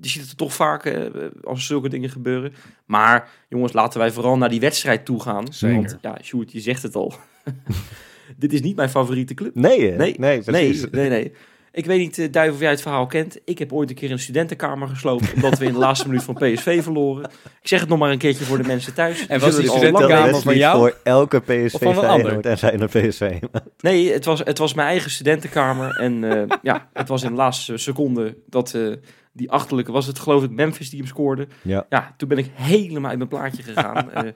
je 0.00 0.08
ziet 0.08 0.28
het 0.28 0.36
toch 0.36 0.54
vaak 0.54 0.84
eh, 0.84 1.02
als 1.44 1.66
zulke 1.66 1.88
dingen 1.88 2.10
gebeuren. 2.10 2.54
Maar 2.86 3.28
jongens, 3.48 3.72
laten 3.72 3.98
wij 4.00 4.10
vooral 4.10 4.36
naar 4.36 4.48
die 4.48 4.60
wedstrijd 4.60 5.04
toe 5.04 5.20
gaan. 5.22 5.52
Zeker. 5.52 5.76
Want 5.76 5.98
ja, 6.00 6.18
Sjoerd, 6.22 6.52
je 6.52 6.60
zegt 6.60 6.82
het 6.82 6.94
al. 6.94 7.14
Dit 8.36 8.52
is 8.52 8.60
niet 8.60 8.76
mijn 8.76 8.90
favoriete 8.90 9.34
club. 9.34 9.54
Nee, 9.54 9.90
hè? 9.90 9.96
Nee, 9.96 10.14
nee, 10.18 10.42
Nee, 10.46 10.64
precies. 10.66 10.90
nee, 10.90 11.08
nee. 11.08 11.32
Ik 11.72 11.86
weet 11.86 11.98
niet, 11.98 12.32
Duif, 12.32 12.52
of 12.52 12.60
jij 12.60 12.70
het 12.70 12.82
verhaal 12.82 13.06
kent. 13.06 13.38
Ik 13.44 13.58
heb 13.58 13.72
ooit 13.72 13.90
een 13.90 13.96
keer 13.96 14.10
een 14.10 14.18
studentenkamer 14.18 14.88
gesloopt... 14.88 15.32
omdat 15.34 15.58
we 15.58 15.64
in 15.64 15.72
de 15.72 15.78
laatste 15.78 16.08
minuut 16.08 16.22
van 16.24 16.34
PSV 16.34 16.82
verloren. 16.82 17.24
Ik 17.62 17.68
zeg 17.68 17.80
het 17.80 17.88
nog 17.88 17.98
maar 17.98 18.10
een 18.10 18.18
keertje 18.18 18.44
voor 18.44 18.56
de 18.56 18.66
mensen 18.66 18.94
thuis. 18.94 19.26
En 19.26 19.40
was 19.40 19.54
Zullen 19.54 19.68
die 19.70 19.78
studentenkamer 19.78 20.40
van 20.40 20.56
jou? 20.56 20.78
voor 20.78 20.96
elke 21.02 21.40
PSV 21.40 21.74
Of 21.74 21.82
van 21.82 21.88
een 21.88 21.94
Feyenoord 22.02 22.32
ander? 22.34 22.50
en 22.50 22.58
Feyenoord 22.58 22.90
PSV. 22.90 23.38
Nee, 23.80 24.12
het 24.12 24.24
was, 24.24 24.38
het 24.44 24.58
was 24.58 24.74
mijn 24.74 24.88
eigen 24.88 25.10
studentenkamer. 25.10 25.96
En 25.96 26.24
eh, 26.24 26.56
ja, 26.62 26.88
het 26.92 27.08
was 27.08 27.22
in 27.22 27.30
de 27.30 27.36
laatste 27.36 27.76
seconde 27.76 28.36
dat 28.46 28.74
eh, 28.74 28.92
die 29.36 29.50
achterlijke... 29.50 29.92
was 29.92 30.06
het 30.06 30.18
geloof 30.18 30.42
ik 30.42 30.50
Memphis 30.50 30.90
die 30.90 30.98
hem 30.98 31.08
scoorde. 31.08 31.48
Ja. 31.62 31.86
Ja, 31.88 32.14
toen 32.16 32.28
ben 32.28 32.38
ik 32.38 32.50
helemaal 32.52 33.08
uit 33.08 33.18
mijn 33.18 33.30
plaatje 33.30 33.62
gegaan. 33.62 34.10
Eh 34.12 34.32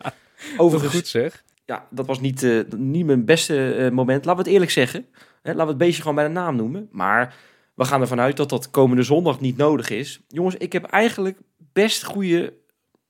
overigens, 0.57 0.95
goed 0.95 1.07
zeg. 1.07 1.45
ja, 1.65 1.87
dat 1.91 2.07
was 2.07 2.21
niet, 2.21 2.43
eh, 2.43 2.61
niet 2.77 3.07
mijn 3.07 3.25
beste 3.25 3.75
eh, 3.75 3.91
moment. 3.91 4.25
Laten 4.25 4.37
we 4.37 4.43
het 4.43 4.53
eerlijk 4.53 4.71
zeggen. 4.71 5.07
Hè, 5.43 5.51
laten 5.51 5.65
we 5.65 5.69
het 5.69 5.79
beestje 5.79 6.01
gewoon 6.01 6.17
bij 6.17 6.27
de 6.27 6.31
naam 6.31 6.57
noemen. 6.57 6.89
Maar 6.93 7.37
we 7.75 7.85
gaan 7.85 8.01
ervan 8.01 8.21
uit 8.21 8.37
dat 8.37 8.49
dat 8.49 8.71
komende 8.71 9.03
zondag 9.03 9.41
niet 9.41 9.57
nodig 9.57 9.91
is. 9.91 10.21
Jongens, 10.29 10.55
ik 10.57 10.73
heb 10.73 10.85
eigenlijk 10.85 11.39
best 11.73 12.05
goede, 12.05 12.55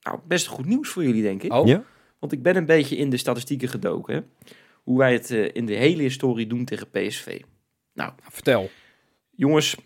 nou, 0.03 0.19
best 0.27 0.47
goed 0.47 0.67
nieuws 0.67 0.89
voor 0.89 1.05
jullie, 1.05 1.23
denk 1.23 1.43
ik. 1.43 1.53
Oh, 1.53 1.67
Ja? 1.67 1.83
Want 2.19 2.33
ik 2.33 2.43
ben 2.43 2.57
een 2.57 2.67
beetje 2.67 2.97
in 2.97 3.11
de 3.11 3.17
statistieken 3.17 3.69
gedoken. 3.69 4.15
Hè? 4.15 4.21
Hoe 4.83 4.99
wij 4.99 5.13
het 5.13 5.31
in 5.31 5.67
de 5.67 5.75
hele 5.75 6.03
historie 6.03 6.47
doen 6.47 6.65
tegen 6.65 6.91
PSV. 6.91 7.41
vertel. 8.31 8.71
Jongens, 9.31 9.77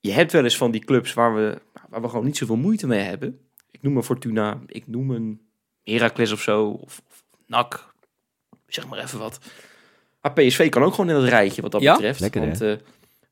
je 0.00 0.12
hebt 0.12 0.32
wel 0.32 0.44
eens 0.44 0.56
van 0.56 0.70
die 0.70 0.84
clubs 0.84 1.14
waar 1.14 1.34
we, 1.34 1.58
waar 1.88 2.02
we 2.02 2.08
gewoon 2.08 2.24
niet 2.24 2.36
zoveel 2.36 2.56
moeite 2.56 2.86
mee 2.86 3.00
hebben. 3.00 3.38
Ik 3.70 3.82
noem 3.82 3.96
een 3.96 4.02
Fortuna, 4.02 4.60
ik 4.66 4.86
noem 4.86 5.10
een 5.10 5.40
Heracles 5.84 6.32
of 6.32 6.40
zo, 6.40 6.68
of, 6.68 7.02
of 7.10 7.24
NAC, 7.46 7.92
zeg 8.66 8.86
maar 8.88 8.98
even 8.98 9.18
wat. 9.18 9.38
Maar 10.22 10.32
PSV 10.32 10.68
kan 10.68 10.82
ook 10.82 10.94
gewoon 10.94 11.10
in 11.10 11.16
het 11.16 11.28
rijtje 11.28 11.62
wat 11.62 11.72
dat 11.72 11.80
Ja? 11.82 11.92
betreft. 11.94 12.20
Lekker, 12.20 12.40
want 12.40 12.60
eh, 12.60 12.74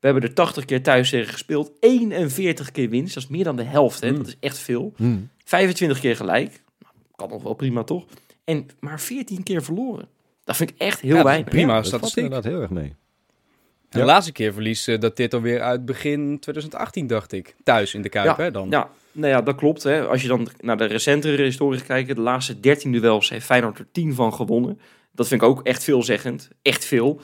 we 0.00 0.12
hebben 0.12 0.22
er 0.22 0.34
80 0.34 0.64
keer 0.64 0.82
thuis 0.82 1.10
tegen 1.10 1.32
gespeeld, 1.32 1.72
41 1.80 2.70
keer 2.70 2.88
winst, 2.88 3.14
dat 3.14 3.22
is 3.22 3.28
meer 3.28 3.44
dan 3.44 3.56
de 3.56 3.62
helft. 3.62 4.00
Hè? 4.00 4.10
Mm. 4.10 4.16
Dat 4.16 4.26
is 4.26 4.36
echt 4.40 4.58
veel. 4.58 4.92
Hm. 4.96 5.16
25 5.44 6.00
keer 6.00 6.16
gelijk, 6.16 6.62
kan 7.16 7.28
nog 7.28 7.42
wel 7.42 7.54
prima 7.54 7.82
toch? 7.84 8.04
En 8.44 8.66
maar 8.80 9.00
14 9.00 9.42
keer 9.42 9.62
verloren. 9.62 10.08
Dat 10.44 10.56
vind 10.56 10.70
ik 10.70 10.76
echt 10.78 11.00
heel 11.00 11.10
Ja, 11.10 11.16
dat 11.16 11.24
is 11.26 11.30
weinig. 11.32 11.50
prima 11.52 11.66
Dat 11.66 11.76
valt 11.76 11.86
statistiek. 11.86 12.24
inderdaad 12.24 12.52
heel 12.52 12.60
erg 12.60 12.70
mee. 12.70 12.94
En 13.90 13.98
Ja. 13.98 14.04
de 14.06 14.12
laatste 14.12 14.32
keer 14.32 14.52
verlies 14.52 14.86
eh, 14.86 15.00
dat 15.00 15.16
dit 15.16 15.34
alweer 15.34 15.60
uit 15.60 15.84
begin 15.84 16.38
2018, 16.40 17.06
dacht 17.06 17.32
ik. 17.32 17.54
Thuis 17.64 17.94
in 17.94 18.02
de 18.02 18.08
Kuip, 18.08 18.36
hè, 18.36 18.50
dan. 18.50 18.66
Ja, 18.70 18.88
nou 19.12 19.32
ja, 19.32 19.42
dat 19.42 19.54
klopt. 19.56 19.82
Hè. 19.82 20.06
Als 20.06 20.22
je 20.22 20.28
dan 20.28 20.48
naar 20.60 20.76
de 20.76 20.84
recentere 20.84 21.42
historie 21.42 21.82
kijkt, 21.82 22.14
de 22.14 22.20
laatste 22.20 22.60
13 22.60 22.92
duels 22.92 23.28
heeft 23.30 23.46
Feyenoord 23.46 23.78
er 23.78 23.86
10 23.92 24.14
van 24.14 24.34
gewonnen. 24.34 24.80
Dat 25.12 25.28
vind 25.28 25.42
ik 25.42 25.48
ook 25.48 25.62
echt 25.62 25.84
veelzeggend. 25.84 26.48
Echt 26.62 26.84
veel. 26.84 27.20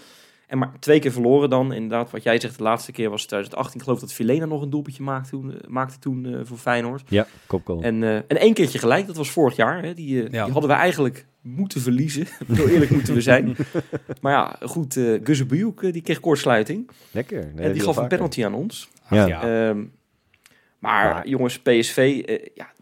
En 0.52 0.58
maar 0.58 0.72
twee 0.78 0.98
keer 0.98 1.12
verloren 1.12 1.50
dan. 1.50 1.72
Inderdaad, 1.72 2.10
wat 2.10 2.22
jij 2.22 2.40
zegt, 2.40 2.56
de 2.56 2.62
laatste 2.62 2.92
keer 2.92 3.10
was 3.10 3.24
2018. 3.24 3.76
Ik 3.78 3.82
geloof 3.84 4.00
dat 4.00 4.12
Vilena 4.12 4.44
nog 4.46 4.62
een 4.62 4.70
doelpuntje 4.70 5.02
maakte 5.02 5.30
toen, 5.30 5.52
eh, 5.52 5.68
maakte 5.68 5.98
toen 5.98 6.26
eh, 6.26 6.40
voor 6.42 6.56
Feyenoord. 6.56 7.02
Ja, 7.08 7.26
kopgoal. 7.46 7.82
En, 7.82 8.02
eh, 8.02 8.14
en 8.16 8.26
één 8.38 8.54
keertje 8.54 8.78
gelijk, 8.78 9.06
dat 9.06 9.16
was 9.16 9.30
vorig 9.30 9.56
jaar. 9.56 9.82
Hè. 9.82 9.94
Die, 9.94 10.22
eh, 10.24 10.32
Ja. 10.32 10.44
die 10.44 10.52
hadden 10.52 10.70
we 10.70 10.76
eigenlijk 10.76 11.26
moeten 11.40 11.80
verliezen. 11.80 12.26
Zo 12.56 12.66
eerlijk 12.66 12.90
moeten 12.90 13.14
we 13.14 13.20
zijn. 13.20 13.56
maar 14.22 14.32
ja, 14.32 14.56
goed, 14.68 14.96
uh, 14.96 15.20
Guzebuyuk, 15.24 15.80
die 15.92 16.02
kreeg 16.02 16.20
kortsluiting. 16.20 16.90
Lekker. 17.10 17.52
en 17.56 17.72
die 17.72 17.82
gaf 17.82 17.96
een 17.96 18.08
penalty 18.08 18.44
aan 18.44 18.54
ons. 18.54 18.88
Ja. 19.10 19.26
ja. 19.26 19.68
Ehm, 19.68 19.84
maar 20.78 21.04
Ja. 21.04 21.30
jongens, 21.30 21.58
PSV, 21.60 22.22
ja, 22.54 22.72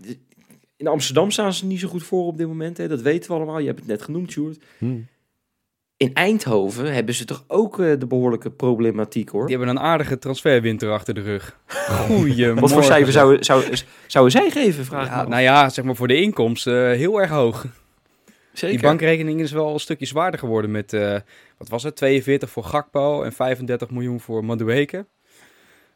in 0.76 0.86
Amsterdam 0.86 1.30
staan 1.30 1.52
ze 1.52 1.66
niet 1.66 1.80
zo 1.80 1.88
goed 1.88 2.02
voor 2.02 2.26
op 2.26 2.38
dit 2.38 2.46
moment. 2.46 2.76
Hè. 2.76 2.88
Dat 2.88 3.02
weten 3.02 3.30
we 3.30 3.36
allemaal. 3.36 3.58
Je 3.58 3.66
hebt 3.66 3.78
het 3.78 3.88
net 3.88 4.02
genoemd, 4.02 4.30
Sjoerd. 4.30 4.58
Hm. 4.78 4.98
In 6.00 6.14
Eindhoven 6.14 6.94
hebben 6.94 7.14
ze 7.14 7.24
toch 7.24 7.44
ook 7.46 7.80
eh, 7.80 7.98
de 7.98 8.06
behoorlijke 8.06 8.50
problematiek, 8.50 9.28
hoor. 9.28 9.46
Die 9.46 9.56
hebben 9.56 9.76
een 9.76 9.82
aardige 9.82 10.18
transferwinter 10.18 10.90
achter 10.90 11.14
de 11.14 11.20
rug. 11.20 11.56
Goeie 11.66 12.54
Wat 12.54 12.72
voor 12.72 12.84
cijfer 12.84 13.12
zouden 13.12 13.44
zou, 13.44 13.64
zouden 14.06 14.32
zij 14.32 14.50
geven, 14.50 14.84
vraag 14.84 15.06
Ja, 15.06 15.28
nou 15.28 15.42
ja, 15.42 15.68
zeg 15.68 15.84
maar 15.84 15.96
voor 15.96 16.08
de 16.08 16.20
inkomsten 16.20 16.90
eh, 16.90 16.96
heel 16.96 17.20
erg 17.20 17.30
hoog. 17.30 17.66
Zeker. 18.52 18.76
Die 18.76 18.86
bankrekening 18.86 19.40
is 19.40 19.52
wel 19.52 19.72
een 19.72 19.80
stukje 19.80 20.06
zwaarder 20.06 20.40
geworden 20.40 20.70
met, 20.70 20.92
eh, 20.92 21.16
wat 21.58 21.68
was 21.68 21.82
het, 21.82 21.96
42 21.96 22.50
voor 22.50 22.64
Gakpo 22.64 23.22
en 23.22 23.32
35 23.32 23.90
miljoen 23.90 24.20
voor 24.20 24.44
Madueke. 24.44 25.06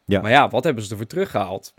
Ja. 0.04 0.20
Maar 0.20 0.30
ja, 0.30 0.48
wat 0.48 0.64
hebben 0.64 0.82
ze 0.84 0.90
ervoor 0.90 1.06
teruggehaald? 1.06 1.74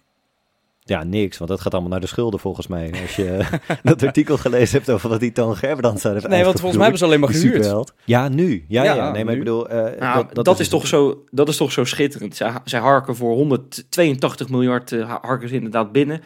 Ja, 0.88 1.04
niks, 1.04 1.38
want 1.38 1.50
dat 1.50 1.62
gaat 1.62 1.72
allemaal 1.74 1.92
naar 1.92 2.00
de 2.00 2.08
schulden 2.08 2.40
volgens 2.40 2.68
mij. 2.68 2.92
Als 3.02 3.16
je 3.16 3.30
eh, 3.32 3.52
dat 3.84 4.04
artikel 4.04 4.38
gelezen 4.38 4.78
hebt 4.78 4.90
over 4.92 5.10
wat 5.10 5.20
die 5.20 5.32
Toon 5.32 5.56
Gerbrands 5.56 6.02
daar 6.02 6.14
heeft 6.14 6.28
Nee, 6.28 6.44
want 6.44 6.60
volgens 6.60 6.74
mij 6.74 6.82
hebben 6.82 7.00
ze 7.00 7.06
alleen 7.06 7.20
maar 7.20 7.30
gehuurd. 7.30 7.54
superheld. 7.54 7.94
Ja, 8.04 8.28
nu. 8.30 8.66
Ja, 8.68 8.84
ja, 8.84 8.96
Ja, 8.96 9.12
nee, 9.12 9.24
maar 9.26 9.34
ik 9.34 9.40
bedoel... 9.40 9.70
eh, 9.70 10.00
Nou, 10.00 10.26
dat, 10.34 10.48
is 10.48 10.58
dus 10.58 10.68
toch 10.70 10.88
zo, 10.88 11.24
dat 11.32 11.50
is 11.50 11.58
toch 11.58 11.72
zo 11.72 11.84
schitterend. 11.86 12.36
Zij, 12.36 12.54
zij 12.64 12.80
harken 12.80 13.16
voor 13.16 13.34
182 13.34 14.50
miljard 14.50 14.92
ha- 14.92 15.20
harken 15.22 15.50
ze 15.50 15.56
inderdaad 15.56 15.92
binnen. 15.92 16.22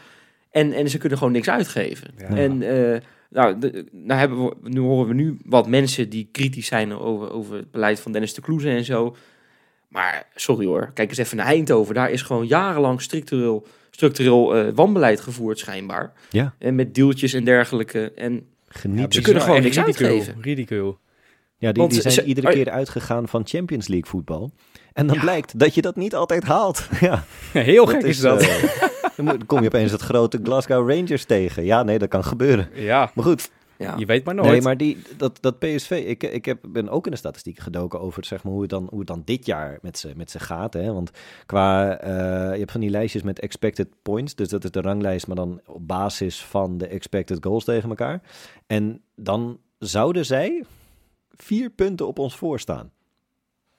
En, 0.52 0.74
en 0.74 0.90
ze 0.90 0.98
kunnen 0.98 1.18
gewoon 1.18 1.34
niks 1.34 1.50
uitgeven. 1.50 2.08
Ja. 2.18 2.26
En 2.28 2.62
eh, 2.62 3.00
nou, 3.30 3.60
de, 3.60 3.86
nou 3.92 4.20
hebben 4.20 4.44
we, 4.44 4.56
nu 4.64 4.80
horen 4.80 5.08
we 5.08 5.14
nu 5.14 5.38
wat 5.46 5.68
mensen 5.68 6.10
die 6.10 6.30
kritisch 6.32 6.68
zijn 6.68 6.94
over, 6.98 7.32
over 7.32 7.56
het 7.56 7.72
beleid 7.72 8.00
van 8.00 8.12
Dennis 8.12 8.34
de 8.34 8.42
Kloeze 8.42 8.70
en 8.70 8.84
zo. 8.86 9.16
Maar 9.88 10.28
sorry 10.36 10.66
hoor, 10.66 10.92
kijk 10.94 11.10
eens 11.10 11.18
even 11.18 11.38
naar 11.38 11.46
Eindhoven. 11.46 11.96
Daar 11.96 12.12
is 12.12 12.22
gewoon 12.22 12.48
jarenlang 12.48 13.02
structureel, 13.02 13.66
structureel 13.92 14.56
eh, 14.56 14.72
wanbeleid 14.76 15.20
gevoerd 15.22 15.60
schijnbaar. 15.60 16.14
Ja, 16.30 16.54
En 16.58 16.76
met 16.76 16.96
deeltjes 16.96 17.34
en 17.34 17.44
dergelijke. 17.44 18.12
En 18.16 18.46
geniet. 18.68 19.14
Ze 19.14 19.22
kunnen 19.22 19.44
gewoon 19.44 19.62
niks 19.62 19.78
ridicule, 19.78 20.10
uitgeven. 20.10 20.42
Ridicule. 20.42 20.96
Ja, 21.58 21.72
die, 21.72 21.82
Want 21.82 21.94
die 21.94 22.02
zijn 22.02 22.14
ze- 22.14 22.24
iedere 22.24 22.48
oh, 22.48 22.54
keer 22.54 22.70
uitgegaan 22.70 23.28
van 23.28 23.42
Champions 23.46 23.88
League 23.88 24.10
voetbal. 24.10 24.52
En 24.94 25.08
dan 25.08 25.16
Ja. 25.16 25.22
blijkt 25.22 25.60
dat 25.60 25.76
je 25.76 25.82
dat 25.82 25.96
niet 25.96 26.16
altijd 26.16 26.44
haalt. 26.44 26.88
Ja, 27.00 27.24
Heel 27.54 27.86
gek 27.86 28.02
is, 28.04 28.20
dat. 28.20 28.42
eh, 28.42 28.64
dan 29.26 29.46
kom 29.46 29.60
je 29.62 29.68
opeens 29.68 29.92
het 29.92 30.02
grote 30.02 30.40
Glasgow 30.44 30.90
Rangers 30.90 31.26
tegen. 31.26 31.66
Ja, 31.66 31.84
nee, 31.84 32.00
dat 32.00 32.10
kan 32.10 32.24
gebeuren. 32.24 32.70
ja, 32.74 33.12
Maar 33.16 33.26
goed, 33.26 33.50
ja, 33.80 33.96
je 33.98 34.06
weet 34.06 34.24
maar 34.26 34.36
nooit. 34.36 34.50
Nee, 34.50 34.62
maar 34.62 34.78
die, 34.78 34.98
dat, 35.18 35.38
dat 35.42 35.60
PSV, 35.60 36.04
ik, 36.06 36.24
ik 36.24 36.46
heb, 36.46 36.60
ben 36.68 36.90
ook 36.90 37.06
in 37.06 37.12
de 37.12 37.18
statistieken 37.18 37.64
gedoken 37.64 38.00
over 38.00 38.26
zeg 38.26 38.44
maar, 38.44 38.54
hoe, 38.54 38.62
het 38.62 38.70
dan, 38.70 38.88
hoe 38.90 39.00
het 39.00 39.08
dan 39.08 39.22
dit 39.26 39.46
jaar 39.46 39.80
met 39.82 39.98
ze, 39.98 40.12
met 40.16 40.32
ze 40.32 40.40
gaat. 40.40 40.74
Hè? 40.74 40.94
Want 40.94 41.12
qua, 41.46 41.98
eh, 41.98 42.10
je 42.54 42.60
hebt 42.60 42.72
van 42.72 42.82
die 42.82 42.90
lijstjes 42.90 43.22
met 43.24 43.40
expected 43.40 43.88
points, 44.02 44.36
dus 44.36 44.50
dat 44.50 44.64
is 44.64 44.72
de 44.72 44.82
ranglijst, 44.82 45.28
maar 45.28 45.36
dan 45.36 45.62
op 45.66 45.88
basis 45.88 46.44
van 46.46 46.78
de 46.78 46.88
expected 46.88 47.38
goals 47.46 47.64
tegen 47.64 47.90
elkaar. 47.90 48.22
En 48.68 49.02
dan 49.16 49.60
zouden 49.78 50.26
zij 50.26 50.64
vier 51.36 51.70
punten 51.70 52.08
op 52.08 52.20
ons 52.20 52.36
voorstaan. 52.36 52.92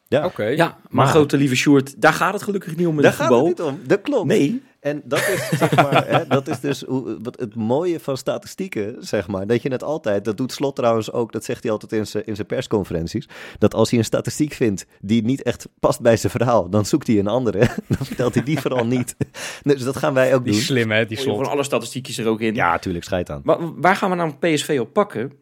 Ja, 0.08 0.24
Oké. 0.24 0.44
ja 0.44 0.66
maar, 0.66 0.88
Maar- 0.90 1.06
grote 1.06 1.36
lieve 1.36 1.56
Sjoerd, 1.56 2.00
daar 2.00 2.12
gaat 2.12 2.32
het 2.32 2.42
gelukkig 2.42 2.76
niet 2.76 2.86
om 2.86 2.96
in 2.96 3.02
daar 3.02 3.12
gaat 3.12 3.28
voetbal. 3.28 3.46
het 3.46 3.58
niet 3.58 3.66
om. 3.66 3.88
Dat 3.88 4.00
klopt. 4.00 4.26
Nee, 4.26 4.62
En 4.80 5.02
dat 5.04 5.18
is, 5.28 5.48
zeg 5.58 5.74
maar, 5.76 6.06
hè, 6.08 6.26
dat 6.26 6.48
is 6.48 6.60
dus 6.60 6.82
hoe, 6.82 7.18
wat 7.22 7.40
het 7.40 7.54
mooie 7.54 8.00
van 8.00 8.16
statistieken, 8.16 8.96
zeg 8.98 9.28
maar. 9.28 9.46
Dat 9.46 9.62
je 9.62 9.70
het 9.70 9.82
altijd, 9.82 10.24
dat 10.24 10.36
doet 10.36 10.52
Slot 10.52 10.76
trouwens 10.76 11.12
ook, 11.12 11.32
dat 11.32 11.44
zegt 11.44 11.62
hij 11.62 11.72
altijd 11.72 11.92
in 11.92 12.06
zijn, 12.06 12.26
in 12.26 12.34
zijn 12.34 12.46
persconferenties. 12.46 13.28
Dat 13.58 13.74
als 13.74 13.90
hij 13.90 13.98
een 13.98 14.04
statistiek 14.04 14.52
vindt 14.52 14.86
die 15.00 15.22
niet 15.24 15.42
echt 15.42 15.68
past 15.80 16.00
bij 16.00 16.16
zijn 16.16 16.32
verhaal, 16.32 16.68
dan 16.70 16.84
zoekt 16.86 17.06
hij 17.06 17.18
een 17.18 17.26
andere. 17.26 17.58
Dan 17.96 18.06
vertelt 18.06 18.34
hij 18.34 18.42
die 18.42 18.58
vooral 18.60 18.86
niet. 18.86 19.16
Dus 19.62 19.82
dat 19.82 19.96
gaan 19.96 20.14
wij 20.14 20.34
ook 20.34 20.44
Die 20.44 20.52
doen. 20.52 20.62
slim, 20.62 20.90
hè, 20.90 21.06
die 21.06 21.16
je 21.16 21.22
slot. 21.22 21.36
Van 21.36 21.46
alle 21.50 21.62
statistiekjes 21.64 22.18
er 22.18 22.26
ook 22.26 22.40
in. 22.40 22.54
Ja, 22.54 22.78
tuurlijk, 22.78 23.04
scheid 23.04 23.30
aan. 23.30 23.40
Maar 23.44 23.58
waar 23.80 23.96
gaan 23.96 24.10
we 24.10 24.16
nou 24.16 24.32
PSV 24.40 24.78
op 24.80 24.92
pakken? 24.92 25.32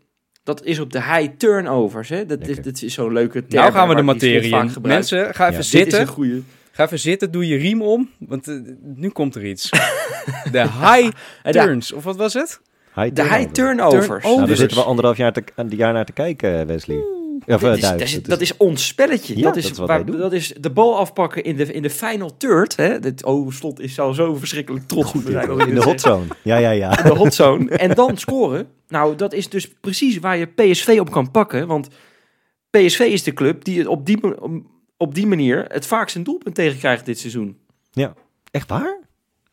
Dat 0.43 0.65
is 0.65 0.79
op 0.79 0.93
de 0.93 1.03
high 1.03 1.29
turnovers. 1.37 2.09
Hè? 2.09 2.27
Dat, 2.27 2.49
is, 2.49 2.63
dat 2.63 2.83
is 2.83 2.95
zo'n 2.95 3.13
leuke 3.13 3.47
term. 3.47 3.63
Nou 3.63 3.73
gaan 3.75 3.89
we 3.89 3.95
de 3.95 4.03
materie 4.03 4.51
vaak 4.51 4.65
in. 4.71 4.83
Mensen, 4.83 5.35
ga 5.35 5.49
even 5.49 5.51
Ja, 5.51 5.51
Dit 5.51 5.59
is 5.59 5.71
zitten. 5.71 6.01
een 6.01 6.07
goede. 6.07 6.43
Ga 6.79 6.85
even 6.85 6.99
zitten, 6.99 7.31
doe 7.31 7.47
je 7.49 7.57
riem 7.57 7.83
om, 7.83 8.11
want 8.19 8.49
eh, 8.49 8.55
nu 8.95 9.09
komt 9.09 9.35
er 9.35 9.45
iets. 9.47 9.71
De 10.53 10.61
high 10.63 11.11
turns, 11.51 11.93
of 11.93 12.05
wat 12.05 12.17
was 12.17 12.35
het? 12.35 12.61
High 12.95 13.15
De 13.15 13.23
high 13.23 13.51
turnover. 13.51 13.91
turnovers. 13.99 14.23
Turn- 14.23 14.35
Nou, 14.37 14.47
daar 14.47 14.57
zitten 14.57 14.77
we 14.79 14.85
anderhalf 14.85 15.17
jaar, 15.17 15.33
te, 15.33 15.43
jaar 15.69 15.93
naar 15.93 16.05
te 16.05 16.13
kijken, 16.13 16.67
Wesley. 16.67 16.97
Of, 17.47 17.63
eh, 17.63 17.71
Dit 17.75 17.77
is- 17.77 17.81
dat, 17.91 18.01
is, 18.01 18.13
Het 18.13 18.25
dat 18.27 18.41
is 18.41 18.57
ons 18.57 18.87
spelletje. 18.87 19.37
Ja, 19.37 19.43
dat, 19.43 19.57
is 19.57 19.63
dat 19.63 19.73
is 19.73 19.79
wat 19.79 19.89
waar- 19.89 19.97
wij 19.97 20.07
doen. 20.07 20.21
dat 20.21 20.33
is 20.33 20.53
de 20.61 20.71
bal 20.71 20.99
afpakken 20.99 21.43
in 21.45 21.57
de, 21.57 21.73
in 21.73 21.83
de 21.83 21.91
final 21.91 22.37
third. 22.37 22.77
Hè? 22.77 22.99
Dit, 23.01 23.25
oh, 23.25 23.51
Slot 23.51 23.81
is 23.81 24.01
al 24.01 24.15
zo 24.15 24.35
verschrikkelijk 24.35 24.87
trots. 24.89 25.11
goed 25.11 25.29
in 25.29 25.75
de 25.75 25.83
hot 25.83 26.01
zone. 26.01 26.25
Ja, 26.43 26.57
ja, 26.57 26.71
ja. 26.71 26.99
in 26.99 27.05
de 27.11 27.17
hot 27.17 27.35
zone. 27.35 27.71
en 27.71 27.95
dan 27.95 28.17
scoren. 28.17 28.67
Nou, 28.89 29.17
dat 29.17 29.33
is 29.33 29.49
dus 29.49 29.69
precies 29.81 30.19
waar 30.19 30.37
je 30.37 30.47
PSV 30.47 30.97
op 31.01 31.11
kan 31.11 31.31
pakken. 31.31 31.67
Want 31.67 31.89
PSV 32.71 32.99
is 33.01 33.23
de 33.23 33.33
club 33.33 33.65
die 33.65 33.79
het 33.79 33.87
op 33.87 34.07
die, 34.07 34.19
op 34.99 35.15
die 35.15 35.27
manier 35.27 35.65
het 35.65 35.87
vaakst 35.87 36.17
een 36.17 36.23
doelpunt 36.23 36.55
tegenkrijgt 36.55 37.07
dit 37.07 37.19
seizoen. 37.19 37.59
Echt 38.51 38.69
waar? 38.69 38.99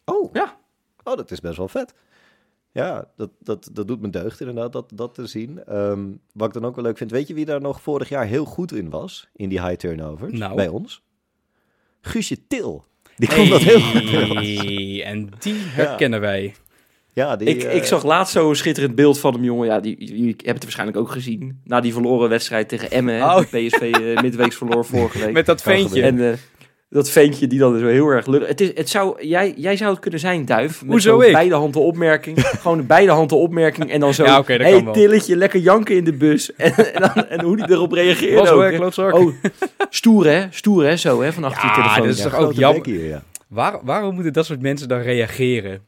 Oh. 0.06 0.34
Ja. 0.34 0.58
Oh, 1.04 1.16
dat 1.16 1.32
is 1.32 1.40
best 1.40 1.58
wel 1.58 1.68
vet. 1.68 1.94
Ja, 2.72 3.12
dat, 3.16 3.30
dat, 3.40 3.70
dat 3.74 3.88
doet 3.88 4.02
me 4.02 4.10
deugd 4.10 4.40
inderdaad, 4.40 4.74
dat, 4.74 4.92
dat 4.94 5.14
te 5.14 5.28
zien. 5.28 5.64
Ehm, 5.64 6.06
wat 6.34 6.48
ik 6.48 6.54
dan 6.54 6.66
ook 6.66 6.76
wel 6.76 6.84
leuk 6.84 6.98
vind, 6.98 7.12
weet 7.12 7.28
je 7.28 7.34
wie 7.34 7.46
daar 7.46 7.62
nog 7.62 7.82
vorig 7.82 8.10
jaar 8.10 8.26
heel 8.26 8.46
goed 8.46 8.74
in 8.74 8.90
was? 8.90 9.28
In 9.34 9.50
die 9.50 9.62
high 9.62 9.76
turnovers? 9.76 10.34
Nou. 10.34 10.56
Bij 10.56 10.68
ons? 10.68 11.04
Guusje 12.02 12.48
Til. 12.48 12.86
Die 13.16 13.30
kon 13.30 13.50
dat 13.50 13.62
heel 13.62 13.80
goed. 13.80 15.02
En 15.04 15.30
die 15.40 15.56
herkennen 15.56 16.20
wij. 16.22 16.56
Ja, 17.16 17.36
die, 17.36 17.48
ik, 17.48 17.64
eh, 17.64 17.76
ik 17.76 17.84
zag 17.84 18.04
laatst 18.04 18.34
zo'n 18.34 18.56
schitterend 18.56 18.96
beeld 18.96 19.20
van 19.20 19.34
hem, 19.34 19.44
jongen. 19.44 19.68
Ja, 19.68 19.80
die, 19.80 19.96
jullie 20.00 20.26
hebben 20.38 20.54
het 20.54 20.64
waarschijnlijk 20.64 20.98
ook 20.98 21.12
gezien. 21.12 21.62
Na 21.64 21.80
die 21.82 21.94
verloren 21.94 22.30
wedstrijd 22.30 22.70
tegen 22.70 22.92
Emmen. 22.92 23.16
hè, 23.16 23.24
Oh. 23.26 23.38
PSV 23.40 23.82
eh, 23.82 24.22
midweeks 24.24 24.56
verloor 24.56 24.86
vorige 24.86 25.20
week. 25.20 25.34
Met 25.34 25.46
dat 25.46 25.62
veentje. 25.62 26.02
En 26.02 26.30
eh, 26.30 26.34
dat 26.90 27.10
ventje 27.10 27.48
die 27.48 27.60
dan 27.60 27.80
zo 27.80 27.86
heel 27.86 28.08
erg 28.08 28.26
lullig... 28.28 28.48
Het 28.48 28.62
is, 28.62 28.72
het 28.76 28.90
zou, 28.90 29.26
jij, 29.26 29.54
jij 29.58 29.78
zou 29.78 29.92
het 29.92 30.00
kunnen 30.00 30.20
zijn, 30.20 30.46
Duif. 30.46 30.82
Met 30.82 30.92
Hoezo 30.92 31.20
ik? 31.22 31.32
beide 31.32 31.56
handen 31.56 31.82
opmerking. 31.82 32.40
Gewoon 32.62 32.80
een 32.80 32.86
beide 32.88 33.12
handen 33.12 33.38
opmerking. 33.38 33.92
En 33.92 34.00
dan 34.00 34.14
zo... 34.14 34.24
Ja, 34.24 34.38
oké, 34.40 34.58
dat 34.58 34.68
hey. 34.68 34.86
Tilletje, 34.94 35.36
lekker 35.36 35.60
janken 35.60 35.96
in 35.96 36.04
de 36.04 36.14
bus. 36.14 36.52
En, 36.56 36.94
en, 36.94 37.02
dan, 37.02 37.28
en 37.28 37.42
hoe 37.42 37.56
die 37.56 37.70
erop 37.72 37.92
reageert 37.92 38.40
Was 38.40 38.50
ook. 38.50 38.74
klootzak. 38.74 39.14
Oh, 39.14 39.34
stoer 39.90 40.26
hè? 40.26 40.46
Stoer 40.50 40.84
hè? 40.86 40.98
Zo 40.98 41.22
hè? 41.22 41.34
Van 41.34 41.44
achter 41.44 41.64
Ja, 41.64 41.76
je 41.76 41.82
telefoon. 41.82 42.08
dit 42.08 42.18
is 42.18 42.24
ja, 42.24 42.30
toch 42.30 42.40
ook 42.40 42.54
jammer? 42.54 42.86
hier, 42.86 43.06
ja. 43.08 43.24
Waar, 43.48 43.80
waarom 43.84 44.14
moeten 44.16 44.34
dat 44.34 44.46
soort 44.46 44.62
mensen 44.62 44.88
dan 44.88 45.00
reageren? 45.00 45.82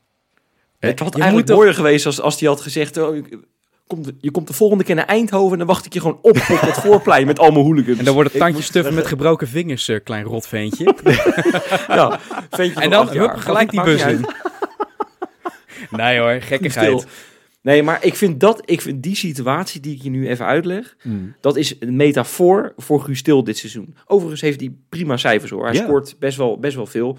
Het 0.80 1.00
had 1.00 1.14
Je 1.14 1.18
eigenlijk 1.20 1.48
toch- 1.48 1.58
mooier 1.58 1.74
geweest 1.74 2.06
als, 2.06 2.22
als 2.22 2.38
die 2.38 2.48
had 2.48 2.62
gezegd... 2.62 2.98
Oh, 2.98 3.16
je 4.20 4.32
komt 4.32 4.48
de 4.48 4.54
volgende 4.54 4.84
keer 4.84 4.96
naar 4.96 5.06
Eindhoven... 5.06 5.52
en 5.52 5.58
dan 5.58 5.68
wacht 5.68 5.86
ik 5.86 5.94
je 5.94 6.00
gewoon 6.00 6.18
op 6.22 6.38
op 6.50 6.60
dat 6.62 6.80
voorplein 6.86 7.26
met 7.26 7.40
allemaal 7.40 7.64
hooligans. 7.64 7.98
En 7.98 8.06
dan 8.06 8.14
wordt 8.14 8.32
het 8.32 8.40
tandje 8.42 8.64
stuffen 8.64 8.94
met 8.94 9.08
gebroken 9.08 9.48
vingers, 9.48 9.88
eh, 9.88 10.00
klein 10.04 10.24
rotventje. 10.24 10.96
Ja, 11.88 12.20
ventje 12.50 12.82
en 12.82 12.90
dan 12.90 13.10
hup, 13.10 13.36
gelijk 13.36 13.70
die 13.70 13.84
bus 13.84 14.02
in. 14.06 14.26
Nee 15.90 16.20
hoor, 16.20 16.42
gekkigheid. 16.42 17.00
Stil. 17.00 17.10
Nee, 17.62 17.84
maar 17.84 18.04
ik 18.06 18.16
vind, 18.16 18.40
dat, 18.40 18.62
ik 18.66 18.82
vind 18.82 19.04
die 19.04 19.16
situatie 19.16 19.82
die 19.82 19.96
ik 19.96 20.02
je 20.02 20.10
nu 20.10 20.28
even 20.28 20.46
uitleg... 20.46 20.96
dat 21.42 21.56
is 21.58 21.76
een 21.80 21.96
metafoor 21.96 22.74
voor 22.78 23.02
Guus 23.02 23.22
Til 23.22 23.44
dit 23.44 23.58
seizoen. 23.58 23.96
Overigens 24.06 24.42
heeft 24.42 24.60
hij 24.60 24.72
prima 24.90 25.18
cijfers 25.18 25.52
hoor. 25.52 25.66
Hij 25.66 25.76
scoort 25.76 26.16
best 26.20 26.38
wel, 26.38 26.60
best 26.60 26.76
wel 26.76 26.86
veel. 26.86 27.18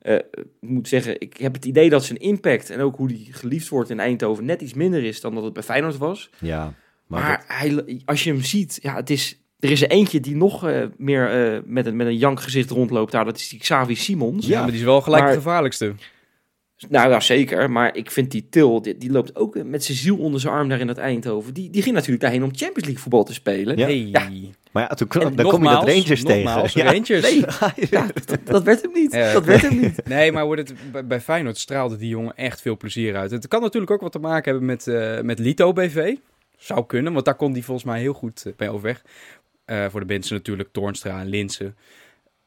Eh, 0.00 0.14
ik 0.14 0.44
moet 0.60 0.88
zeggen, 0.88 1.20
ik 1.20 1.36
heb 1.36 1.54
het 1.54 1.64
idee 1.64 1.90
dat 1.90 2.04
zijn 2.04 2.18
impact... 2.18 2.70
en 2.70 2.80
ook 2.80 2.96
hoe 2.96 3.08
hij 3.08 3.26
geliefd 3.30 3.68
wordt 3.68 3.90
in 3.90 4.00
Eindhoven... 4.00 4.44
net 4.44 4.60
iets 4.60 4.74
minder 4.74 5.04
is 5.04 5.20
dan 5.20 5.34
dat 5.34 5.44
het 5.44 5.52
bij 5.52 5.62
Feyenoord 5.62 5.98
was. 5.98 6.30
Ja, 6.38 6.74
maar, 7.06 7.20
Maar, 7.22 7.44
hij, 7.46 8.00
als 8.04 8.24
je 8.24 8.32
hem 8.32 8.42
ziet, 8.42 8.78
ja, 8.82 8.94
het 8.94 9.10
is... 9.10 9.38
Er 9.58 9.70
is 9.70 9.82
er 9.82 9.90
eentje 9.90 10.20
die 10.20 10.36
nog 10.36 10.66
eh, 10.68 10.82
meer 10.96 11.54
eh, 11.54 11.60
met, 11.64 11.86
een, 11.86 11.96
met 11.96 12.06
een 12.06 12.16
jankgezicht 12.16 12.70
rondloopt 12.70 13.12
daar. 13.12 13.24
Dat 13.24 13.36
is 13.36 13.48
die 13.48 13.58
Xavi 13.58 13.94
Simons. 13.94 14.46
Ja, 14.46 14.60
maar 14.60 14.70
die 14.70 14.78
is 14.78 14.84
wel 14.84 15.00
gelijk 15.00 15.22
Maar- 15.22 15.32
de 15.32 15.38
gevaarlijkste. 15.38 15.94
Nou 16.88 17.10
ja, 17.10 17.20
zeker. 17.20 17.70
Maar 17.70 17.96
ik 17.96 18.10
vind 18.10 18.30
die 18.30 18.46
Til, 18.50 18.82
die, 18.82 18.98
die 18.98 19.10
loopt 19.10 19.36
ook 19.36 19.62
met 19.64 19.84
zijn 19.84 19.98
ziel 19.98 20.16
onder 20.16 20.40
zijn 20.40 20.52
arm 20.54 20.68
daar 20.68 20.80
in 20.80 20.86
dat 20.86 20.98
Eindhoven. 20.98 21.54
Die, 21.54 21.70
die 21.70 21.82
ging 21.82 21.94
natuurlijk 21.94 22.22
daarheen 22.22 22.42
om 22.42 22.48
Champions 22.48 22.84
League 22.84 22.98
voetbal 22.98 23.24
te 23.24 23.32
spelen. 23.32 23.76
Ja. 23.76 23.86
Hey. 23.86 23.96
Ja. 23.96 24.28
maar 24.72 24.82
ja, 24.82 24.94
toen, 24.94 25.08
En 25.22 25.36
dan 25.36 25.48
kom 25.50 25.62
je 25.62 25.68
dat 25.68 25.88
Rangers 25.88 26.22
nogmaals, 26.22 26.72
tegen. 26.72 26.92
Ja. 26.92 26.92
Rangers. 26.92 27.22
Nee, 27.22 27.44
ja, 27.90 28.06
dat, 28.26 28.38
dat 28.44 28.62
werd 28.62 28.82
hem 28.82 28.92
niet. 28.92 29.12
Ja, 29.12 29.32
dat 29.32 29.44
werd 29.44 29.62
hem 29.62 29.80
niet. 29.80 30.04
Nee, 30.04 30.32
maar 30.32 30.44
wordt 30.44 30.68
het, 30.68 31.08
bij, 31.08 31.20
Feyenoord 31.20 31.58
straalde 31.58 31.96
die 31.96 32.08
jongen 32.08 32.36
echt 32.36 32.60
veel 32.60 32.76
plezier 32.76 33.16
uit. 33.16 33.30
Het 33.30 33.48
kan 33.48 33.60
natuurlijk 33.60 33.92
ook 33.92 34.00
wat 34.00 34.12
te 34.12 34.18
maken 34.18 34.50
hebben 34.50 34.64
met, 34.68 34.86
eh, 34.86 35.20
met 35.20 35.38
Lito 35.38 35.72
BV. 35.72 36.14
Zou 36.56 36.86
kunnen, 36.86 37.12
want 37.12 37.24
daar 37.24 37.34
kon 37.34 37.52
hij 37.52 37.62
volgens 37.62 37.86
mij 37.86 38.00
heel 38.00 38.12
goed 38.12 38.42
eh, 38.46 38.52
bij 38.56 38.68
overweg. 38.68 39.02
Eh, 39.64 39.86
voor 39.90 40.00
de 40.00 40.06
mensen 40.06 40.34
natuurlijk 40.36 40.68
Toornstra 40.72 41.20
en 41.20 41.28
Linsen. 41.28 41.76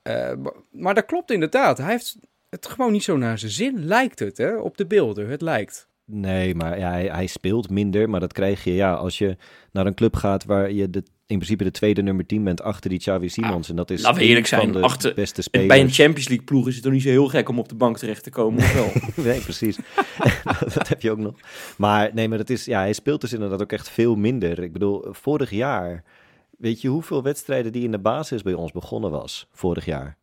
Eh, 0.01 0.34
maar- 0.36 0.53
maar 0.71 0.93
dat 0.93 1.05
klopt 1.05 1.31
inderdaad. 1.31 1.77
Hij 1.77 1.91
heeft 1.91 2.17
het 2.53 2.67
gewoon 2.67 2.91
niet 2.91 3.03
zo 3.03 3.17
naar 3.17 3.37
zijn 3.39 3.51
zin, 3.51 3.85
lijkt 3.85 4.19
het, 4.19 4.37
hè? 4.37 4.57
Op 4.57 4.77
de 4.77 4.85
beelden, 4.85 5.29
het 5.29 5.41
lijkt. 5.41 5.87
Nee, 6.05 6.55
maar 6.55 6.79
ja, 6.79 6.89
hij, 6.89 7.05
hij 7.05 7.27
speelt 7.27 7.69
minder. 7.69 8.09
Maar 8.09 8.19
dat 8.19 8.33
krijg 8.33 8.63
je 8.63 8.73
ja, 8.73 8.93
als 8.93 9.17
je 9.17 9.37
naar 9.71 9.85
een 9.85 9.93
club 9.93 10.15
gaat 10.15 10.45
waar 10.45 10.71
je 10.71 10.89
de, 10.89 10.99
in 11.27 11.35
principe 11.37 11.63
de 11.63 11.71
tweede 11.71 12.01
nummer 12.01 12.25
10 12.25 12.43
bent 12.43 12.61
achter 12.61 12.89
die 12.89 12.99
Xavi 12.99 13.29
Simons. 13.29 13.69
en 13.69 13.75
dat 13.75 13.89
is 13.89 14.01
laten 14.01 14.21
we 14.21 14.27
eerlijk 14.27 14.47
van 14.47 14.59
zijn, 14.59 14.71
de 14.71 14.79
achter- 14.81 15.13
beste 15.13 15.41
spelers. 15.41 15.69
bij 15.69 15.81
een 15.81 15.89
Champions 15.91 16.27
League 16.27 16.45
ploeg 16.45 16.67
is 16.67 16.73
het 16.73 16.83
toch 16.83 16.91
niet 16.93 17.01
zo 17.01 17.09
heel 17.09 17.27
gek 17.27 17.49
om 17.49 17.59
op 17.59 17.69
de 17.69 17.75
bank 17.75 17.97
terecht 17.97 18.23
te 18.23 18.29
komen, 18.29 18.63
of 18.63 18.73
wel? 18.73 18.91
Nee, 19.25 19.39
precies. 19.41 19.77
dat 20.73 20.87
heb 20.87 21.01
je 21.01 21.11
ook 21.11 21.17
nog. 21.17 21.35
Maar 21.77 22.11
nee, 22.13 22.27
maar 22.27 22.37
dat 22.37 22.49
is, 22.49 22.65
ja, 22.65 22.79
hij 22.79 22.93
speelt 22.93 23.21
dus 23.21 23.33
inderdaad 23.33 23.61
ook 23.61 23.71
echt 23.71 23.89
veel 23.89 24.15
minder. 24.15 24.63
Ik 24.63 24.73
bedoel, 24.73 25.05
vorig 25.09 25.49
jaar, 25.49 26.03
weet 26.57 26.81
je 26.81 26.87
hoeveel 26.87 27.23
wedstrijden 27.23 27.71
die 27.71 27.83
in 27.83 27.91
de 27.91 27.99
basis 27.99 28.41
bij 28.41 28.53
ons 28.53 28.71
begonnen 28.71 29.11
was? 29.11 29.47
Vorig 29.51 29.85
jaar. 29.85 30.17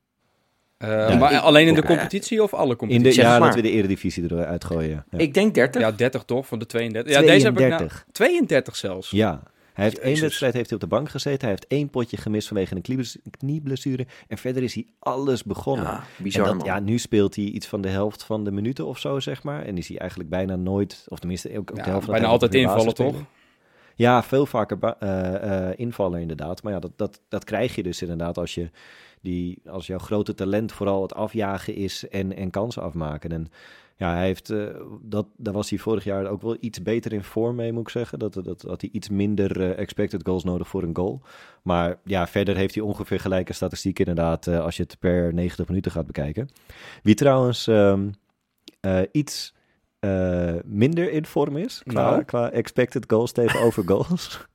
Eh, 0.81 0.89
Ja, 1.09 1.17
maar 1.17 1.33
ik- 1.33 1.41
alleen 1.41 1.67
in 1.67 1.75
de 1.75 1.83
competitie 1.85 2.43
of 2.43 2.55
alle 2.55 2.63
In 2.65 2.71
de, 2.71 2.77
competities? 2.77 3.15
zeg 3.15 3.25
ja, 3.25 3.39
maar. 3.39 3.47
dat 3.47 3.57
we 3.57 3.63
de 3.63 3.71
eredivisie 3.71 4.25
eruit 4.25 4.65
gooien. 4.65 5.05
Ja. 5.11 5.19
Ik 5.19 5.35
denk 5.35 5.55
30. 5.55 5.81
Ja, 5.81 5.91
30 5.93 6.23
toch, 6.25 6.47
van 6.47 6.59
de 6.59 6.67
32. 6.67 7.13
Ja, 7.15 7.21
deze 7.21 7.47
heb 7.47 7.53
ik 7.59 7.69
nou, 7.69 7.71
32. 7.77 8.05
32 8.13 8.77
zelfs. 8.77 9.11
Ja. 9.11 9.43
Hij 9.73 9.85
heeft 9.85 9.99
één 9.99 10.21
wedstrijd 10.21 10.53
heeft 10.55 10.71
hij 10.71 10.75
op 10.83 10.89
de 10.91 10.97
bank 10.97 11.09
gezeten. 11.09 11.41
Hij 11.41 11.49
heeft 11.51 11.67
één 11.67 11.91
potje 11.91 12.17
gemist 12.17 12.47
vanwege 12.49 12.75
een 12.75 12.83
kniebles- 12.83 13.19
knieblessure. 13.39 14.07
En 14.29 14.39
verder 14.39 14.63
is 14.63 14.75
hij 14.75 14.87
alles 14.99 15.45
begonnen. 15.45 15.85
Ja, 15.85 15.97
En 16.17 16.23
bizar 16.23 16.45
dat, 16.47 16.55
man. 16.55 16.65
ja, 16.67 16.81
nu 16.81 16.99
speelt 16.99 17.35
hij 17.37 17.45
iets 17.45 17.67
van 17.67 17.81
de 17.81 17.89
helft 17.89 18.23
van 18.25 18.45
de 18.45 18.51
minuten 18.51 18.87
of 18.87 18.99
zo, 18.99 19.21
zeg 19.21 19.43
maar. 19.43 19.65
En 19.65 19.79
is 19.79 19.89
hij 19.89 19.99
eigenlijk 19.99 20.31
bijna 20.31 20.57
nooit, 20.57 21.05
of 21.09 21.19
tenminste 21.19 21.49
ook, 21.59 21.71
ook 21.71 21.77
Ja, 21.77 21.83
de 21.83 21.91
helft 21.91 22.05
van 22.05 22.15
de 22.15 22.21
bijna 22.21 22.39
tijd 22.39 22.53
altijd 22.53 22.55
invallen, 22.55 22.95
toch? 22.95 23.23
Ja, 23.95 24.23
veel 24.23 24.47
vaker 24.47 24.79
eh, 24.99 25.69
eh, 25.69 25.73
invallen 25.77 26.21
inderdaad. 26.21 26.63
Maar 26.63 26.73
ja, 26.73 26.79
dat, 26.79 26.93
dat, 26.97 27.21
dat 27.29 27.45
krijg 27.45 27.75
je 27.75 27.83
dus 27.83 28.03
inderdaad 28.03 28.39
als, 28.39 28.55
je 28.55 28.71
die, 29.23 29.59
als 29.67 29.87
jouw 29.87 29.99
grote 29.99 30.35
talent 30.35 30.73
vooral 30.73 31.03
het 31.03 31.15
afjagen 31.15 31.75
is 31.75 32.09
en, 32.09 32.37
en 32.37 32.51
kansen 32.51 32.83
afmaken. 32.83 33.31
En 33.31 33.49
ja, 33.97 34.15
hij 34.15 34.25
heeft, 34.25 34.51
eh, 34.51 34.67
dat, 35.03 35.27
daar 35.37 35.55
was 35.55 35.71
hij 35.71 35.79
vorig 35.79 36.05
jaar 36.05 36.27
ook 36.27 36.43
wel 36.43 36.57
iets 36.61 36.83
beter 36.83 37.13
in 37.13 37.25
vorm 37.25 37.57
mee, 37.57 37.73
moet 37.73 37.83
ik 37.83 37.89
zeggen. 37.89 38.19
Dat, 38.19 38.35
dat, 38.35 38.61
dat 38.61 38.81
hij 38.81 38.91
iets 38.93 39.09
minder 39.09 39.61
eh, 39.61 39.79
expected 39.79 40.21
goals 40.25 40.45
nodig 40.45 40.69
voor 40.69 40.83
een 40.83 40.97
goal. 40.97 41.23
Maar 41.63 41.99
ja, 42.05 42.27
verder 42.27 42.57
heeft 42.57 42.75
hij 42.75 42.85
ongeveer 42.85 43.21
gelijke 43.21 43.53
statistiek 43.53 43.99
inderdaad, 43.99 44.47
eh, 44.47 44.61
als 44.61 44.77
je 44.77 44.83
het 44.83 44.99
per 44.99 45.35
90 45.35 45.69
minuten 45.69 45.93
gaat 45.93 46.07
bekijken. 46.07 46.49
Wie 47.03 47.15
trouwens 47.15 47.67
ehm, 47.67 48.11
eh, 48.81 49.01
iets 49.13 49.55
minder 50.65 51.11
in 51.11 51.27
vorm 51.27 51.57
is, 51.57 51.83
qua, 51.87 52.11
Nou? 52.11 52.25
qua 52.25 52.51
expected 52.51 53.05
goals 53.09 53.33
tegenover 53.33 53.83
goals. 53.93 54.47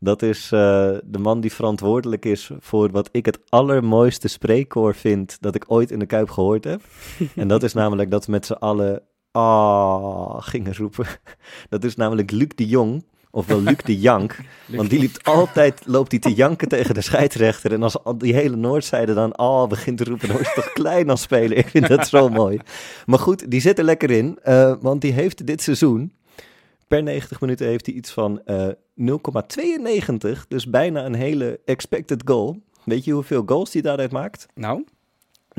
Dat 0.00 0.22
is 0.22 0.44
eh, 0.52 0.90
de 1.04 1.18
man 1.18 1.40
die 1.40 1.52
verantwoordelijk 1.52 2.24
is 2.24 2.50
voor 2.60 2.90
wat 2.90 3.08
ik 3.12 3.26
het 3.26 3.38
allermooiste 3.48 4.28
spreekkoor 4.28 4.94
vind 4.94 5.36
dat 5.40 5.54
ik 5.54 5.64
ooit 5.68 5.90
in 5.90 5.98
de 5.98 6.06
Kuip 6.06 6.30
gehoord 6.30 6.64
heb. 6.64 6.80
en 7.34 7.48
dat 7.48 7.62
is 7.62 7.72
namelijk 7.72 8.10
dat 8.10 8.26
we 8.26 8.32
met 8.32 8.46
z'n 8.46 8.52
allen 8.52 9.02
ah 9.30 10.36
gingen 10.42 10.76
roepen. 10.76 11.06
Dat 11.68 11.84
is 11.84 11.96
namelijk 11.96 12.30
Luc 12.30 12.48
de 12.54 12.66
Jong, 12.66 13.04
ofwel 13.30 13.60
Luc 13.60 13.76
de 13.84 13.98
Jank. 14.00 14.36
Want 14.76 14.90
die 14.90 14.98
liep 14.98 15.18
altijd, 15.22 15.82
loopt 15.86 16.10
hij 16.10 16.20
te 16.20 16.32
janken 16.34 16.68
tegen 16.68 16.94
de 16.94 17.00
scheidsrechter. 17.00 17.72
En 17.72 17.82
als 17.82 18.04
al 18.04 18.18
die 18.18 18.34
hele 18.34 18.56
Noordzijde 18.56 19.14
dan 19.14 19.32
al 19.32 19.66
begint 19.66 19.98
te 19.98 20.04
roepen, 20.04 20.28
dan 20.28 20.38
is 20.40 20.46
het 20.46 20.54
toch 20.54 20.72
klein 20.72 21.10
als 21.10 21.22
spelen. 21.22 21.56
Ik 21.58 21.68
vind 21.68 21.88
dat 21.88 22.08
zo 22.08 22.28
mooi. 22.28 22.58
Maar 23.06 23.18
goed, 23.18 23.50
die 23.50 23.60
zit 23.60 23.78
er 23.78 23.84
lekker 23.84 24.10
in. 24.10 24.38
eh, 24.42 24.74
want 24.80 25.00
die 25.00 25.12
heeft 25.12 25.46
dit 25.46 25.62
seizoen, 25.62 26.12
per 26.88 27.02
90 27.02 27.40
minuten 27.40 27.66
heeft 27.66 27.86
hij 27.86 27.94
iets 27.94 28.10
van 28.10 28.40
eh 28.44 28.68
0,92. 29.00 30.46
Dus 30.48 30.66
bijna 30.70 31.04
een 31.04 31.14
hele 31.14 31.60
expected 31.64 32.22
goal. 32.24 32.62
Weet 32.84 33.04
je 33.04 33.12
hoeveel 33.12 33.42
goals 33.46 33.72
hij 33.72 33.82
daaruit 33.82 34.12
maakt? 34.12 34.46
Nou, 34.54 34.84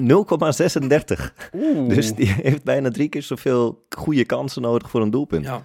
0,36. 0.02 1.34
Oeh, 1.54 1.90
Dus 1.90 2.14
die 2.14 2.28
heeft 2.28 2.64
bijna 2.64 2.90
drie 2.90 3.10
keer 3.10 3.22
zoveel 3.22 3.86
goede 3.90 4.26
kansen 4.26 4.62
nodig 4.62 4.90
voor 4.90 5.02
een 5.02 5.12
doelpunt. 5.12 5.46
Ja, 5.46 5.62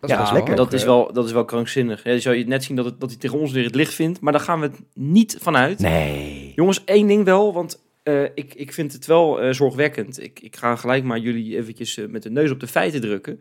dat 0.00 0.10
ja, 0.10 0.16
wel 0.16 0.16
dat 0.16 0.26
is 0.26 0.32
lekker. 0.32 0.56
dat 0.56 0.72
is, 0.72 0.80
hè? 0.80 0.86
wel, 0.86 1.12
dat 1.12 1.24
is 1.24 1.32
wel 1.32 1.44
krankzinnig. 1.44 2.04
Ja, 2.04 2.12
je 2.12 2.20
zou 2.20 2.36
je 2.36 2.46
net 2.46 2.64
zien 2.64 2.76
dat, 2.76 2.84
het, 2.84 3.00
dat 3.00 3.10
hij 3.10 3.18
tegen 3.18 3.38
ons 3.38 3.52
weer 3.52 3.64
het 3.64 3.74
licht 3.74 3.94
vindt. 3.94 4.20
Maar 4.20 4.32
daar 4.32 4.40
gaan 4.40 4.60
we 4.60 4.66
het 4.66 4.80
niet 4.94 5.36
vanuit. 5.40 5.78
Nee. 5.78 6.52
Jongens, 6.54 6.84
één 6.84 7.06
ding 7.06 7.24
wel, 7.24 7.52
want 7.52 7.82
eh, 8.02 8.22
ik, 8.22 8.54
ik 8.54 8.72
vind 8.72 8.92
het 8.92 9.06
wel 9.06 9.40
eh, 9.40 9.52
zorgwekkend. 9.52 10.22
Ik, 10.22 10.40
ik 10.40 10.56
ga 10.56 10.76
gelijk 10.76 11.04
maar 11.04 11.18
jullie 11.18 11.56
eventjes 11.56 11.96
eh, 11.96 12.06
met 12.08 12.22
de 12.22 12.30
neus 12.30 12.50
op 12.50 12.60
de 12.60 12.66
feiten 12.66 13.00
drukken. 13.00 13.40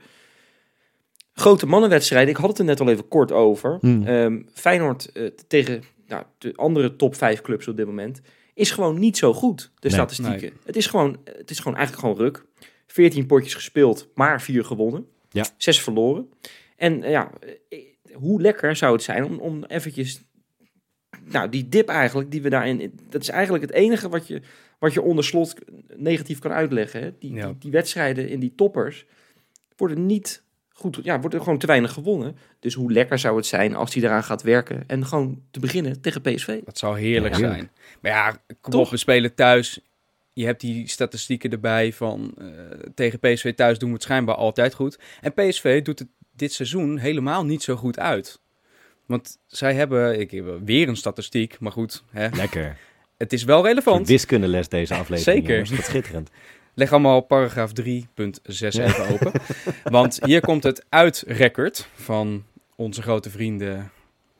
Grote 1.39 1.65
mannenwedstrijden, 1.65 2.29
ik 2.29 2.37
had 2.39 2.49
het 2.49 2.59
er 2.59 2.65
net 2.65 2.79
al 2.79 2.89
even 2.89 3.07
kort 3.07 3.31
over. 3.31 3.77
Hmm. 3.81 4.05
Ehm, 4.07 4.41
Feyenoord 4.53 5.11
eh, 5.11 5.25
tegen 5.47 5.83
nou, 6.07 6.23
de 6.37 6.53
andere 6.55 6.95
top 6.95 7.15
5 7.15 7.41
clubs 7.41 7.67
op 7.67 7.77
dit 7.77 7.85
moment 7.85 8.21
is 8.53 8.71
gewoon 8.71 8.99
niet 8.99 9.17
zo 9.17 9.33
goed, 9.33 9.71
de 9.79 9.87
Nee. 9.87 9.91
statistieken. 9.97 10.39
Nee. 10.39 10.53
Het, 10.65 10.75
is 10.75 10.87
gewoon, 10.87 11.17
het 11.23 11.49
is 11.49 11.57
gewoon 11.59 11.77
eigenlijk 11.77 12.07
gewoon 12.07 12.25
ruk. 12.25 12.45
14 12.87 13.25
potjes 13.25 13.53
gespeeld, 13.53 14.07
maar 14.13 14.41
4 14.41 14.65
gewonnen. 14.65 15.05
Ja. 15.29 15.45
6 15.57 15.81
verloren. 15.81 16.29
En 16.75 17.03
eh, 17.03 17.11
ja, 17.11 17.31
eh, 17.69 17.79
hoe 18.13 18.41
lekker 18.41 18.75
zou 18.75 18.93
het 18.93 19.03
zijn 19.03 19.25
om, 19.25 19.39
om 19.39 19.63
eventjes... 19.63 20.21
Nou, 21.25 21.49
die 21.49 21.69
dip 21.69 21.89
eigenlijk, 21.89 22.31
die 22.31 22.41
we 22.41 22.49
daarin... 22.49 22.99
Dat 23.09 23.21
is 23.21 23.29
eigenlijk 23.29 23.63
het 23.63 23.73
enige 23.73 24.09
wat 24.09 24.27
je, 24.27 24.41
wat 24.79 24.93
je 24.93 25.01
onder 25.01 25.23
slot 25.23 25.53
negatief 25.95 26.39
kan 26.39 26.51
uitleggen. 26.51 27.01
Hè? 27.01 27.11
Die, 27.19 27.33
Ja. 27.33 27.45
die, 27.47 27.57
die 27.57 27.71
wedstrijden 27.71 28.29
in 28.29 28.39
die 28.39 28.53
toppers 28.55 29.05
worden 29.75 30.05
niet 30.05 30.43
goed... 30.77 30.99
Ja, 31.03 31.19
worden 31.19 31.41
gewoon 31.43 31.57
te 31.57 31.67
weinig 31.67 31.91
gewonnen. 31.93 32.37
Dus 32.59 32.73
hoe 32.73 32.91
lekker 32.91 33.19
zou 33.19 33.35
het 33.37 33.45
zijn 33.45 33.75
als 33.75 33.93
hij 33.93 34.03
eraan 34.03 34.23
gaat 34.23 34.41
werken. 34.41 34.83
En 34.87 35.05
gewoon 35.05 35.41
te 35.51 35.59
beginnen 35.59 36.01
tegen 36.01 36.21
PSV. 36.21 36.59
Dat 36.63 36.77
zou 36.77 36.99
heerlijk 36.99 37.33
Ja, 37.33 37.39
zijn. 37.39 37.71
Maar 38.01 38.11
ja, 38.11 38.31
kom 38.61 38.71
Toch? 38.71 38.85
op, 38.85 38.89
we 38.89 38.97
spelen 38.97 39.35
thuis. 39.35 39.79
Je 40.33 40.45
hebt 40.45 40.61
die 40.61 40.87
statistieken 40.89 41.49
erbij 41.51 41.93
van 41.93 42.33
eh, 42.37 42.45
tegen 42.95 43.19
PSV 43.19 43.53
thuis 43.55 43.77
doen 43.79 43.89
we 43.89 43.95
het 43.95 44.03
schijnbaar 44.03 44.35
altijd 44.35 44.73
goed. 44.73 44.99
En 45.21 45.33
PSV 45.33 45.81
doet 45.81 45.99
het 45.99 46.07
dit 46.35 46.53
seizoen 46.53 46.97
helemaal 46.97 47.45
niet 47.45 47.63
zo 47.63 47.75
goed 47.75 47.99
uit. 47.99 48.39
Want 49.05 49.37
zij 49.47 49.73
hebben, 49.73 50.19
ik 50.19 50.31
heb 50.31 50.45
weer 50.65 50.87
een 50.87 50.95
statistiek, 50.97 51.59
maar 51.59 51.71
goed, 51.71 52.03
hè, 52.11 52.27
Lekker. 52.29 52.77
het 53.17 53.33
is 53.33 53.43
wel 53.43 53.57
Een 53.59 53.65
relevant. 53.65 54.07
wiskundeles 54.07 54.69
deze 54.69 54.93
aflevering. 54.93 55.37
Zeker. 55.45 55.65
jongens. 55.65 55.85
Schitterend. 55.85 56.29
Leg 56.77 56.91
allemaal 56.91 57.21
paragraaf 57.21 57.71
3.6 57.81 57.85
even 58.43 59.07
open. 59.11 59.31
Want 59.83 60.19
hier 60.25 60.41
komt 60.41 60.63
het 60.63 60.85
uitrecord 60.89 61.87
van 61.95 62.43
onze 62.75 63.01
grote 63.01 63.29
vrienden 63.29 63.91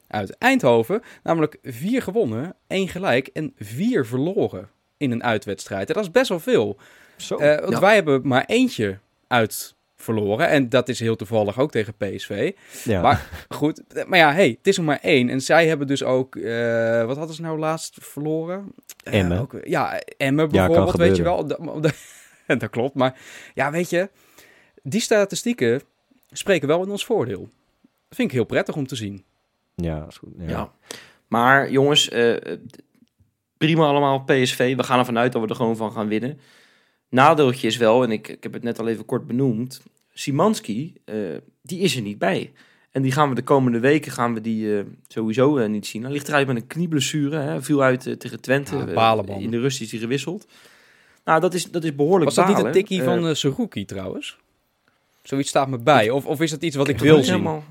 uit 0.08 0.30
Eindhoven. 0.38 1.02
Namelijk 1.22 1.58
vier 1.62 2.02
gewonnen, 2.02 2.54
één 2.66 2.88
gelijk 2.88 3.26
en 3.26 3.52
vier 3.58 4.06
verloren 4.06 4.68
in 4.96 5.10
een 5.10 5.24
uitwedstrijd. 5.24 5.88
En 5.88 5.94
dat 5.94 6.02
is 6.04 6.10
best 6.10 6.28
wel 6.28 6.40
veel. 6.40 6.76
Zo. 7.16 7.36
Eh, 7.36 7.60
want 7.60 7.72
ja. 7.72 7.80
wij 7.80 7.94
hebben 7.94 8.20
maar 8.28 8.44
eentje 8.46 8.98
uit 9.28 9.74
verloren. 9.96 10.48
En 10.48 10.68
dat 10.68 10.88
is 10.88 11.00
heel 11.00 11.16
toevallig 11.16 11.58
ook 11.58 11.70
tegen 11.70 11.94
PSV. 11.96 12.52
ja. 12.84 13.00
Maar 13.00 13.28
goed, 13.48 13.82
maar 14.06 14.18
ja, 14.18 14.32
hey, 14.32 14.48
het 14.48 14.66
is 14.66 14.76
er 14.76 14.84
maar 14.84 15.00
één. 15.02 15.28
En 15.28 15.40
zij 15.40 15.66
hebben 15.66 15.86
dus 15.86 16.02
ook, 16.02 16.36
eh, 16.36 17.04
wat 17.04 17.16
hadden 17.16 17.34
ze 17.36 17.42
nou 17.42 17.58
laatst 17.58 17.96
verloren? 18.00 18.72
Emmen. 19.04 19.40
ook- 19.40 19.60
ja, 19.64 20.00
Emmen 20.16 20.48
Ja, 20.50 20.66
bijvoorbeeld, 20.66 20.96
weet 20.96 21.16
je 21.16 21.22
wel. 21.22 21.46
Gebeuren. 22.48 22.58
Dat, 22.68 22.70
klopt, 22.70 22.94
maar 22.94 23.20
ja, 23.54 23.70
weet 23.70 23.90
je, 23.90 24.10
die 24.82 25.00
statistieken 25.00 25.82
spreken 26.30 26.68
wel 26.68 26.82
in 26.82 26.90
ons 26.90 27.04
voordeel. 27.04 27.48
Dat 27.80 28.16
vind 28.16 28.28
ik 28.28 28.34
heel 28.34 28.44
prettig 28.44 28.76
om 28.76 28.86
te 28.86 28.96
zien. 28.96 29.24
ja, 29.74 30.06
is 30.08 30.16
goed. 30.16 30.32
Ja. 30.38 30.48
Ja. 30.48 30.72
Maar 31.28 31.70
jongens, 31.70 32.08
eh, 32.08 32.36
prima 33.56 33.86
allemaal 33.86 34.24
PSV. 34.24 34.76
We 34.76 34.82
gaan 34.82 34.98
ervan 34.98 35.18
uit 35.18 35.32
dat 35.32 35.42
we 35.42 35.48
er 35.48 35.54
gewoon 35.54 35.76
van 35.76 35.92
gaan 35.92 36.08
winnen. 36.08 36.38
Nadeeltje 37.08 37.66
is 37.66 37.76
wel, 37.76 38.02
en 38.02 38.10
ik, 38.10 38.28
ik 38.28 38.42
heb 38.42 38.52
het 38.52 38.62
net 38.62 38.78
al 38.78 38.88
even 38.88 39.04
kort 39.04 39.26
benoemd. 39.26 39.82
Simanski, 40.12 40.94
eh, 41.04 41.16
die 41.62 41.80
is 41.80 41.96
er 41.96 42.02
niet 42.02 42.18
bij. 42.18 42.52
En 42.90 43.02
die 43.02 43.12
gaan 43.12 43.28
we 43.28 43.34
de 43.34 43.42
komende 43.42 43.80
weken 43.80 44.12
gaan 44.12 44.34
we 44.34 44.40
die, 44.40 44.78
eh, 44.78 44.84
sowieso 45.08 45.66
niet 45.66 45.86
zien. 45.86 46.02
Hij 46.02 46.12
ligt 46.12 46.28
eruit 46.28 46.46
met 46.46 46.56
een 46.56 46.66
knieblessure. 46.66 47.36
Hè. 47.36 47.62
Viel 47.62 47.82
uit 47.82 48.20
tegen 48.20 48.40
Twente. 48.40 48.76
Ja, 48.94 49.24
in 49.26 49.50
de 49.50 49.60
rust 49.60 49.80
is 49.80 49.90
hij 49.90 50.00
gewisseld. 50.00 50.46
Nou, 51.28 51.40
dat 51.40 51.54
is, 51.54 51.70
dat 51.70 51.84
is 51.84 51.94
behoorlijk 51.94 52.24
Was 52.24 52.34
dat 52.34 52.48
niet 52.56 52.66
een 52.66 52.72
tikkie 52.72 53.02
van 53.02 53.26
uh, 53.26 53.84
trouwens? 53.84 54.38
Zoiets 55.22 55.48
staat 55.48 55.68
me 55.68 55.78
bij. 55.78 56.10
Of, 56.10 56.26
of 56.26 56.40
is 56.40 56.50
dat 56.50 56.62
iets 56.62 56.76
wat 56.76 56.88
ik 56.88 56.98
wil 56.98 57.16
zien? 57.22 57.32
helemaal- 57.32 57.64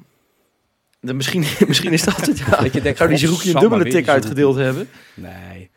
De, 1.00 1.14
misschien, 1.14 1.44
misschien 1.68 1.92
is 1.94 2.04
dat 2.04 2.26
het, 2.26 2.38
ja. 2.38 2.62
Dat 2.62 2.74
je 2.74 2.82
denkt, 2.82 2.98
Zou 2.98 3.10
die 3.10 3.18
Zerouki 3.18 3.54
een 3.54 3.60
dubbele 3.60 3.90
tik 3.90 4.08
uitgedeeld 4.08 4.56
hebben? 4.56 4.88
Nee. 5.14 5.70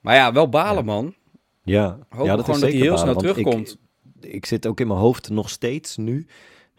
Maar 0.00 0.14
ja, 0.14 0.32
wel 0.32 0.48
balen, 0.48 0.74
Ja. 0.84 0.92
man. 0.92 1.14
Ja, 1.62 1.98
Hoop 2.08 2.26
ja 2.26 2.30
gewoon 2.30 2.36
dat 2.36 2.46
hij 2.46 2.54
zeker 2.54 2.72
heel 2.80 2.94
balen, 2.94 2.98
snel 2.98 3.12
ik- 3.12 3.34
terugkomt. 3.34 3.76
Ik, 4.20 4.46
zit 4.46 4.66
ook 4.66 4.80
in 4.80 4.86
mijn 4.86 4.98
hoofd 5.00 5.30
nog 5.30 5.50
steeds 5.50 5.96
nu, 5.96 6.26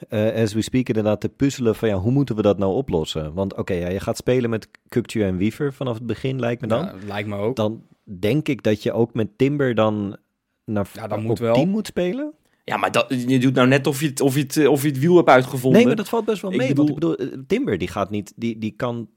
eh, 0.10 0.34
as 0.42 0.54
we 0.54 0.62
speak, 0.62 0.88
inderdaad 0.88 1.22
te 1.22 1.30
puzzelen 1.30 1.76
van 1.76 1.90
ja, 1.90 1.96
hoe 1.96 2.12
moeten 2.12 2.36
we 2.36 2.42
dat 2.42 2.58
nou 2.58 2.74
oplossen? 2.74 3.34
Want 3.34 3.56
oké, 3.56 3.74
ja, 3.74 3.90
je 3.90 4.00
gaat 4.00 4.18
spelen 4.18 4.50
met 4.50 4.68
Kukcu 4.90 5.24
en 5.24 5.38
Wiever 5.38 5.74
vanaf 5.74 5.94
het 5.96 6.06
begin, 6.06 6.40
lijkt 6.40 6.62
me 6.62 6.68
dan. 6.68 6.86
Ja, 6.86 6.94
lijkt 7.06 7.28
me 7.30 7.38
ook. 7.38 7.56
Dan 7.56 7.84
denk 8.04 8.48
ik 8.48 8.64
dat 8.64 8.84
je 8.84 8.92
ook 8.94 9.14
met 9.14 9.28
Timber 9.38 9.76
dan 9.76 10.18
naar 10.66 10.88
Ja, 10.94 11.08
op 11.10 11.22
moet 11.22 11.40
wel. 11.40 11.54
10 11.54 11.70
moet 11.70 11.88
spelen. 11.88 12.32
Ja, 12.66 12.78
maar 12.78 12.92
dat, 12.92 13.06
je 13.28 13.40
doet 13.40 13.54
nou 13.54 13.68
net 13.68 13.88
of 13.88 14.00
je 14.02 14.08
het, 14.08 14.22
of 14.22 14.36
je 14.36 14.42
het, 14.42 14.58
eh, 14.58 14.70
of 14.72 14.82
je 14.82 14.88
het 14.88 15.00
wiel 15.00 15.16
hebt 15.16 15.30
uitgevonden. 15.30 15.78
Nee, 15.80 15.88
maar 15.88 15.96
dat 15.96 16.10
valt 16.10 16.26
best 16.26 16.42
wel 16.42 16.52
Ik 16.52 16.58
mee. 16.58 16.68
bedoel- 16.68 16.86
Want 16.88 17.04
ik 17.04 17.18
bedoel, 17.18 17.32
eh, 17.32 17.38
Timber 17.48 17.78
die 17.78 17.88
gaat 17.88 18.10
niet, 18.10 18.34
die, 18.36 18.58
die 18.58 18.74
kan, 18.78 19.08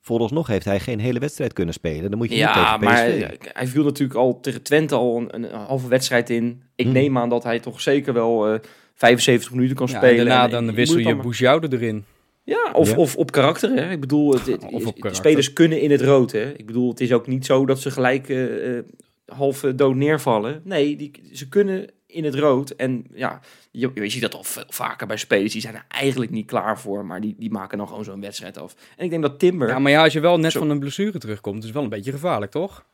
vooralsnog 0.00 0.46
heeft 0.46 0.64
hij 0.64 0.80
geen 0.80 0.98
hele 1.00 1.18
wedstrijd 1.18 1.52
kunnen 1.52 1.74
spelen. 1.74 2.10
Dan 2.10 2.18
moet 2.18 2.28
je 2.28 2.34
niet 2.34 2.42
ja, 2.44 2.52
tegen 2.54 2.78
PSV. 2.78 2.84
maar 2.84 3.06
eh, 3.08 3.28
hij 3.52 3.66
viel 3.66 3.84
natuurlijk 3.84 4.18
al 4.18 4.40
tegen 4.40 4.62
Twente 4.62 4.94
al 4.94 5.16
een, 5.18 5.34
een 5.34 5.50
halve 5.60 5.88
wedstrijd 5.88 6.30
in. 6.30 6.62
Ik 6.74 6.84
Hmm. 6.84 6.94
neem 6.94 7.18
aan 7.18 7.28
dat 7.28 7.42
hij 7.42 7.60
toch 7.60 7.80
zeker 7.80 8.12
wel 8.12 8.48
eh 8.52 8.58
75 8.94 9.50
minuten 9.52 9.76
kan 9.76 9.86
Ja, 9.86 9.92
en 9.94 9.98
spelen. 9.98 10.26
daarna 10.26 10.44
En 10.44 10.50
dan 10.50 10.64
je 10.64 10.72
wissel 10.72 10.98
je 10.98 11.04
dan 11.04 11.20
Boujoude 11.22 11.68
erin. 11.76 12.04
Ja, 12.52 12.72
of, 12.72 12.90
Ja. 12.90 12.96
of 12.96 13.16
op 13.16 13.30
karakter. 13.30 13.70
Hè. 13.70 13.90
Ik 13.90 14.00
bedoel, 14.00 14.32
het, 14.32 15.16
spelers 15.16 15.52
kunnen 15.52 15.80
in 15.80 15.90
het 15.90 16.00
rood. 16.00 16.32
Hè. 16.32 16.52
Ik 16.52 16.66
bedoel, 16.66 16.88
het 16.90 17.00
is 17.00 17.12
ook 17.12 17.26
niet 17.26 17.46
zo 17.46 17.66
dat 17.66 17.80
ze 17.80 17.90
gelijk 17.90 18.28
eh, 18.28 18.78
half 19.26 19.64
eh, 19.64 19.70
dood 19.76 19.94
neervallen. 19.94 20.60
Nee, 20.64 20.96
die, 20.96 21.30
ze 21.32 21.48
kunnen 21.48 21.90
in 22.06 22.24
het 22.24 22.34
rood. 22.34 22.70
En 22.70 23.04
ja, 23.14 23.40
je, 23.70 23.90
je 23.94 24.08
ziet 24.08 24.22
dat 24.22 24.34
al 24.34 24.44
veel 24.44 24.64
vaker 24.68 25.06
bij 25.06 25.16
spelers. 25.16 25.52
Die 25.52 25.60
zijn 25.60 25.74
er 25.74 25.84
eigenlijk 25.88 26.30
niet 26.30 26.46
klaar 26.46 26.80
voor, 26.80 27.04
maar 27.04 27.20
die, 27.20 27.34
die 27.38 27.50
maken 27.50 27.78
dan 27.78 27.88
gewoon 27.88 28.04
zo'n 28.04 28.20
wedstrijd 28.20 28.58
af. 28.58 28.74
En 28.96 29.04
ik 29.04 29.10
denk 29.10 29.22
dat 29.22 29.38
Timber... 29.38 29.68
Ja, 29.68 29.78
maar 29.78 29.92
ja, 29.92 30.02
als 30.02 30.12
je 30.12 30.20
wel 30.20 30.38
net 30.38 30.52
Zo. 30.52 30.58
van 30.58 30.70
een 30.70 30.78
blessure 30.78 31.18
terugkomt, 31.18 31.58
is 31.58 31.64
het 31.64 31.74
wel 31.74 31.82
een 31.82 31.88
beetje 31.88 32.12
gevaarlijk, 32.12 32.50
toch? 32.50 32.84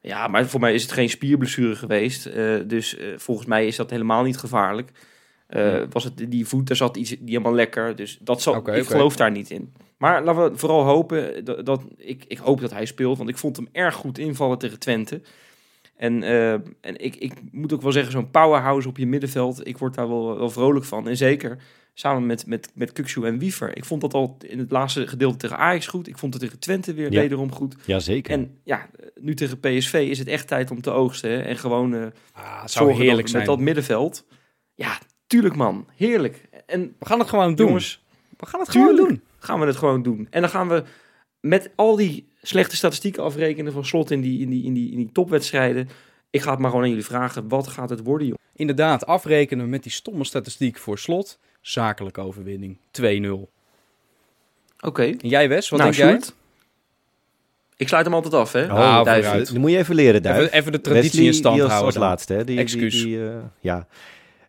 Ja, 0.00 0.26
maar 0.26 0.46
voor 0.46 0.60
mij 0.60 0.74
is 0.74 0.82
het 0.82 0.92
geen 0.92 1.08
spierblessure 1.08 1.76
geweest. 1.76 2.30
dus 2.68 2.96
volgens 3.16 3.46
mij 3.46 3.66
is 3.66 3.76
dat 3.76 3.90
helemaal 3.90 4.22
niet 4.22 4.36
gevaarlijk. 4.36 4.90
Eh, 5.46 5.82
was 5.90 6.04
het, 6.04 6.26
die 6.28 6.46
voet, 6.46 6.66
daar 6.66 6.76
zat 6.76 6.96
iets 6.96 7.10
die 7.10 7.18
helemaal 7.24 7.54
lekker. 7.54 7.96
Dus 7.96 8.18
dat 8.20 8.42
zal, 8.42 8.68
ik 8.76 8.86
geloof 8.86 9.16
daar 9.16 9.30
niet 9.30 9.50
in. 9.50 9.72
Maar 9.98 10.24
laten 10.24 10.50
we 10.52 10.58
vooral 10.58 10.82
hopen 10.84 11.44
dat, 11.44 11.66
dat 11.66 11.82
ik, 11.96 12.24
ik 12.28 12.38
hoop 12.38 12.60
dat 12.60 12.70
hij 12.70 12.84
speelt. 12.86 13.18
Want 13.18 13.28
ik 13.30 13.38
vond 13.38 13.56
hem 13.56 13.68
erg 13.72 13.94
goed 13.94 14.18
invallen 14.18 14.58
tegen 14.58 14.78
Twente. 14.78 15.20
En, 15.96 16.22
eh, 16.22 16.52
en 16.52 16.96
ik, 16.96 17.16
ik 17.16 17.32
moet 17.52 17.72
ook 17.72 17.82
wel 17.82 17.92
zeggen, 17.92 18.12
zo'n 18.12 18.30
powerhouse 18.30 18.88
op 18.88 18.98
je 18.98 19.06
middenveld, 19.06 19.66
ik 19.66 19.78
word 19.78 19.94
daar 19.94 20.08
wel, 20.08 20.38
wel 20.38 20.50
vrolijk 20.50 20.84
van. 20.84 21.08
En 21.08 21.16
zeker 21.16 21.58
samen 21.94 22.26
met, 22.26 22.46
met, 22.46 22.70
met 22.74 22.92
Kuksu 22.92 23.24
en 23.24 23.38
Wiever. 23.38 23.76
Ik 23.76 23.84
vond 23.84 24.00
dat 24.00 24.14
al 24.14 24.36
in 24.46 24.58
het 24.58 24.70
laatste 24.70 25.06
gedeelte 25.06 25.36
tegen 25.36 25.56
Ajax 25.58 25.86
goed. 25.86 26.08
Ik 26.08 26.18
vond 26.18 26.34
het 26.34 26.42
tegen 26.42 26.58
Twente 26.58 26.94
weer 26.94 27.12
Ja. 27.12 27.20
wederom 27.20 27.52
goed. 27.52 27.76
Jazeker. 27.86 28.32
En 28.32 28.58
ja, 28.64 28.90
nu 29.20 29.34
tegen 29.34 29.60
PSV 29.60 30.06
is 30.10 30.18
het 30.18 30.28
echt 30.28 30.48
tijd 30.48 30.70
om 30.70 30.80
te 30.80 30.90
oogsten. 30.90 31.30
Hè? 31.30 31.38
En 31.38 31.56
gewoon 31.56 32.12
Ah, 32.32 32.62
het 32.62 32.70
zorgen 32.70 33.06
dat, 33.16 33.32
met 33.32 33.44
dat 33.46 33.58
middenveld. 33.58 34.26
Ja, 34.74 34.98
tuurlijk 35.26 35.56
man. 35.56 35.86
Heerlijk. 35.96 36.48
En 36.66 36.94
We 36.98 37.06
gaan 37.06 37.18
het 37.18 37.28
gewoon 37.28 37.54
doen. 37.54 37.66
jongens, 37.66 38.04
we 38.38 38.46
gaan 38.46 38.60
het 38.60 38.68
gewoon 38.68 38.96
doen. 38.96 39.22
gaan 39.38 39.60
we 39.60 39.66
het 39.66 39.76
gewoon 39.76 40.02
doen. 40.02 40.26
En 40.30 40.40
dan 40.40 40.50
gaan 40.50 40.68
we 40.68 40.82
met 41.40 41.70
al 41.74 41.96
die 41.96 42.28
slechte 42.42 42.76
statistieken 42.76 43.22
afrekenen 43.22 43.72
van 43.72 43.84
slot 43.84 44.10
in 44.10 44.20
die, 44.20 44.40
in 44.40 44.50
die, 44.50 44.64
in 44.64 44.74
die, 44.74 44.90
in 44.90 44.96
die 44.96 45.10
topwedstrijden. 45.12 45.88
Ik 46.30 46.42
ga 46.42 46.50
het 46.50 46.58
maar 46.58 46.68
gewoon 46.68 46.84
aan 46.84 46.90
jullie 46.90 47.04
vragen. 47.04 47.48
Wat 47.48 47.66
gaat 47.68 47.90
het 47.90 48.02
worden, 48.02 48.26
joh? 48.26 48.36
Inderdaad, 48.56 49.06
afrekenen 49.06 49.68
met 49.68 49.82
die 49.82 49.92
stomme 49.92 50.24
statistiek 50.24 50.78
voor 50.78 50.98
slot. 50.98 51.38
Zakelijke 51.60 52.20
overwinning. 52.20 52.76
2-0. 53.02 53.02
Oké. 54.80 55.14
Jij, 55.18 55.48
Wes, 55.48 55.68
wat 55.68 55.80
nou, 55.80 55.92
denk 55.92 56.20
jij? 56.20 56.30
Ik 57.76 57.88
sluit 57.88 58.04
hem 58.04 58.14
altijd 58.14 58.34
af, 58.34 58.52
hè? 58.52 58.62
Oh, 58.62 58.68
Nou, 58.74 59.04
vooruit. 59.04 59.52
Dan 59.52 59.60
moet 59.60 59.70
je 59.70 59.76
even 59.76 59.94
leren, 59.94 60.22
Duif. 60.22 60.38
Even, 60.38 60.52
even 60.52 60.72
de 60.72 60.80
traditie 60.80 61.10
Wesley, 61.10 61.26
in 61.26 61.34
stand 61.34 61.58
houden. 61.58 61.84
als 61.84 61.94
laatste, 61.94 62.32
hè? 62.34 62.44
Die, 62.44 62.58
Excuus. 62.58 62.92
Die, 62.92 63.04
die, 63.04 63.28
eh, 63.28 63.36
ja. 63.60 63.86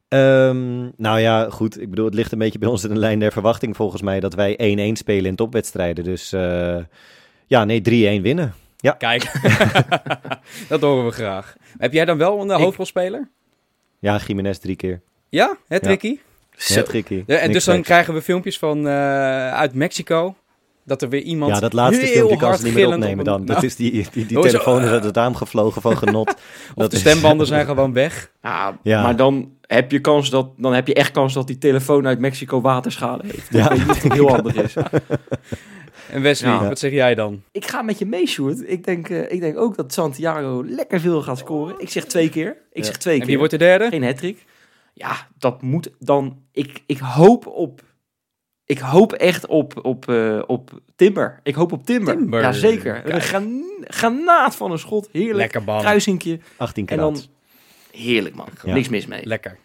Ehm, 0.07 0.89
nou 0.97 1.19
ja, 1.19 1.49
goed. 1.49 1.81
Ik 1.81 1.89
bedoel, 1.89 2.05
het 2.05 2.13
ligt 2.13 2.31
een 2.31 2.37
beetje 2.37 2.59
bij 2.59 2.69
ons 2.69 2.83
in 2.83 2.89
de 2.93 2.99
lijn 2.99 3.19
der 3.19 3.31
verwachting 3.31 3.75
volgens 3.75 4.01
mij 4.01 4.19
dat 4.19 4.33
wij 4.33 4.55
1-1 4.57 4.97
spelen 4.97 5.25
in 5.25 5.35
topwedstrijden. 5.35 6.03
Dus 6.03 6.33
eh, 6.33 6.77
ja, 7.47 7.65
nee, 7.65 8.19
3-1 8.19 8.21
winnen. 8.21 8.53
Kijk, 8.97 9.31
dat 10.69 10.81
horen 10.81 11.05
we 11.05 11.11
graag. 11.11 11.55
Heb 11.77 11.93
jij 11.93 12.05
dan 12.05 12.17
wel 12.17 12.41
een 12.41 12.49
eh, 12.51 12.57
Ik- 12.57 12.63
hoofdrolspeler? 12.63 13.29
Ja, 13.99 14.19
Jiménez 14.27 14.57
drie 14.57 14.75
keer. 14.75 15.01
Ja, 15.29 15.57
het 15.67 15.83
Ja. 15.83 15.89
Ricky? 15.89 16.07
Ja. 16.07 16.83
Ja, 17.27 17.35
en 17.35 17.41
Niks 17.41 17.53
dus 17.53 17.63
dan 17.63 17.81
krijgen 17.81 18.13
we 18.13 18.21
filmpjes 18.21 18.59
van 18.59 18.87
eh, 18.87 19.53
uit 19.53 19.73
Mexico. 19.73 20.35
Dat 20.85 21.01
er 21.01 21.09
weer 21.09 21.21
iemand 21.21 21.53
Ja, 21.53 21.59
dat 21.59 21.73
laatste 21.73 22.05
filmpje 22.05 22.37
kan 22.37 22.57
ze 22.57 22.63
niet 22.63 22.73
meer 22.73 22.87
opnemen 22.87 23.19
op 23.19 23.25
dan. 23.25 23.45
Dat 23.45 23.55
Nou, 23.55 23.65
is 23.67 23.75
die, 23.75 24.07
die, 24.13 24.27
telefoon 24.39 24.81
is 24.83 24.89
uit 24.89 25.03
het 25.03 25.15
raam 25.15 25.35
gevlogen 25.35 25.81
van 25.81 25.97
genot. 25.97 26.27
of 26.29 26.35
dat 26.75 26.89
de 26.89 26.95
is- 26.95 27.01
stembanden 27.01 27.47
zijn 27.47 27.65
gewoon 27.65 27.93
weg. 27.93 28.31
Ja, 28.41 28.77
Ja. 28.83 29.01
maar 29.03 29.15
dan 29.15 29.51
heb 29.61 29.91
je 29.91 29.99
kans 29.99 30.29
dat 30.29 30.49
dan 30.57 30.73
heb 30.73 30.87
je 30.87 30.93
echt 30.93 31.11
kans 31.11 31.33
dat 31.33 31.47
die 31.47 31.57
telefoon 31.57 32.07
uit 32.07 32.19
Mexico 32.19 32.61
waterschade 32.61 33.23
heeft. 33.27 33.47
Ja. 33.51 33.63
Ik 33.63 33.69
weet 33.69 33.79
niet 33.87 33.89
of 33.89 34.03
het 34.03 34.13
heel 34.13 34.27
handig 34.29 34.55
is. 34.55 34.73
En 36.11 36.21
Wesley, 36.21 36.51
Ja. 36.51 36.67
wat 36.67 36.79
zeg 36.79 36.91
jij 36.91 37.15
dan? 37.15 37.41
Ik 37.51 37.65
ga 37.67 37.81
met 37.81 37.99
je 37.99 38.05
mee, 38.05 38.27
Sjoerd. 38.27 38.69
Ik 38.69 38.83
denk, 38.83 39.09
eh, 39.09 39.31
ik 39.31 39.39
denk 39.39 39.57
ook 39.57 39.75
dat 39.75 39.93
Santiago 39.93 40.63
lekker 40.67 40.99
veel 40.99 41.21
gaat 41.21 41.37
scoren. 41.37 41.75
Ik 41.79 41.89
zeg 41.89 42.05
twee 42.05 42.29
keer. 42.29 42.49
Ik 42.71 42.77
Ja. 42.77 42.83
zeg 42.83 42.97
twee 42.97 43.13
En 43.13 43.19
keer. 43.19 43.27
wie 43.29 43.37
wordt 43.37 43.51
de 43.51 43.57
derde? 43.57 43.87
Geen 43.89 44.03
hattrick. 44.03 44.45
Ja, 44.93 45.27
dat 45.37 45.61
moet 45.61 45.89
dan... 45.99 46.37
Ik, 46.51 46.83
ik 46.85 46.97
hoop 46.97 47.47
op... 47.47 47.81
Ik 48.65 48.77
hoop 48.79 49.13
echt 49.13 49.45
op, 49.45 49.85
op, 49.85 50.09
eh, 50.09 50.41
op 50.47 50.79
Timber. 50.95 51.39
Ik 51.43 51.55
hoop 51.55 51.71
op 51.71 51.85
Timber. 51.85 52.17
Timber. 52.17 52.41
Ja, 52.41 52.51
zeker. 52.51 53.01
Kijk. 53.01 53.13
Een 53.15 53.21
gran- 53.21 53.63
granaat 53.83 54.55
van 54.55 54.71
een 54.71 54.79
schot. 54.79 55.09
Heerlijk. 55.11 55.35
Lekker 55.37 55.63
man. 55.63 55.79
Kruisinkje. 55.81 56.39
18 56.57 56.87
En 56.87 56.97
dan... 56.97 57.13
karat. 57.13 57.29
Heerlijk, 57.91 58.35
man. 58.35 58.47
Ja. 58.65 58.73
Niks 58.73 58.89
mis 58.89 59.05
mee. 59.05 59.25
Lekker. 59.25 59.57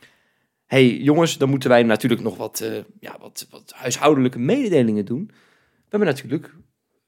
hey, 0.66 0.96
jongens, 0.96 1.38
dan 1.38 1.48
moeten 1.48 1.68
wij 1.68 1.82
natuurlijk 1.82 2.22
nog 2.22 2.36
wat, 2.36 2.60
eh, 2.60 2.72
ja, 3.00 3.16
wat, 3.20 3.46
wat 3.50 3.72
huishoudelijke 3.76 4.38
mededelingen 4.38 5.04
doen. 5.04 5.24
We 5.30 5.96
hebben 5.96 6.08
natuurlijk 6.08 6.54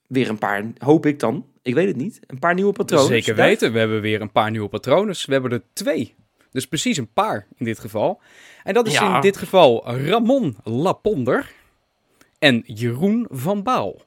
weer 0.07 0.29
een 0.29 0.39
paar, 0.39 0.65
hoop 0.79 1.07
ik 1.07 1.19
dan, 1.19 1.47
ik 1.63 1.75
weet 1.75 1.87
het 1.87 1.97
niet, 1.97 2.21
een 2.27 2.39
paar 2.39 2.55
nieuwe 2.55 2.73
patronen. 2.73 3.07
Zeker 3.07 3.35
weten. 3.35 3.73
We 3.73 3.79
hebben 3.79 4.01
weer 4.01 4.21
een 4.21 4.33
paar 4.33 4.51
nieuwe 4.51 4.69
patronen. 4.69 5.15
We 5.27 5.33
hebben 5.33 5.51
er 5.51 5.63
twee. 5.73 6.15
Dus 6.51 6.67
precies 6.69 6.97
een 6.97 7.13
paar 7.13 7.47
in 7.57 7.65
dit 7.65 7.79
geval. 7.79 8.21
En 8.63 8.75
dat 8.75 8.87
is 8.87 8.93
Ja. 8.93 9.15
in 9.15 9.21
dit 9.21 9.37
geval 9.37 9.85
Ramon 10.07 10.57
Laponder 10.65 11.51
en 12.43 12.63
Jeroen 12.67 13.27
van 13.31 13.63
Baal. 13.63 14.01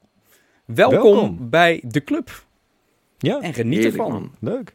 Welkom, 0.64 1.00
Welkom. 1.02 1.50
bij 1.50 1.82
de 1.84 2.04
club. 2.04 2.44
Ja, 3.18 3.40
En 3.40 3.54
geniet 3.54 3.74
Heerlijk, 3.82 3.96
ervan. 3.96 4.12
man. 4.12 4.32
leuk. 4.40 4.74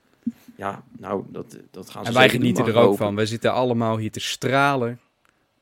Ja, 0.58 0.84
nou, 0.98 1.24
dat, 1.30 1.58
dat 1.72 1.90
gaan 1.90 2.04
ze 2.04 2.10
En 2.10 2.16
wij 2.18 2.30
genieten 2.30 2.66
er 2.66 2.76
ook 2.76 2.98
van. 2.98 3.16
Wij 3.16 3.26
zitten 3.26 3.54
allemaal 3.54 3.98
hier 3.98 4.12
te 4.12 4.20
stralen 4.20 5.00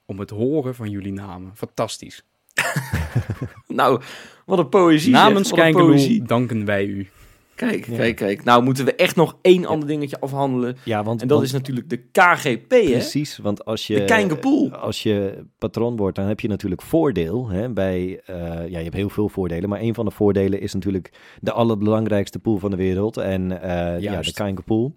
om 0.06 0.20
het 0.20 0.30
horen 0.30 0.76
van 0.76 0.90
jullie 0.90 1.14
namen. 1.14 1.52
Fantastisch. 1.56 2.24
Nou, 3.68 4.02
wat 4.46 4.60
een 4.60 4.70
poëzie. 4.70 5.12
Namens 5.12 5.52
Kijkeloel 5.52 6.26
danken 6.26 6.66
wij 6.66 6.86
u. 6.86 7.10
Kijk, 7.60 7.88
Ja. 7.88 7.96
kijk, 7.96 8.16
kijk. 8.16 8.44
Nou 8.44 8.64
moeten 8.64 8.86
we 8.86 8.96
echt 8.96 9.16
nog 9.16 9.38
één 9.42 9.66
ander 9.66 9.88
dingetje 9.88 10.20
afhandelen. 10.20 10.76
Ja, 10.84 11.04
want, 11.04 11.22
En 11.22 11.28
dat 11.28 11.38
want- 11.38 11.50
is 11.50 11.54
natuurlijk 11.54 11.90
de 11.90 11.98
KGP, 11.98 12.72
hè? 12.72 12.92
precies, 12.92 13.38
want 13.38 13.66
als 13.66 13.88
je 13.88 14.70
als 14.82 15.04
je 15.04 15.46
patron 15.58 15.96
wordt, 15.98 16.16
dan 16.16 16.26
heb 16.28 16.40
je 16.40 16.48
natuurlijk 16.48 16.82
voordeel. 16.82 17.50
Hè, 17.50 17.70
bij, 17.70 18.22
eh, 18.26 18.36
ja, 18.46 18.78
je 18.78 18.84
hebt 18.84 18.96
heel 18.96 19.10
veel 19.10 19.30
voordelen, 19.30 19.70
maar 19.70 19.82
een 19.82 19.94
van 19.94 20.06
de 20.06 20.12
voordelen 20.12 20.62
is 20.62 20.74
natuurlijk 20.74 21.12
de 21.42 21.52
allerbelangrijkste 21.52 22.40
pool 22.40 22.58
van 22.58 22.72
de 22.72 22.78
wereld 22.78 23.18
en 23.18 23.62
eh, 23.62 23.70
ja, 23.70 23.96
de 23.96 24.02
Juist. 24.02 24.34
Kijngepoel. 24.34 24.96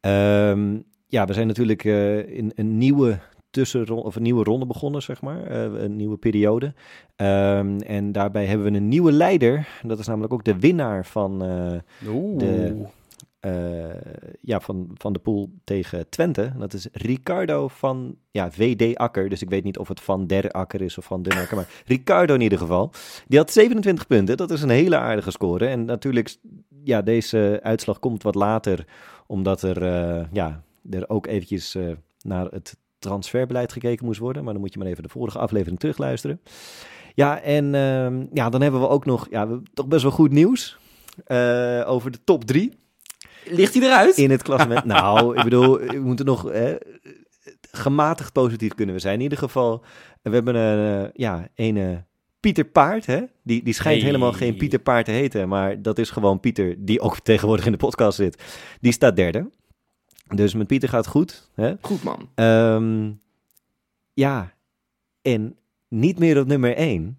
Ehm 0.00 0.76
ja, 1.06 1.24
we 1.26 1.32
zijn 1.32 1.46
natuurlijk 1.46 1.84
eh, 1.84 2.36
in 2.36 2.52
een 2.54 2.78
nieuwe 2.78 3.18
tussenronde 3.52 4.04
of 4.04 4.16
een 4.16 4.22
nieuwe 4.22 4.44
ronde 4.44 4.66
begonnen, 4.66 5.02
zeg 5.02 5.22
maar, 5.22 5.46
eh, 5.46 5.82
een 5.82 5.96
nieuwe 5.96 6.16
periode. 6.16 6.74
Ehm, 7.16 7.78
en 7.78 8.12
daarbij 8.12 8.46
hebben 8.46 8.72
we 8.72 8.76
een 8.78 8.88
nieuwe 8.88 9.12
leider. 9.12 9.68
Dat 9.82 9.98
is 9.98 10.06
namelijk 10.06 10.32
ook 10.32 10.44
de 10.44 10.58
winnaar 10.58 11.06
van 11.06 11.42
eh. 11.44 11.72
De- 12.36 12.84
eh, 13.40 13.52
ja, 14.40 14.60
van, 14.60 14.90
van 14.94 15.12
de 15.12 15.18
pool 15.18 15.50
tegen 15.64 16.08
Twente. 16.08 16.52
Dat 16.58 16.72
is 16.72 16.88
Ricardo 16.92 17.68
van 17.68 18.16
ja, 18.30 18.50
VD 18.50 18.96
Akker. 18.96 19.28
Dus 19.28 19.42
ik 19.42 19.48
weet 19.48 19.64
niet 19.64 19.78
of 19.78 19.88
het 19.88 20.00
van 20.00 20.26
der 20.26 20.50
Akker 20.50 20.80
is 20.80 20.98
of 20.98 21.04
van 21.04 21.22
den 21.22 21.38
Akker. 21.38 21.56
Maar 21.56 21.82
Ricardo 21.86 22.34
in 22.34 22.40
ieder 22.40 22.58
geval. 22.58 22.90
Die 23.28 23.38
had 23.38 23.52
27 23.52 24.06
punten. 24.06 24.36
Dat 24.36 24.50
is 24.50 24.62
een 24.62 24.68
hele 24.70 24.96
aardige 24.96 25.30
score. 25.30 25.66
En 25.66 25.84
natuurlijk, 25.84 26.36
ja, 26.84 27.02
deze 27.02 27.60
uitslag 27.62 27.98
komt 27.98 28.22
wat 28.22 28.34
later. 28.34 28.86
Omdat 29.26 29.62
er, 29.62 29.82
ja, 30.32 30.62
er 30.90 31.08
ook 31.08 31.26
eventjes 31.26 31.76
naar 32.22 32.46
het 32.46 32.76
transferbeleid 33.02 33.72
gekeken 33.72 34.04
moest 34.06 34.20
worden. 34.20 34.44
Maar 34.44 34.52
dan 34.52 34.62
moet 34.62 34.72
je 34.72 34.78
maar 34.78 34.88
even 34.88 35.02
de 35.02 35.08
vorige 35.08 35.38
aflevering 35.38 35.78
terugluisteren. 35.78 36.40
Ja, 37.14 37.40
en 37.40 37.74
ehm, 37.74 38.24
ja, 38.32 38.50
dan 38.50 38.60
hebben 38.62 38.80
we 38.80 38.88
ook 38.88 39.04
nog 39.04 39.26
ja, 39.30 39.48
toch 39.74 39.86
best 39.86 40.02
wel 40.02 40.12
goed 40.12 40.32
nieuws. 40.32 40.78
eh, 41.24 41.82
over 41.86 42.10
de 42.10 42.18
top 42.24 42.44
3 42.44 42.72
Ligt 43.44 43.74
hij 43.74 43.82
eruit? 43.82 44.16
in 44.16 44.30
het 44.30 44.42
klassement. 44.42 44.84
nou, 44.96 45.36
ik 45.36 45.44
bedoel, 45.44 45.78
we 45.78 46.00
moeten 46.00 46.24
nog 46.26 46.42
hè, 46.42 46.74
gematigd 47.70 48.32
positief 48.32 48.74
kunnen 48.74 48.94
we 48.94 49.00
zijn. 49.00 49.14
In 49.14 49.20
ieder 49.20 49.38
geval, 49.38 49.84
we 50.22 50.30
hebben 50.30 50.54
een, 50.54 51.04
eh, 51.04 51.10
ja, 51.14 51.48
een 51.54 51.76
eh, 51.76 51.96
Pieter 52.40 52.64
Paard, 52.64 53.06
hè? 53.06 53.20
Die, 53.42 53.62
die 53.64 53.74
schijnt 53.74 53.96
Hey. 54.00 54.06
helemaal 54.10 54.32
geen 54.32 54.56
Pieter 54.56 54.78
Paard 54.78 55.04
te 55.04 55.10
heten, 55.10 55.48
maar 55.48 55.82
dat 55.82 55.98
is 55.98 56.10
gewoon 56.10 56.40
Pieter, 56.40 56.74
die 56.78 57.00
ook 57.00 57.18
tegenwoordig 57.20 57.66
in 57.66 57.72
de 57.72 57.78
podcast 57.78 58.16
zit. 58.16 58.42
Die 58.80 58.92
staat 58.92 59.16
derde. 59.16 59.50
Dus 60.34 60.54
met 60.54 60.66
Pieter 60.66 60.88
gaat 60.88 61.04
het 61.04 61.12
goed. 61.14 61.50
Hè? 61.54 61.72
Goed, 61.80 62.02
man. 62.02 62.28
Ehm, 62.34 63.10
ja, 64.14 64.52
en 65.22 65.56
niet 65.88 66.18
meer 66.18 66.40
op 66.40 66.46
nummer 66.46 66.76
1 66.76 67.18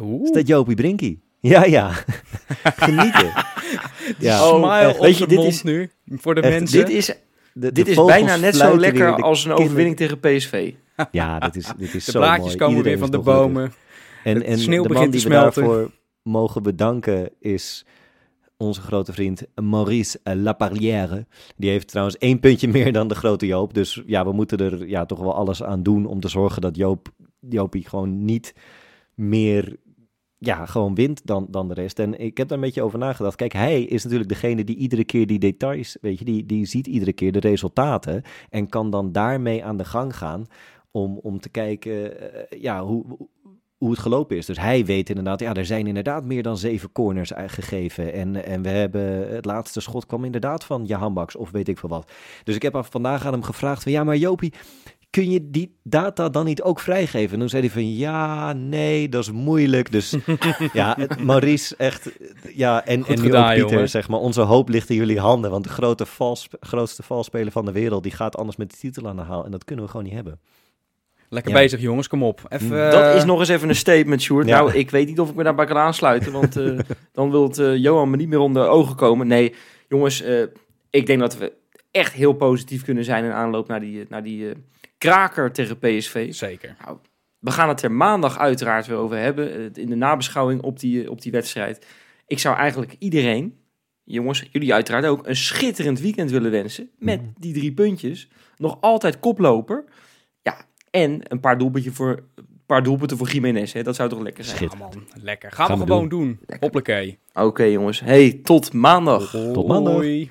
Oeh. 0.00 0.26
staat 0.28 0.46
Jopie 0.46 0.74
Brinkie. 0.76 1.22
Ja, 1.40 1.64
ja. 1.64 1.90
Genieten. 2.84 3.32
ja. 4.18 4.38
Smile 4.48 4.70
echt. 4.78 4.94
op 4.96 5.02
Weet 5.02 5.18
je, 5.18 5.26
dit 5.26 5.38
mond 5.38 5.48
is- 5.52 5.62
nu. 5.62 5.90
Voor 6.08 6.34
de 6.34 6.40
echt, 6.40 6.58
mensen. 6.58 6.78
Dit 6.78 6.88
is, 6.96 7.06
De- 7.06 7.16
de 7.52 7.72
dit 7.72 7.88
is 7.88 8.04
bijna 8.04 8.36
net 8.36 8.56
zo 8.56 8.78
lekker 8.78 9.16
de 9.16 9.22
als 9.22 9.38
een 9.38 9.44
kinderen- 9.44 9.64
overwinning 9.64 9.96
tegen 9.96 10.20
PSV. 10.20 10.72
Ja, 11.10 11.38
dit 11.38 11.56
is, 11.56 11.72
dit 11.76 11.94
is 11.94 12.04
de 12.04 12.10
zo 12.10 12.18
blaadjes 12.18 12.44
mooi. 12.44 12.56
komen 12.56 12.76
Iedereen 12.76 12.98
weer 12.98 13.08
van 13.08 13.18
de 13.18 13.24
bomen. 13.24 13.72
En, 14.24 14.42
en 14.42 14.58
sneeuw 14.58 14.82
de 14.82 14.88
man 14.88 14.92
begint 14.96 15.12
die 15.12 15.20
te 15.22 15.28
we 15.28 15.34
smelten. 15.34 15.62
daarvoor 15.62 15.90
mogen 16.22 16.62
bedanken 16.62 17.30
is 17.40 17.84
onze 18.64 18.80
grote 18.80 19.12
vriend 19.12 19.46
Maurice 19.54 20.20
Laparrière. 20.22 21.26
Die 21.56 21.70
heeft 21.70 21.88
trouwens 21.88 22.18
één 22.18 22.40
puntje 22.40 22.68
meer 22.68 22.92
dan 22.92 23.08
de 23.08 23.14
grote 23.14 23.46
Joop. 23.46 23.74
Dus 23.74 24.02
ja, 24.06 24.24
we 24.24 24.32
moeten 24.32 24.58
er 24.58 24.88
ja, 24.88 25.06
toch 25.06 25.18
wel 25.18 25.34
alles 25.34 25.62
aan 25.62 25.82
doen 25.82 26.06
om 26.06 26.20
te 26.20 26.28
zorgen 26.28 26.62
dat 26.62 26.76
Joop, 26.76 27.08
Joopie 27.40 27.88
gewoon 27.88 28.24
niet 28.24 28.54
meer 29.14 29.76
ja, 30.38 30.66
gewoon 30.66 30.94
wint 30.94 31.26
dan, 31.26 31.46
dan 31.50 31.68
de 31.68 31.74
rest. 31.74 31.98
En 31.98 32.20
ik 32.20 32.36
heb 32.36 32.48
daar 32.48 32.58
een 32.58 32.64
beetje 32.64 32.82
over 32.82 32.98
nagedacht. 32.98 33.36
Kijk, 33.36 33.52
hij 33.52 33.82
is 33.82 34.02
natuurlijk 34.02 34.30
degene 34.30 34.64
die 34.64 34.76
iedere 34.76 35.04
keer 35.04 35.26
die 35.26 35.38
details, 35.38 35.96
weet 36.00 36.18
je, 36.18 36.24
die, 36.24 36.46
die 36.46 36.66
ziet 36.66 36.86
iedere 36.86 37.12
keer 37.12 37.32
de 37.32 37.40
resultaten 37.40 38.22
en 38.50 38.68
kan 38.68 38.90
dan 38.90 39.12
daarmee 39.12 39.64
aan 39.64 39.76
de 39.76 39.84
gang 39.84 40.16
gaan 40.16 40.46
om, 40.90 41.18
om 41.18 41.40
te 41.40 41.48
kijken 41.48 42.20
eh, 42.20 42.60
ja, 42.60 42.84
hoe, 42.84 43.04
hoe 43.78 43.90
het 43.90 43.98
gelopen 43.98 44.36
is. 44.36 44.46
Dus 44.46 44.58
hij 44.58 44.84
weet 44.84 45.08
inderdaad, 45.08 45.40
ja, 45.40 45.54
er 45.54 45.66
zijn 45.66 45.86
inderdaad 45.86 46.24
meer 46.24 46.42
dan 46.42 46.56
zeven 46.58 46.92
corners 46.92 47.32
gegeven. 47.46 48.12
En, 48.12 48.44
en 48.44 48.62
we 48.62 48.68
hebben, 48.68 49.34
het 49.34 49.44
laatste 49.44 49.80
schot 49.80 50.06
kwam 50.06 50.24
inderdaad 50.24 50.64
van 50.64 50.84
Jahan 50.84 51.14
Baks 51.14 51.36
of 51.36 51.50
weet 51.50 51.68
ik 51.68 51.78
veel 51.78 51.88
wat. 51.88 52.10
Dus 52.44 52.54
ik 52.54 52.62
heb 52.62 52.76
af- 52.76 52.90
vandaag 52.90 53.26
aan 53.26 53.32
hem 53.32 53.42
gevraagd 53.42 53.82
van, 53.82 53.92
ja, 53.92 54.04
maar 54.04 54.16
Jopie, 54.16 54.52
kun 55.10 55.30
je 55.30 55.50
die 55.50 55.76
data 55.82 56.28
dan 56.28 56.44
niet 56.44 56.62
ook 56.62 56.80
vrijgeven? 56.80 57.32
En 57.32 57.38
toen 57.38 57.48
zei 57.48 57.62
hij 57.62 57.70
van, 57.70 57.94
ja, 57.96 58.52
nee, 58.52 59.08
dat 59.08 59.22
is 59.22 59.30
moeilijk. 59.30 59.92
Dus 59.92 60.16
ja, 60.72 60.96
Maurice, 61.20 61.76
echt, 61.76 62.10
ja, 62.54 62.84
en, 62.86 63.00
Goed 63.04 63.16
en 63.16 63.22
nu 63.22 63.28
ook 63.36 63.54
Pieter, 63.54 63.88
zeg 63.88 64.08
maar. 64.08 64.20
Onze 64.20 64.40
hoop 64.40 64.68
ligt 64.68 64.90
in 64.90 64.96
jullie 64.96 65.18
handen, 65.20 65.50
want 65.50 65.64
de 65.64 65.70
grote 65.70 66.06
vals, 66.06 66.48
grootste 66.60 67.02
valspeler 67.02 67.52
van 67.52 67.64
de 67.64 67.72
wereld, 67.72 68.02
die 68.02 68.12
gaat 68.12 68.36
anders 68.36 68.56
met 68.56 68.70
de 68.70 68.76
titel 68.76 69.08
aan 69.08 69.16
de 69.16 69.22
haal. 69.22 69.44
En 69.44 69.50
dat 69.50 69.64
kunnen 69.64 69.84
we 69.84 69.90
gewoon 69.90 70.06
niet 70.06 70.14
hebben. 70.14 70.40
Lekker 71.34 71.52
Ja. 71.52 71.58
bezig, 71.58 71.80
jongens. 71.80 72.08
Kom 72.08 72.22
op. 72.22 72.40
Even, 72.48 72.66
Mm. 72.66 72.72
eh, 72.72 72.90
Dat 72.90 73.14
is 73.14 73.24
nog 73.24 73.38
eens 73.38 73.48
even 73.48 73.68
een 73.68 73.74
statement, 73.74 74.22
Sjoerd. 74.22 74.46
Ja. 74.46 74.58
Nou, 74.58 74.72
ik 74.74 74.90
weet 74.90 75.06
niet 75.06 75.20
of 75.20 75.28
ik 75.30 75.34
me 75.34 75.42
daarbij 75.42 75.64
kan 75.66 75.76
aansluiten, 75.76 76.32
want 76.32 76.56
eh, 76.56 76.78
dan 77.12 77.30
wil 77.30 77.42
het 77.42 77.58
eh, 77.58 77.76
Johan 77.76 78.10
me 78.10 78.16
niet 78.16 78.28
meer 78.28 78.38
onder 78.38 78.68
ogen 78.68 78.96
komen. 78.96 79.26
Nee, 79.26 79.54
jongens, 79.88 80.22
eh, 80.22 80.42
ik 80.90 81.06
denk 81.06 81.20
dat 81.20 81.38
we 81.38 81.52
echt 81.90 82.12
heel 82.12 82.32
positief 82.32 82.84
kunnen 82.84 83.04
zijn 83.04 83.24
in 83.24 83.32
aanloop 83.32 83.68
naar 83.68 83.80
die, 83.80 84.04
naar 84.08 84.22
die 84.22 84.52
kraker 84.98 85.52
tegen 85.52 85.78
PSV. 85.78 86.32
Zeker. 86.34 86.76
We 87.38 87.50
gaan 87.50 87.68
het 87.68 87.82
er 87.82 87.92
maandag 87.92 88.38
uiteraard 88.38 88.86
weer 88.86 88.96
over 88.96 89.16
hebben, 89.18 89.72
in 89.74 89.88
de 89.88 89.94
nabeschouwing 89.94 90.62
op 90.62 90.78
die, 90.80 91.10
op 91.10 91.20
die 91.22 91.32
wedstrijd. 91.32 91.86
Ik 92.26 92.38
zou 92.38 92.56
eigenlijk 92.56 92.96
iedereen, 92.98 93.54
jongens, 94.04 94.44
jullie 94.52 94.74
uiteraard 94.74 95.04
ook, 95.06 95.26
een 95.26 95.36
schitterend 95.36 96.00
weekend 96.00 96.30
willen 96.30 96.50
wensen. 96.50 96.90
Met 96.98 97.20
Mhm. 97.20 97.30
die 97.38 97.52
drie 97.54 97.72
puntjes. 97.72 98.28
Nog 98.56 98.76
altijd 98.80 99.20
koploper. 99.20 99.84
En 100.94 101.20
een 101.22 101.40
paar, 101.40 101.58
doelpuntje 101.58 101.90
voor, 101.92 102.22
paar 102.66 102.82
doelpunten 102.82 103.16
voor 103.16 103.28
Jiménez. 103.28 103.72
Hè? 103.72 103.82
Dat 103.82 103.94
zou 103.94 104.08
toch 104.08 104.20
lekker 104.20 104.44
zijn? 104.44 104.62
Ja, 104.62 104.68
Schitterend. 104.68 104.94
man. 104.94 105.22
Lekker. 105.22 105.52
Gaan, 105.52 105.66
Gaan 105.66 105.78
we 105.78 105.84
we 105.84 105.90
gewoon 105.90 106.08
doen. 106.08 106.28
Lekker. 106.40 106.58
Hoppakee. 106.60 107.18
Oké 107.32 107.62
jongens, 107.62 108.00
hey, 108.00 108.40
tot 108.42 108.72
maandag. 108.72 109.30
Tot 109.30 109.66
maandag. 109.66 109.92
Hoi. 109.94 110.30